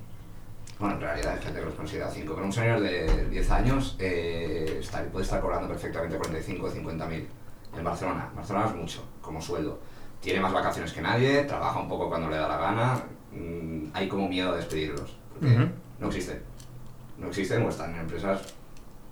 Bueno, 0.81 0.97
en 0.97 1.01
realidad 1.01 1.35
hay 1.35 1.41
gente 1.41 1.61
que 1.61 1.65
los 1.67 1.75
considera 1.75 2.11
5, 2.11 2.33
pero 2.35 2.45
un 2.45 2.53
senior 2.53 2.81
de 2.81 3.29
10 3.29 3.51
años 3.53 3.95
eh, 4.01 4.79
está- 4.81 5.05
puede 5.05 5.25
estar 5.25 5.41
cobrando 5.41 5.69
perfectamente 5.69 6.17
45 6.17 6.67
o 6.67 6.71
50 6.71 7.07
mil. 7.07 7.29
En 7.79 7.85
Barcelona. 7.85 8.29
Barcelona 8.35 8.67
es 8.67 8.75
mucho, 8.75 9.05
como 9.23 9.41
sueldo. 9.41 9.79
Tiene 10.21 10.41
más 10.41 10.53
vacaciones 10.53 10.93
que 10.93 11.01
nadie, 11.03 11.45
trabaja 11.45 11.79
un 11.79 11.89
poco 11.89 12.09
cuando 12.09 12.29
le 12.29 12.37
da 12.37 12.49
la 12.49 12.57
gana. 12.57 13.01
mm, 13.33 13.91
hay 13.95 14.09
como 14.09 14.29
miedo 14.29 14.51
a 14.53 14.57
despedirlos, 14.57 15.17
porque 15.33 15.69
no 16.01 16.07
existen. 16.09 16.43
No 17.17 17.29
existen 17.29 17.63
o 17.65 17.69
están 17.69 17.95
en 17.95 18.01
empresas 18.01 18.41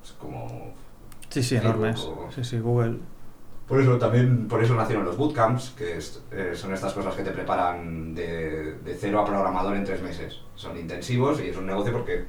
pues, 0.00 0.12
como 0.18 0.74
Sí, 1.28 1.40
sí, 1.40 1.54
Facebook 1.56 1.66
enormes. 1.84 2.00
o- 2.00 2.28
Sí, 2.34 2.42
sí, 2.42 2.58
Google. 2.58 2.98
Por 3.68 3.80
eso 3.80 3.98
también, 3.98 4.48
por 4.48 4.62
eso 4.62 4.74
nacieron 4.74 5.04
los 5.04 5.16
bootcamps, 5.16 5.70
que 5.76 5.98
es- 5.98 6.22
eh, 6.32 6.52
son 6.54 6.72
estas 6.72 6.92
cosas 6.94 7.14
que 7.14 7.22
te 7.22 7.30
preparan 7.30 8.14
de, 8.14 8.74
de 8.84 8.94
cero 8.98 9.20
a 9.20 9.24
programador 9.26 9.76
en 9.76 9.84
tres 9.84 10.00
meses. 10.02 10.40
Son 10.54 10.76
intensivos 10.78 11.40
y 11.40 11.48
es 11.48 11.56
un 11.56 11.66
negocio 11.66 11.92
porque 11.92 12.24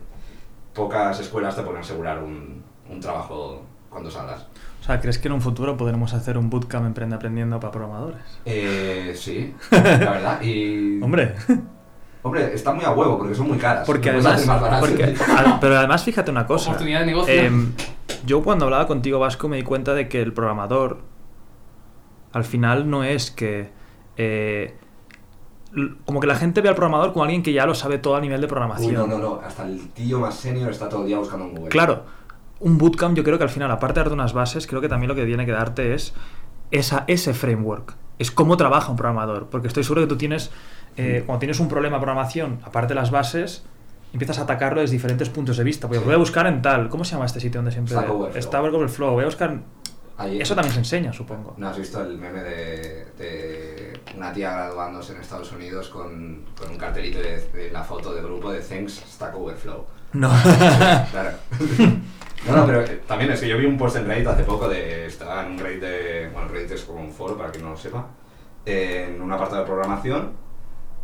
pocas 0.73 1.19
escuelas 1.19 1.55
te 1.55 1.61
pueden 1.63 1.79
asegurar 1.81 2.21
un, 2.23 2.61
un 2.89 2.99
trabajo 2.99 3.61
cuando 3.89 4.11
salgas. 4.11 4.45
O 4.81 4.83
sea, 4.83 4.99
¿crees 5.01 5.17
que 5.17 5.27
en 5.27 5.33
un 5.33 5.41
futuro 5.41 5.75
podremos 5.77 6.13
hacer 6.13 6.37
un 6.37 6.49
bootcamp 6.49 6.85
Emprende 6.85 7.15
Aprendiendo 7.15 7.59
para 7.59 7.71
programadores? 7.71 8.21
Eh, 8.45 9.13
sí, 9.15 9.53
la 9.71 9.79
verdad. 9.81 10.41
Y, 10.41 11.01
Hombre, 11.01 11.35
hombre, 12.23 12.53
está 12.53 12.73
muy 12.73 12.85
a 12.85 12.91
huevo 12.91 13.17
porque 13.17 13.35
son 13.35 13.47
muy 13.47 13.57
caras. 13.57 13.85
porque 13.85 14.09
además... 14.09 14.45
más 14.45 14.61
baratos. 14.61 14.89
porque- 14.89 15.03
al- 15.37 15.59
pero 15.59 15.77
además, 15.77 16.03
fíjate 16.03 16.31
una 16.31 16.45
cosa. 16.45 16.69
Oportunidad 16.69 17.01
de 17.01 17.05
negocio. 17.07 17.33
Em, 17.33 17.71
yo 18.25 18.41
cuando 18.43 18.65
hablaba 18.65 18.87
contigo, 18.87 19.19
Vasco, 19.19 19.47
me 19.49 19.57
di 19.57 19.63
cuenta 19.63 19.93
de 19.93 20.07
que 20.07 20.21
el 20.21 20.33
programador 20.33 20.99
al 22.33 22.43
final 22.43 22.89
no 22.89 23.03
es 23.03 23.31
que... 23.31 23.69
eh, 24.17 24.75
como 26.05 26.19
que 26.19 26.25
la 26.27 26.33
gente 26.35 26.61
ve 26.61 26.69
al 26.69 26.75
programador 26.75 27.13
como 27.13 27.23
alguien 27.23 27.43
que 27.43 27.53
ya 27.53 27.65
lo 27.67 27.75
sabe 27.75 27.99
todo 27.99 28.15
a 28.15 28.21
nivel 28.21 28.41
de 28.41 28.45
Uy, 28.45 28.49
programación. 28.49 28.93
no, 28.95 29.05
no, 29.07 29.17
no. 29.19 29.41
Hasta 29.45 29.67
el 29.67 29.89
tío 29.89 30.19
más 30.19 30.33
senior 30.35 30.71
está 30.71 30.89
todo 30.89 31.01
el 31.01 31.07
día 31.07 31.17
buscando 31.19 31.45
en 31.45 31.51
Google. 31.51 31.69
Claro, 31.69 32.05
un 32.59 32.77
bootcamp 32.79 33.15
yo 33.15 33.23
creo 33.23 33.37
que 33.37 33.43
al 33.43 33.49
final, 33.51 33.69
aparte 33.69 33.99
de 33.99 34.03
darte 34.05 34.13
unas 34.15 34.33
bases, 34.33 34.65
creo 34.65 34.81
que 34.81 34.89
también 34.89 35.09
lo 35.09 35.15
que 35.15 35.25
tiene 35.25 35.45
que 35.45 35.51
darte 35.51 35.93
es 35.93 36.13
esa, 36.71 37.03
ese 37.07 37.33
framework. 37.35 37.93
Es 38.17 38.31
cómo 38.31 38.57
trabaja 38.57 38.89
un 38.89 38.97
programador. 38.97 39.45
Porque 39.47 39.67
estoy 39.67 39.83
seguro 39.83 40.01
que 40.01 40.07
tú 40.07 40.17
tienes, 40.17 40.49
eh, 40.97 41.19
Mm. 41.21 41.25
cuando 41.27 41.39
tienes 41.39 41.59
un 41.59 41.67
problema 41.67 41.97
de 41.97 42.01
programación, 42.01 42.59
aparte 42.63 42.89
de 42.89 42.95
las 42.99 43.11
bases, 43.11 43.63
empiezas 44.11 44.39
a 44.39 44.41
atacarlo 44.41 44.81
desde 44.81 44.93
diferentes 44.93 45.29
puntos 45.29 45.55
de 45.57 45.63
vista. 45.63 45.87
Porque 45.87 45.99
Sí. 45.99 46.05
voy 46.05 46.15
a 46.15 46.17
buscar 46.17 46.47
en 46.47 46.63
tal, 46.63 46.89
¿cómo 46.89 47.05
se 47.05 47.11
llama 47.13 47.25
este 47.27 47.39
sitio 47.39 47.59
donde 47.59 47.71
siempre... 47.71 47.93
Stack 47.95 48.09
Overflow. 48.09 48.41
Stack 48.41 48.73
Overflow. 48.73 49.11
Voy 49.13 49.21
a 49.21 49.25
buscar... 49.27 49.59
Eso 50.27 50.55
también 50.55 50.73
se 50.73 50.79
enseña, 50.79 51.13
supongo. 51.13 51.53
¿No 51.57 51.69
has 51.69 51.77
visto 51.77 52.01
el 52.01 52.17
meme 52.17 52.41
de, 52.43 53.05
de 53.17 53.99
una 54.15 54.33
tía 54.33 54.51
graduándose 54.53 55.13
en 55.13 55.21
Estados 55.21 55.51
Unidos 55.51 55.89
con, 55.89 56.45
con 56.57 56.69
un 56.71 56.77
cartelito 56.77 57.19
de, 57.19 57.39
de 57.53 57.71
la 57.71 57.83
foto 57.83 58.13
de 58.13 58.21
grupo 58.21 58.51
de 58.51 58.59
Thanks 58.59 59.03
Stack 59.07 59.35
Overflow? 59.35 59.85
No. 60.13 60.31
Claro. 61.11 61.31
No, 62.47 62.55
no, 62.55 62.65
pero 62.65 62.81
eh, 62.85 63.01
también 63.05 63.31
es 63.31 63.41
que 63.41 63.49
yo 63.49 63.57
vi 63.57 63.65
un 63.65 63.77
post 63.77 63.97
en 63.97 64.07
Reddit 64.07 64.25
hace 64.27 64.43
poco 64.43 64.69
de. 64.69 65.07
Estaba 65.07 65.45
en 65.45 65.51
un 65.51 65.59
Reddit 65.59 65.81
de. 65.81 66.29
Bueno, 66.31 66.47
Reddit 66.47 66.71
es 66.71 66.83
como 66.83 67.01
un 67.01 67.11
foro 67.11 67.37
para 67.37 67.51
quien 67.51 67.65
no 67.65 67.71
lo 67.71 67.77
sepa. 67.77 68.07
En 68.65 69.21
un 69.21 69.29
apartado 69.29 69.59
de 69.63 69.67
programación. 69.67 70.31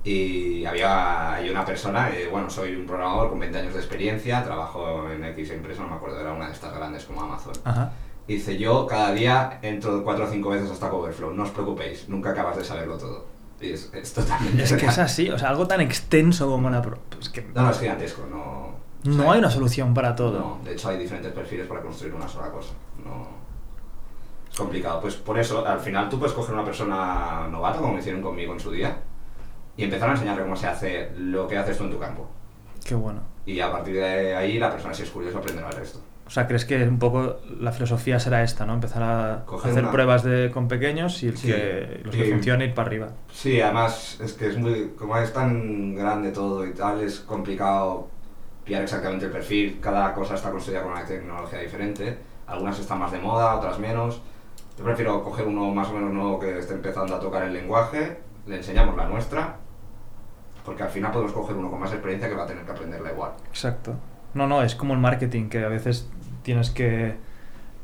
Y 0.05 0.63
había 0.65 1.33
hay 1.33 1.49
una 1.49 1.65
persona, 1.65 2.09
eh, 2.11 2.29
bueno, 2.31 2.49
soy 2.49 2.75
un 2.75 2.85
programador 2.85 3.31
con 3.31 3.39
20 3.39 3.57
años 3.57 3.73
de 3.73 3.79
experiencia, 3.79 4.43
trabajo 4.43 5.09
en 5.11 5.23
X 5.25 5.49
empresa, 5.49 5.81
no 5.81 5.89
me 5.89 5.95
acuerdo, 5.95 6.21
era 6.21 6.31
una 6.31 6.45
de 6.45 6.53
estas 6.53 6.73
grandes 6.73 7.03
como 7.05 7.21
Amazon. 7.23 7.53
Ajá. 7.65 7.91
Y 8.27 8.35
dice, 8.35 8.57
yo 8.57 8.87
cada 8.87 9.11
día 9.13 9.59
entro 9.61 10.03
cuatro 10.03 10.25
o 10.25 10.27
cinco 10.27 10.49
veces 10.49 10.71
a 10.71 10.75
Stack 10.75 10.93
Overflow, 10.93 11.33
no 11.33 11.43
os 11.43 11.49
preocupéis, 11.51 12.09
nunca 12.09 12.31
acabas 12.31 12.57
de 12.57 12.63
saberlo 12.63 12.97
todo. 12.97 13.25
Y 13.61 13.71
es, 13.71 13.89
es 13.93 14.13
totalmente... 14.13 14.63
Es 14.63 14.73
que 14.73 14.85
es 14.87 14.97
así, 14.97 15.29
o 15.29 15.37
sea, 15.37 15.49
algo 15.49 15.67
tan 15.67 15.79
extenso 15.81 16.47
como 16.47 16.69
la... 16.69 16.81
pro- 16.81 16.97
Es 17.19 17.29
que 17.29 17.41
No, 17.53 17.61
no, 17.63 17.69
es 17.71 17.79
gigantesco, 17.79 18.25
no... 18.29 18.41
o 18.41 18.75
no 19.05 19.31
hay 19.31 19.39
una 19.39 19.49
solución 19.51 19.93
para 19.93 20.15
todo. 20.15 20.39
No, 20.39 20.59
de 20.63 20.73
hecho 20.73 20.89
hay 20.89 20.97
diferentes 20.97 21.31
perfiles 21.31 21.67
para 21.67 21.81
construir 21.81 22.13
una 22.15 22.27
sola 22.27 22.49
cosa. 22.51 22.73
No... 23.05 23.27
Es 24.51 24.57
complicado. 24.57 24.99
Pues 25.01 25.15
por 25.15 25.37
eso, 25.37 25.65
al 25.65 25.79
final 25.79 26.09
tú 26.09 26.17
puedes 26.17 26.33
coger 26.33 26.53
una 26.55 26.65
persona 26.65 27.47
novata, 27.49 27.79
como 27.79 27.97
hicieron 27.99 28.21
conmigo 28.21 28.53
en 28.53 28.59
su 28.59 28.71
día, 28.71 28.97
y 29.77 29.83
empezar 29.83 30.09
a 30.09 30.13
enseñarle 30.13 30.43
cómo 30.43 30.55
se 30.55 30.67
hace 30.67 31.11
lo 31.17 31.47
que 31.47 31.57
haces 31.57 31.77
tú 31.77 31.83
en 31.83 31.91
tu 31.91 31.99
campo. 31.99 32.27
Qué 32.83 32.95
bueno. 32.95 33.21
Y 33.45 33.59
a 33.59 33.71
partir 33.71 33.95
de 33.95 34.35
ahí 34.35 34.57
la 34.57 34.71
persona, 34.71 34.93
si 34.93 35.03
es 35.03 35.09
curiosa, 35.11 35.37
aprenderá 35.37 35.69
el 35.69 35.75
resto. 35.75 35.99
O 36.27 36.29
sea, 36.31 36.47
¿crees 36.47 36.65
que 36.65 36.81
un 36.87 36.97
poco 36.97 37.37
la 37.59 37.71
filosofía 37.71 38.19
será 38.19 38.41
esta, 38.41 38.65
¿no? 38.65 38.73
Empezar 38.73 39.03
a 39.03 39.43
Coger 39.45 39.71
hacer 39.71 39.83
una- 39.83 39.91
pruebas 39.91 40.23
de, 40.23 40.49
con 40.51 40.67
pequeños 40.67 41.21
y 41.21 41.27
el 41.27 41.37
Sí. 41.37 41.47
que, 41.47 42.01
los 42.03 42.15
que 42.15 42.27
Y- 42.27 42.31
funcionen 42.31 42.69
ir 42.69 42.75
para 42.75 42.87
arriba. 42.87 43.07
Sí, 43.31 43.61
además 43.61 44.19
es 44.19 44.33
que 44.33 44.47
es 44.47 44.57
muy, 44.57 44.93
como 44.97 45.15
es 45.17 45.31
tan 45.31 45.93
grande 45.93 46.31
todo 46.31 46.65
y 46.65 46.73
tal, 46.73 47.01
es 47.01 47.19
complicado 47.19 48.07
pillar 48.63 48.81
exactamente 48.81 49.25
el 49.25 49.31
perfil. 49.31 49.77
Cada 49.79 50.13
cosa 50.13 50.33
está 50.33 50.49
construida 50.49 50.81
con 50.81 50.93
una 50.93 51.05
tecnología 51.05 51.59
diferente. 51.59 52.17
Algunas 52.47 52.79
están 52.79 52.97
más 52.99 53.11
de 53.11 53.19
moda, 53.19 53.55
otras 53.55 53.77
menos. 53.77 54.19
Yo 54.77 54.83
prefiero 54.83 55.23
coger 55.23 55.45
uno 55.47 55.71
más 55.73 55.87
o 55.89 55.93
menos 55.93 56.11
nuevo 56.11 56.39
que 56.39 56.57
esté 56.57 56.73
empezando 56.73 57.15
a 57.15 57.19
tocar 57.19 57.43
el 57.43 57.53
lenguaje, 57.53 58.17
le 58.47 58.57
enseñamos 58.57 58.97
la 58.97 59.05
nuestra, 59.07 59.57
porque 60.65 60.81
al 60.83 60.89
final 60.89 61.11
podemos 61.11 61.33
coger 61.33 61.55
uno 61.55 61.69
con 61.69 61.79
más 61.79 61.91
experiencia 61.91 62.27
que 62.27 62.35
va 62.35 62.43
a 62.43 62.47
tener 62.47 62.65
que 62.65 62.71
aprenderla 62.71 63.11
igual. 63.11 63.31
Exacto. 63.47 63.93
No, 64.33 64.47
no, 64.47 64.61
es 64.63 64.75
como 64.75 64.93
el 64.93 64.99
marketing, 64.99 65.47
que 65.47 65.63
a 65.63 65.69
veces 65.69 66.09
tienes 66.45 66.69
que... 66.69 67.15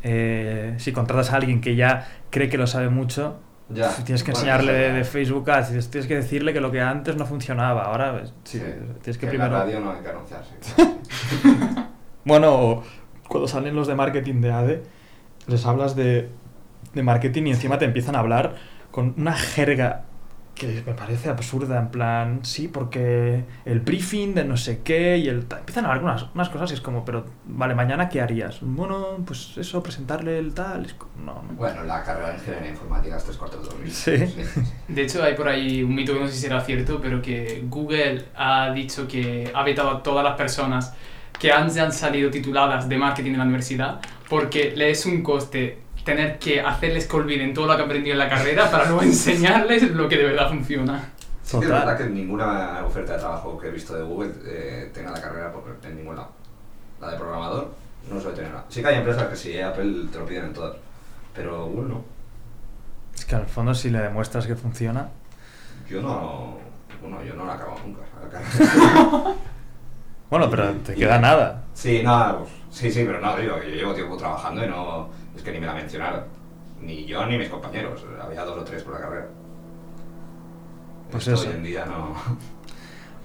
eh, 0.03 0.75
si 0.77 0.93
contratas 0.93 1.31
a 1.33 1.35
alguien 1.37 1.59
que 1.59 1.75
ya 1.75 2.07
cree 2.29 2.47
que 2.47 2.57
lo 2.57 2.67
sabe 2.67 2.89
mucho, 2.89 3.39
Ya. 3.69 3.89
tienes 4.05 4.23
que 4.23 4.31
enseñarle 4.31 4.71
de, 4.93 5.03
Facebook 5.03 5.49
Ads, 5.49 5.89
tienes 5.89 6.07
que 6.07 6.15
decirle 6.15 6.53
que 6.53 6.61
lo 6.61 6.71
que 6.71 6.79
antes 6.81 7.15
no 7.17 7.25
funcionaba, 7.25 7.83
ahora 7.85 8.13
pues, 8.19 8.33
sí, 8.43 8.59
Sí, 8.59 8.63
tienes 9.01 9.17
que 9.17 9.25
en 9.25 9.29
primero... 9.31 9.51
la 9.51 9.59
radio 9.63 9.79
no 9.79 9.91
hay 9.91 10.01
que 10.01 10.09
anunciarse. 10.09 10.53
Bueno, 12.23 12.83
cuando 13.27 13.47
salen 13.47 13.75
los 13.75 13.87
de 13.87 13.95
marketing 13.95 14.41
de 14.41 14.51
ADE, 14.51 14.83
les 15.47 15.65
hablas 15.65 15.95
de, 15.95 16.29
de 16.93 17.03
marketing 17.03 17.47
y 17.47 17.49
encima 17.51 17.79
te 17.79 17.85
empiezan 17.85 18.15
a 18.15 18.19
hablar 18.19 18.55
con 18.91 19.15
una 19.17 19.33
jerga 19.33 20.03
que 20.55 20.83
me 20.85 20.93
parece 20.93 21.29
absurda, 21.29 21.79
en 21.79 21.89
plan, 21.89 22.39
sí, 22.43 22.67
porque 22.67 23.43
el 23.65 23.79
briefing 23.79 24.33
de 24.35 24.43
no 24.43 24.57
sé 24.57 24.81
qué 24.83 25.17
y 25.17 25.27
el... 25.27 25.47
Empiezan 25.57 25.85
a 25.85 25.89
hablar 25.89 26.03
unas, 26.03 26.25
unas 26.35 26.49
cosas 26.49 26.71
y 26.71 26.73
es 26.75 26.81
como, 26.81 27.03
pero, 27.03 27.25
vale, 27.45 27.73
mañana 27.73 28.09
qué 28.09 28.21
harías? 28.21 28.59
Bueno, 28.61 29.17
pues 29.25 29.57
eso, 29.57 29.81
presentarle 29.81 30.37
el 30.37 30.53
tal... 30.53 30.85
es 30.85 30.95
no, 31.17 31.33
no. 31.33 31.53
bueno, 31.53 31.83
la 31.83 32.03
carrera 32.03 32.29
de 32.29 32.35
ingeniería 32.35 32.69
informática 32.71 33.17
es 33.17 33.23
tres 33.23 33.37
cuartos 33.37 33.67
de 33.67 33.73
lo 33.73 33.79
mismo. 33.81 33.95
Sí. 33.95 34.63
De 34.87 35.01
hecho, 35.01 35.23
hay 35.23 35.33
por 35.33 35.47
ahí 35.47 35.83
un 35.83 35.95
mito 35.95 36.13
que 36.13 36.19
no 36.19 36.27
sé 36.27 36.33
si 36.33 36.41
será 36.41 36.61
cierto, 36.61 36.99
pero 37.01 37.21
que 37.21 37.63
Google 37.67 38.25
ha 38.35 38.71
dicho 38.71 39.07
que 39.07 39.51
ha 39.53 39.63
vetado 39.63 39.89
a 39.89 40.03
todas 40.03 40.23
las 40.23 40.35
personas 40.35 40.93
que 41.39 41.51
han, 41.51 41.77
han 41.79 41.91
salido 41.91 42.29
tituladas 42.29 42.87
de 42.87 42.97
marketing 42.97 43.31
en 43.31 43.37
la 43.39 43.45
universidad 43.45 43.99
porque 44.31 44.73
le 44.75 44.91
es 44.91 45.05
un 45.05 45.23
coste 45.23 45.79
tener 46.03 46.39
que 46.39 46.61
hacerles 46.61 47.07
que 47.07 47.15
olviden 47.15 47.53
todo 47.53 47.67
lo 47.67 47.75
que 47.75 47.81
han 47.81 47.85
aprendido 47.87 48.13
en 48.13 48.19
la 48.19 48.29
carrera 48.29 48.69
para 48.69 48.85
luego 48.85 49.01
enseñarles 49.03 49.91
lo 49.91 50.07
que 50.07 50.17
de 50.17 50.23
verdad 50.25 50.49
funciona. 50.49 51.09
Sí, 51.43 51.57
es 51.57 51.67
verdad 51.67 51.97
que 51.97 52.05
ninguna 52.05 52.83
oferta 52.85 53.13
de 53.13 53.19
trabajo 53.19 53.57
que 53.57 53.67
he 53.67 53.71
visto 53.71 53.95
de 53.95 54.03
Google 54.03 54.31
eh, 54.45 54.91
tenga 54.93 55.11
la 55.11 55.21
carrera 55.21 55.51
por, 55.51 55.63
en 55.83 55.97
ningún 55.97 56.15
lado. 56.15 56.29
La 56.99 57.11
de 57.11 57.17
programador 57.17 57.73
no 58.09 58.21
suele 58.21 58.37
tenerla. 58.37 58.63
Sí 58.69 58.81
que 58.81 58.87
hay 58.87 58.95
empresas 58.95 59.27
que 59.27 59.35
sí, 59.35 59.59
Apple 59.59 60.07
te 60.11 60.19
lo 60.19 60.25
piden 60.25 60.45
en 60.45 60.53
todas. 60.53 60.77
Pero 61.35 61.65
Google 61.65 61.89
no. 61.89 62.03
Es 63.13 63.25
que 63.25 63.35
al 63.35 63.45
fondo 63.45 63.73
si 63.73 63.89
le 63.89 63.99
demuestras 63.99 64.47
que 64.47 64.55
funciona... 64.55 65.09
Yo 65.89 66.01
no. 66.01 66.57
Bueno, 67.01 67.23
yo 67.23 67.33
no 67.33 67.45
la 67.45 67.53
acabo 67.53 67.75
nunca. 67.85 68.01
la. 68.31 69.35
Bueno, 70.31 70.49
pero 70.49 70.71
te 70.75 70.95
queda 70.95 71.19
nada. 71.19 71.65
sí, 71.73 72.01
nada, 72.01 72.37
pues, 72.37 72.51
sí, 72.69 72.89
sí, 72.89 73.03
pero 73.05 73.19
no, 73.19 73.35
digo, 73.35 73.57
yo 73.61 73.69
llevo 73.69 73.93
tiempo 73.93 74.15
trabajando 74.15 74.63
y 74.63 74.69
no. 74.69 75.09
Es 75.35 75.43
que 75.43 75.51
ni 75.51 75.59
me 75.59 75.65
la 75.65 75.73
mencionaron. 75.73 76.23
Ni 76.81 77.05
yo 77.05 77.25
ni 77.25 77.37
mis 77.37 77.49
compañeros. 77.49 78.03
Había 78.21 78.43
dos 78.43 78.57
o 78.57 78.63
tres 78.63 78.83
por 78.83 78.93
la 78.95 79.01
carrera. 79.01 79.27
Pues 81.11 81.27
Esto 81.27 81.41
eso. 81.41 81.49
Hoy 81.49 81.55
en 81.57 81.63
día 81.63 81.85
no. 81.85 82.15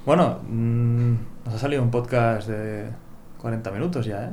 Bueno, 0.07 0.39
mm, 0.49 1.15
nos 1.45 1.55
ha 1.55 1.59
salido 1.59 1.83
un 1.83 1.91
podcast 1.91 2.47
de 2.47 2.89
40 3.39 3.73
minutos 3.73 4.07
ya, 4.07 4.27
¿eh? 4.27 4.31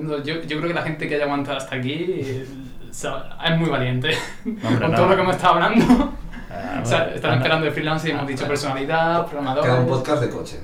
Yo, 0.00 0.22
yo 0.22 0.58
creo 0.58 0.68
que 0.68 0.74
la 0.74 0.82
gente 0.82 1.08
que 1.08 1.16
haya 1.16 1.24
aguantado 1.24 1.58
hasta 1.58 1.74
aquí 1.74 2.20
es 2.20 3.58
muy 3.58 3.68
valiente. 3.68 4.16
Con 4.44 4.94
todo 4.94 5.08
lo 5.08 5.16
que 5.16 5.22
hemos 5.22 5.36
estado 5.36 5.54
hablando. 5.54 6.12
Ah, 6.54 6.82
o 6.82 6.86
sea, 6.86 7.08
están 7.14 7.38
esperando 7.38 7.66
el 7.66 7.72
freelance 7.72 8.06
y 8.06 8.10
hemos 8.12 8.26
dicho 8.26 8.46
personalidad, 8.46 9.24
programador. 9.24 9.64
Queda 9.64 9.80
un 9.80 9.86
podcast 9.86 10.22
de 10.22 10.28
coche. 10.28 10.60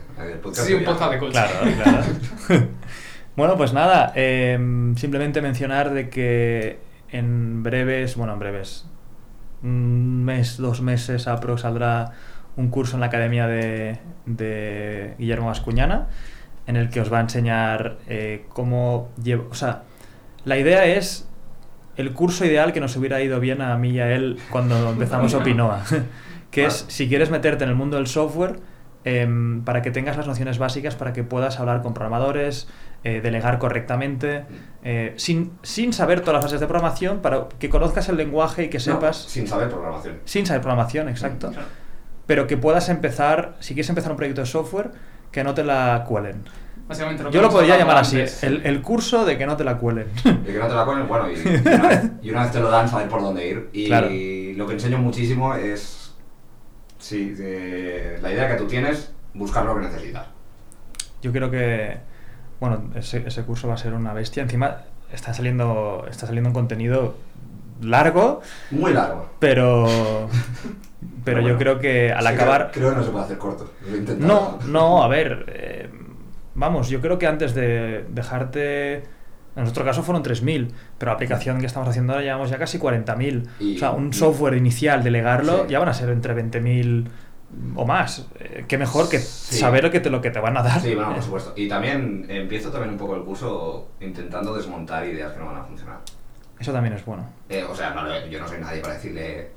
sí, 0.52 0.74
un 0.74 0.84
podcast 0.84 1.12
de 1.12 1.18
coche. 1.18 1.32
Claro, 1.32 1.54
claro. 1.82 2.68
Bueno, 3.38 3.56
pues 3.56 3.72
nada, 3.72 4.12
em, 4.16 4.96
simplemente 4.96 5.40
mencionar 5.40 5.94
de 5.94 6.10
que 6.10 6.80
en 7.10 7.62
breves, 7.62 8.16
bueno, 8.16 8.32
en 8.32 8.38
breves, 8.40 8.84
un 9.62 10.24
mes, 10.24 10.56
dos 10.56 10.82
meses 10.82 11.28
aprox 11.28 11.62
saldrá 11.62 12.12
un 12.56 12.68
curso 12.68 12.96
en 12.96 13.00
la 13.00 13.06
academia 13.06 13.46
de, 13.46 13.98
de 14.26 15.14
Guillermo 15.18 15.46
Vascuñana 15.46 16.08
en 16.66 16.74
el 16.74 16.90
que 16.90 17.00
os 17.00 17.12
va 17.12 17.18
a 17.18 17.20
enseñar 17.20 17.98
eh, 18.08 18.44
cómo 18.50 19.10
llevo, 19.22 19.46
o 19.50 19.54
sea, 19.54 19.84
la 20.44 20.58
idea 20.58 20.84
es 20.84 21.28
el 21.96 22.12
curso 22.14 22.44
ideal 22.44 22.72
que 22.72 22.80
nos 22.80 22.96
hubiera 22.96 23.22
ido 23.22 23.38
bien 23.38 23.62
a 23.62 23.76
mí 23.76 23.90
y 23.90 24.00
a 24.00 24.12
él 24.12 24.38
cuando 24.50 24.90
empezamos 24.90 25.32
Opinoa, 25.34 25.84
que 26.50 26.66
es 26.66 26.86
si 26.88 27.08
quieres 27.08 27.30
meterte 27.30 27.62
en 27.62 27.70
el 27.70 27.76
mundo 27.76 27.98
del 27.98 28.08
software, 28.08 28.58
em, 29.04 29.62
para 29.62 29.80
que 29.80 29.92
tengas 29.92 30.16
las 30.16 30.26
nociones 30.26 30.58
básicas, 30.58 30.96
para 30.96 31.12
que 31.12 31.22
puedas 31.22 31.60
hablar 31.60 31.82
con 31.82 31.94
programadores, 31.94 32.68
eh, 33.04 33.20
delegar 33.20 33.58
correctamente, 33.58 34.44
eh, 34.82 35.14
sin, 35.16 35.52
sin 35.62 35.92
saber 35.92 36.20
todas 36.20 36.34
las 36.34 36.44
bases 36.44 36.60
de 36.60 36.66
programación, 36.66 37.20
para 37.20 37.46
que 37.58 37.68
conozcas 37.68 38.08
el 38.08 38.16
lenguaje 38.16 38.64
y 38.64 38.68
que 38.68 38.80
sepas... 38.80 39.16
sin 39.16 39.46
saber 39.46 39.68
programación. 39.68 40.18
Sin 40.24 40.46
saber 40.46 40.62
programación, 40.62 41.08
exacto. 41.08 41.52
Pero 42.26 42.46
que 42.46 42.56
puedas 42.56 42.88
empezar, 42.88 43.56
si 43.60 43.74
quieres 43.74 43.88
empezar 43.88 44.10
un 44.10 44.16
proyecto 44.16 44.40
de 44.40 44.46
software, 44.48 44.90
que 45.30 45.44
no 45.44 45.54
te 45.54 45.62
la 45.62 46.04
cuelen. 46.08 46.42
Yo 47.30 47.42
lo 47.42 47.50
podría 47.50 47.76
llamar 47.76 47.98
así, 47.98 48.18
el, 48.42 48.62
el, 48.64 48.80
curso 48.80 49.24
de 49.24 49.36
que 49.36 49.46
no 49.46 49.56
te 49.56 49.62
la 49.62 49.76
cuelen. 49.76 50.06
De 50.24 50.52
que 50.52 50.58
no 50.58 50.66
te 50.66 50.74
la 50.74 50.84
cuelen, 50.84 51.06
bueno, 51.06 51.30
y, 51.30 51.34
una, 51.68 51.88
vez, 51.88 52.10
y 52.22 52.30
una, 52.30 52.42
vez, 52.42 52.52
te 52.52 52.60
lo 52.60 52.70
dan, 52.70 52.88
saber 52.88 53.08
por 53.08 53.20
dónde 53.20 53.46
ir. 53.46 53.70
Y 53.72 54.54
lo 54.54 54.66
que 54.66 54.72
enseño 54.72 54.98
muchísimo 54.98 55.54
es, 55.54 56.14
sí, 56.98 57.34
la 58.20 58.32
idea 58.32 58.48
que 58.48 58.54
tú 58.54 58.66
tienes, 58.66 59.12
buscar 59.34 59.66
lo 59.66 59.74
que 59.74 59.82
necesitas. 59.82 60.26
Yo 61.20 61.30
creo 61.30 61.50
que, 61.50 62.07
bueno, 62.60 62.90
ese, 62.94 63.24
ese 63.26 63.42
curso 63.42 63.68
va 63.68 63.74
a 63.74 63.78
ser 63.78 63.94
una 63.94 64.12
bestia. 64.12 64.42
Encima 64.42 64.78
está 65.12 65.32
saliendo, 65.32 66.06
está 66.08 66.26
saliendo 66.26 66.50
un 66.50 66.54
contenido 66.54 67.14
largo. 67.82 68.40
Muy 68.70 68.92
largo. 68.92 69.30
Pero. 69.38 70.28
Pero 71.24 71.40
yo 71.42 71.58
creo 71.58 71.78
que 71.78 72.12
al 72.12 72.26
acabar. 72.26 72.70
Creo, 72.72 72.90
que 72.90 72.96
no 72.96 73.04
se 73.04 73.10
puede 73.10 73.24
hacer 73.24 73.38
corto. 73.38 73.72
no, 74.18 74.58
no, 74.66 75.02
a 75.02 75.08
ver. 75.08 75.44
Eh, 75.48 75.90
vamos, 76.54 76.88
yo 76.88 77.00
creo 77.00 77.18
que 77.18 77.26
antes 77.26 77.54
de 77.54 78.04
dejarte. 78.08 79.18
En 79.56 79.64
nuestro 79.64 79.84
caso 79.84 80.04
fueron 80.04 80.22
3.000, 80.22 80.70
pero 80.98 81.10
la 81.10 81.14
aplicación 81.14 81.58
que 81.58 81.66
estamos 81.66 81.88
haciendo 81.88 82.12
ahora 82.12 82.24
llevamos 82.24 82.48
ya 82.48 82.58
casi 82.58 82.78
40.000. 82.78 83.74
O 83.74 83.78
sea, 83.78 83.90
un 83.90 84.12
software 84.12 84.54
inicial, 84.54 85.02
delegarlo, 85.02 85.66
ya 85.66 85.80
van 85.80 85.88
a 85.88 85.94
ser 85.94 86.10
entre 86.10 86.32
20.000 86.36 87.08
o 87.74 87.86
más. 87.86 88.26
Eh, 88.38 88.64
qué 88.68 88.78
mejor 88.78 89.08
que 89.08 89.18
saber 89.18 89.84
lo 89.84 89.90
que, 89.90 90.00
te, 90.00 90.10
lo 90.10 90.20
que 90.20 90.30
te 90.30 90.40
van 90.40 90.56
a 90.56 90.62
dar. 90.62 90.80
Sí, 90.80 90.94
bueno, 90.94 91.14
por 91.14 91.22
supuesto. 91.22 91.52
Y 91.56 91.68
también 91.68 92.26
empiezo 92.28 92.70
también 92.70 92.92
un 92.92 92.98
poco 92.98 93.16
el 93.16 93.22
curso 93.22 93.88
intentando 94.00 94.54
desmontar 94.54 95.06
ideas 95.06 95.32
que 95.32 95.38
no 95.38 95.46
van 95.46 95.56
a 95.56 95.64
funcionar. 95.64 95.98
Eso 96.58 96.72
también 96.72 96.94
es 96.94 97.04
bueno. 97.04 97.24
Eh, 97.48 97.64
o 97.64 97.74
sea, 97.74 97.94
yo 98.28 98.40
no 98.40 98.48
soy 98.48 98.58
nadie 98.58 98.80
para 98.80 98.94
decirle 98.94 99.50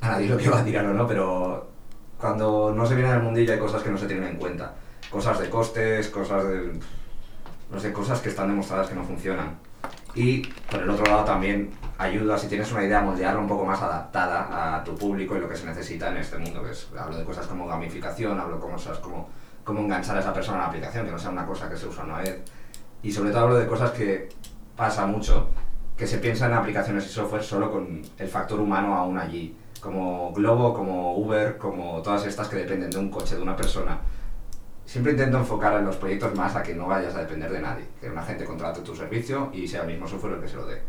a 0.00 0.12
nadie 0.12 0.28
lo 0.28 0.36
que 0.36 0.48
va 0.48 0.60
a 0.60 0.64
tirar 0.64 0.86
o 0.86 0.94
no, 0.94 1.06
pero 1.06 1.70
cuando 2.18 2.72
no 2.74 2.86
se 2.86 2.94
viene 2.94 3.12
del 3.12 3.22
mundillo 3.22 3.52
hay 3.52 3.58
cosas 3.58 3.82
que 3.82 3.90
no 3.90 3.98
se 3.98 4.06
tienen 4.06 4.28
en 4.28 4.36
cuenta. 4.36 4.74
Cosas 5.10 5.38
de 5.38 5.50
costes, 5.50 6.08
cosas 6.08 6.44
de... 6.48 6.78
no 7.70 7.80
sé, 7.80 7.92
cosas 7.92 8.20
que 8.20 8.30
están 8.30 8.48
demostradas 8.48 8.88
que 8.88 8.94
no 8.94 9.04
funcionan. 9.04 9.56
Y 10.14 10.42
por 10.70 10.82
el 10.82 10.90
otro 10.90 11.06
lado 11.06 11.24
también 11.24 11.70
ayuda, 11.98 12.36
si 12.38 12.48
tienes 12.48 12.70
una 12.72 12.84
idea, 12.84 13.00
a 13.00 13.02
moldearla 13.02 13.40
un 13.40 13.48
poco 13.48 13.64
más 13.64 13.80
adaptada 13.80 14.76
a 14.76 14.84
tu 14.84 14.94
público 14.96 15.36
y 15.36 15.40
lo 15.40 15.48
que 15.48 15.56
se 15.56 15.66
necesita 15.66 16.08
en 16.10 16.16
este 16.16 16.38
mundo. 16.38 16.62
Que 16.62 16.72
es, 16.72 16.88
hablo 16.98 17.16
de 17.16 17.24
cosas 17.24 17.46
como 17.46 17.66
gamificación, 17.66 18.38
hablo 18.38 18.56
de 18.56 18.62
cosas 18.62 18.98
como 18.98 19.28
cómo 19.64 19.80
enganchar 19.80 20.16
a 20.16 20.20
esa 20.20 20.32
persona 20.32 20.58
a 20.58 20.62
la 20.62 20.68
aplicación, 20.68 21.06
que 21.06 21.12
no 21.12 21.18
sea 21.18 21.30
una 21.30 21.46
cosa 21.46 21.68
que 21.68 21.76
se 21.76 21.86
usa 21.86 22.04
una 22.04 22.18
vez. 22.18 22.40
Y 23.02 23.12
sobre 23.12 23.30
todo 23.30 23.44
hablo 23.44 23.56
de 23.56 23.66
cosas 23.66 23.92
que 23.92 24.28
pasa 24.76 25.06
mucho, 25.06 25.48
que 25.96 26.06
se 26.06 26.18
piensa 26.18 26.46
en 26.46 26.54
aplicaciones 26.54 27.06
y 27.06 27.08
software 27.08 27.42
solo 27.42 27.70
con 27.70 28.02
el 28.18 28.28
factor 28.28 28.60
humano 28.60 28.96
aún 28.96 29.18
allí, 29.18 29.56
como 29.80 30.32
Globo, 30.32 30.74
como 30.74 31.16
Uber, 31.16 31.56
como 31.56 32.02
todas 32.02 32.26
estas 32.26 32.48
que 32.48 32.56
dependen 32.56 32.90
de 32.90 32.98
un 32.98 33.10
coche, 33.10 33.36
de 33.36 33.42
una 33.42 33.56
persona. 33.56 33.98
Siempre 34.90 35.12
intento 35.12 35.38
enfocar 35.38 35.78
en 35.78 35.84
los 35.84 35.94
proyectos 35.94 36.34
más 36.34 36.56
a 36.56 36.64
que 36.64 36.74
no 36.74 36.88
vayas 36.88 37.14
a 37.14 37.20
depender 37.20 37.48
de 37.52 37.60
nadie, 37.60 37.84
que 38.00 38.10
una 38.10 38.24
gente 38.24 38.44
contrate 38.44 38.80
tu 38.80 38.92
servicio 38.92 39.48
y 39.54 39.68
sea 39.68 39.82
el 39.82 39.86
mismo 39.86 40.08
software 40.08 40.34
el 40.34 40.40
que 40.40 40.48
se 40.48 40.56
lo 40.56 40.66
dé. 40.66 40.82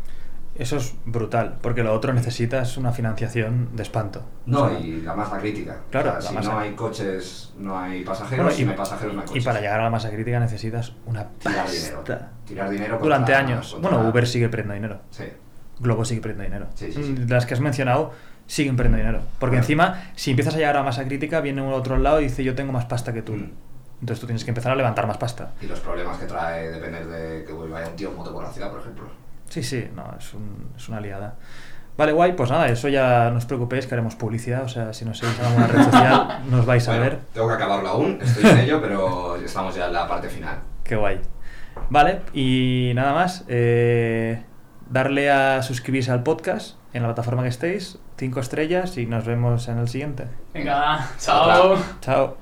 Eso 0.56 0.78
es 0.78 0.96
brutal, 1.06 1.58
porque 1.62 1.84
lo 1.84 1.94
otro 1.94 2.12
necesitas 2.12 2.76
una 2.76 2.90
financiación 2.90 3.68
de 3.76 3.84
espanto. 3.84 4.24
No, 4.46 4.76
y 4.76 5.02
la 5.02 5.14
masa 5.14 5.38
crítica. 5.38 5.82
Claro, 5.92 6.20
si 6.20 6.34
no 6.34 6.58
hay 6.58 6.72
coches, 6.72 7.52
no 7.58 7.78
hay 7.78 8.02
pasajeros, 8.02 8.52
si 8.52 8.64
no 8.64 8.72
hay 8.72 8.76
pasajeros, 8.76 9.14
no 9.14 9.20
hay 9.20 9.26
coches. 9.28 9.40
Y 9.40 9.46
para 9.46 9.60
llegar 9.60 9.78
a 9.78 9.84
la 9.84 9.90
masa 9.90 10.10
crítica 10.10 10.40
necesitas 10.40 10.94
una 11.06 11.28
Tirar 11.38 11.70
dinero. 11.70 12.04
Tirar 12.44 12.70
dinero 12.70 12.98
Durante 13.00 13.36
años. 13.36 13.78
Bueno, 13.80 14.08
Uber 14.08 14.26
sigue 14.26 14.48
perdiendo 14.48 14.74
dinero. 14.74 14.98
Sí. 15.10 15.26
Globo 15.78 16.04
sigue 16.04 16.20
perdiendo 16.20 16.42
dinero. 16.42 16.66
Sí, 16.74 16.90
sí, 16.90 16.98
mm, 16.98 17.30
Las 17.30 17.46
que 17.46 17.54
has 17.54 17.60
mencionado 17.60 18.10
siguen 18.48 18.74
perdiendo 18.74 18.98
dinero. 18.98 19.20
Porque 19.38 19.58
encima, 19.58 20.10
si 20.16 20.30
empiezas 20.30 20.54
a 20.54 20.56
llegar 20.56 20.74
a 20.74 20.80
la 20.80 20.84
masa 20.86 21.04
crítica, 21.04 21.40
viene 21.40 21.62
un 21.62 21.72
otro 21.72 21.98
lado 21.98 22.20
y 22.20 22.24
dice 22.24 22.42
yo 22.42 22.56
tengo 22.56 22.72
más 22.72 22.86
pasta 22.86 23.12
que 23.12 23.22
tú. 23.22 23.34
Mm. 23.34 23.52
Entonces 24.02 24.20
tú 24.20 24.26
tienes 24.26 24.44
que 24.44 24.50
empezar 24.50 24.72
a 24.72 24.74
levantar 24.74 25.06
más 25.06 25.16
pasta. 25.16 25.52
Y 25.60 25.66
los 25.66 25.78
problemas 25.78 26.18
que 26.18 26.26
trae 26.26 26.72
depender 26.72 27.06
de 27.06 27.44
que 27.44 27.52
vaya 27.52 27.86
un 27.86 27.94
tío 27.94 28.10
en 28.10 28.16
moto 28.16 28.32
por 28.32 28.42
la 28.42 28.50
ciudad, 28.50 28.68
por 28.68 28.80
ejemplo. 28.80 29.04
Sí, 29.48 29.62
sí, 29.62 29.88
no, 29.94 30.16
es, 30.18 30.34
un, 30.34 30.72
es 30.76 30.88
una 30.88 31.00
liada. 31.00 31.36
Vale, 31.96 32.10
guay, 32.10 32.32
pues 32.32 32.50
nada, 32.50 32.66
eso 32.66 32.88
ya 32.88 33.30
no 33.30 33.38
os 33.38 33.44
preocupéis 33.44 33.86
que 33.86 33.94
haremos 33.94 34.16
publicidad, 34.16 34.64
o 34.64 34.68
sea, 34.68 34.92
si 34.92 35.04
nos 35.04 35.18
seguís 35.18 35.38
en 35.38 35.44
alguna 35.44 35.66
red 35.68 35.84
social 35.84 36.42
nos 36.50 36.66
vais 36.66 36.88
a 36.88 36.98
ver. 36.98 37.20
Tengo 37.32 37.46
que 37.46 37.54
acabarlo 37.54 37.88
aún, 37.90 38.18
estoy 38.20 38.50
en 38.50 38.58
ello, 38.58 38.80
pero 38.82 39.36
estamos 39.36 39.72
ya 39.76 39.86
en 39.86 39.92
la 39.92 40.08
parte 40.08 40.28
final. 40.28 40.58
Qué 40.82 40.96
guay. 40.96 41.20
Vale, 41.88 42.22
y 42.32 42.90
nada 42.96 43.12
más, 43.12 43.44
eh, 43.46 44.42
darle 44.90 45.30
a 45.30 45.62
suscribirse 45.62 46.10
al 46.10 46.24
podcast 46.24 46.76
en 46.92 47.02
la 47.02 47.08
plataforma 47.08 47.42
que 47.42 47.50
estéis, 47.50 47.98
cinco 48.16 48.40
estrellas 48.40 48.98
y 48.98 49.06
nos 49.06 49.24
vemos 49.24 49.68
en 49.68 49.78
el 49.78 49.88
siguiente. 49.88 50.26
Venga, 50.52 51.08
chao. 51.18 51.76
Chao. 52.00 52.41